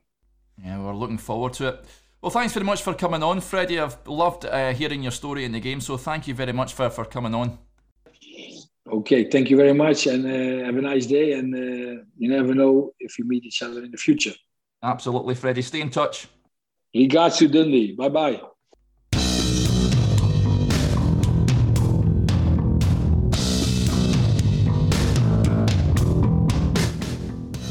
Yeah, 0.62 0.78
we're 0.82 0.94
looking 0.94 1.18
forward 1.18 1.54
to 1.54 1.68
it. 1.68 1.84
Well, 2.20 2.30
thanks 2.30 2.52
very 2.52 2.66
much 2.66 2.82
for 2.82 2.92
coming 2.92 3.22
on, 3.22 3.40
Freddie. 3.40 3.80
I've 3.80 3.96
loved 4.06 4.44
uh, 4.44 4.74
hearing 4.74 5.02
your 5.02 5.12
story 5.12 5.44
in 5.44 5.52
the 5.52 5.61
game, 5.61 5.80
so 5.80 5.96
thank 5.96 6.28
you 6.28 6.34
very 6.34 6.52
much 6.52 6.74
for, 6.74 6.90
for 6.90 7.06
coming 7.06 7.34
on. 7.34 7.58
Okay, 8.92 9.24
thank 9.30 9.48
you 9.48 9.56
very 9.56 9.72
much, 9.72 10.06
and 10.06 10.26
uh, 10.26 10.66
have 10.66 10.76
a 10.76 10.82
nice 10.82 11.06
day. 11.06 11.32
And 11.32 11.54
uh, 11.54 12.02
you 12.18 12.28
never 12.28 12.54
know 12.54 12.92
if 12.98 13.18
you 13.18 13.24
meet 13.24 13.44
each 13.44 13.62
other 13.62 13.82
in 13.84 13.90
the 13.90 13.96
future. 13.96 14.34
Absolutely, 14.82 15.34
Freddie. 15.34 15.62
Stay 15.62 15.80
in 15.80 15.90
touch. 15.90 16.28
Regards 16.94 17.38
to 17.38 17.48
Dundee. 17.48 17.92
Bye 17.92 18.08
bye. 18.08 18.40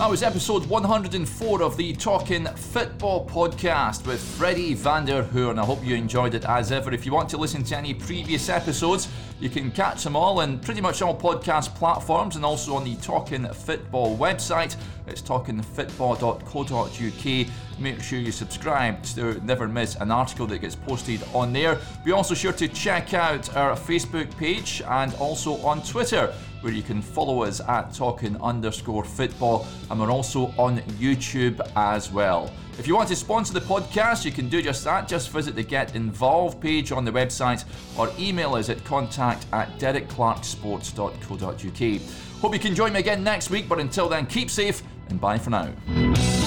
That 0.10 0.14
was 0.14 0.24
episode 0.24 0.66
104 0.66 1.62
of 1.62 1.78
the 1.78 1.94
Talking 1.94 2.48
Football 2.48 3.28
podcast 3.28 4.08
with 4.08 4.20
Freddie 4.20 4.74
van 4.74 5.06
der 5.06 5.22
Hoorn. 5.22 5.60
I 5.60 5.66
hope 5.66 5.86
you 5.86 5.94
enjoyed 5.94 6.34
it 6.34 6.46
as 6.46 6.72
ever. 6.72 6.92
If 6.92 7.06
you 7.06 7.12
want 7.12 7.30
to 7.30 7.38
listen 7.38 7.64
to 7.66 7.78
any 7.78 7.94
previous 7.94 8.50
episodes, 8.50 9.08
you 9.40 9.52
can 9.52 9.70
catch 9.70 10.04
them 10.04 10.16
all 10.16 10.42
in 10.42 10.58
pretty 10.62 10.82
much 10.82 11.04
all 11.04 11.16
podcast 11.16 11.76
platforms 11.76 12.38
and 12.38 12.44
also 12.44 12.74
on 12.74 12.86
the 12.86 12.96
Talking 12.96 13.46
Football 13.50 14.18
website. 14.18 14.76
It's 15.06 15.22
talkingfootball.co.uk. 15.22 17.80
Make 17.80 18.02
sure 18.02 18.18
you 18.18 18.32
subscribe 18.32 19.04
to 19.04 19.40
never 19.46 19.68
miss 19.68 19.96
an 19.96 20.10
article 20.10 20.48
that 20.48 20.58
gets 20.58 20.76
posted 20.76 21.22
on 21.36 21.54
there. 21.54 21.78
Be 22.04 22.14
also 22.14 22.34
sure 22.34 22.54
to 22.54 22.68
check 22.68 23.14
out 23.14 23.56
our 23.56 23.76
Facebook 23.76 24.36
page 24.38 24.82
and 24.88 25.14
also 25.16 25.58
on 25.58 25.84
Twitter 25.84 26.34
where 26.62 26.74
you 26.74 26.82
can 26.82 27.02
follow 27.02 27.44
us 27.44 27.60
at 27.62 27.94
talking 27.94 28.36
underscore 28.42 29.04
football, 29.04 29.68
and 29.90 30.00
we're 30.00 30.12
also 30.12 30.54
on 30.58 30.80
YouTube 31.00 31.60
as 31.76 32.12
well. 32.12 32.52
If 32.78 32.88
you 32.88 32.96
want 32.96 33.10
to 33.10 33.16
sponsor 33.16 33.54
the 33.54 33.62
podcast, 33.62 34.24
you 34.24 34.32
can 34.32 34.48
do 34.48 34.62
just 34.62 34.84
that. 34.86 35.08
Just 35.08 35.32
visit 35.32 35.56
the 35.56 35.64
Get 35.64 35.96
Involved 35.96 36.62
page 36.62 36.94
on 36.94 37.04
the 37.04 37.12
website 37.12 37.66
or 37.98 38.10
email 38.18 38.56
us 38.56 38.70
at 38.70 38.84
contact 38.86 39.48
at 39.52 39.78
derekclarksports.co.uk. 39.80 42.02
Hope 42.42 42.54
you 42.54 42.60
can 42.60 42.74
join 42.74 42.94
me 42.94 43.00
again 43.00 43.22
next 43.22 43.50
week, 43.50 43.68
but 43.68 43.80
until 43.80 44.08
then, 44.08 44.26
keep 44.26 44.50
safe 44.50 44.82
and 45.10 45.20
bye 45.20 45.38
for 45.38 45.50
now. 45.50 46.39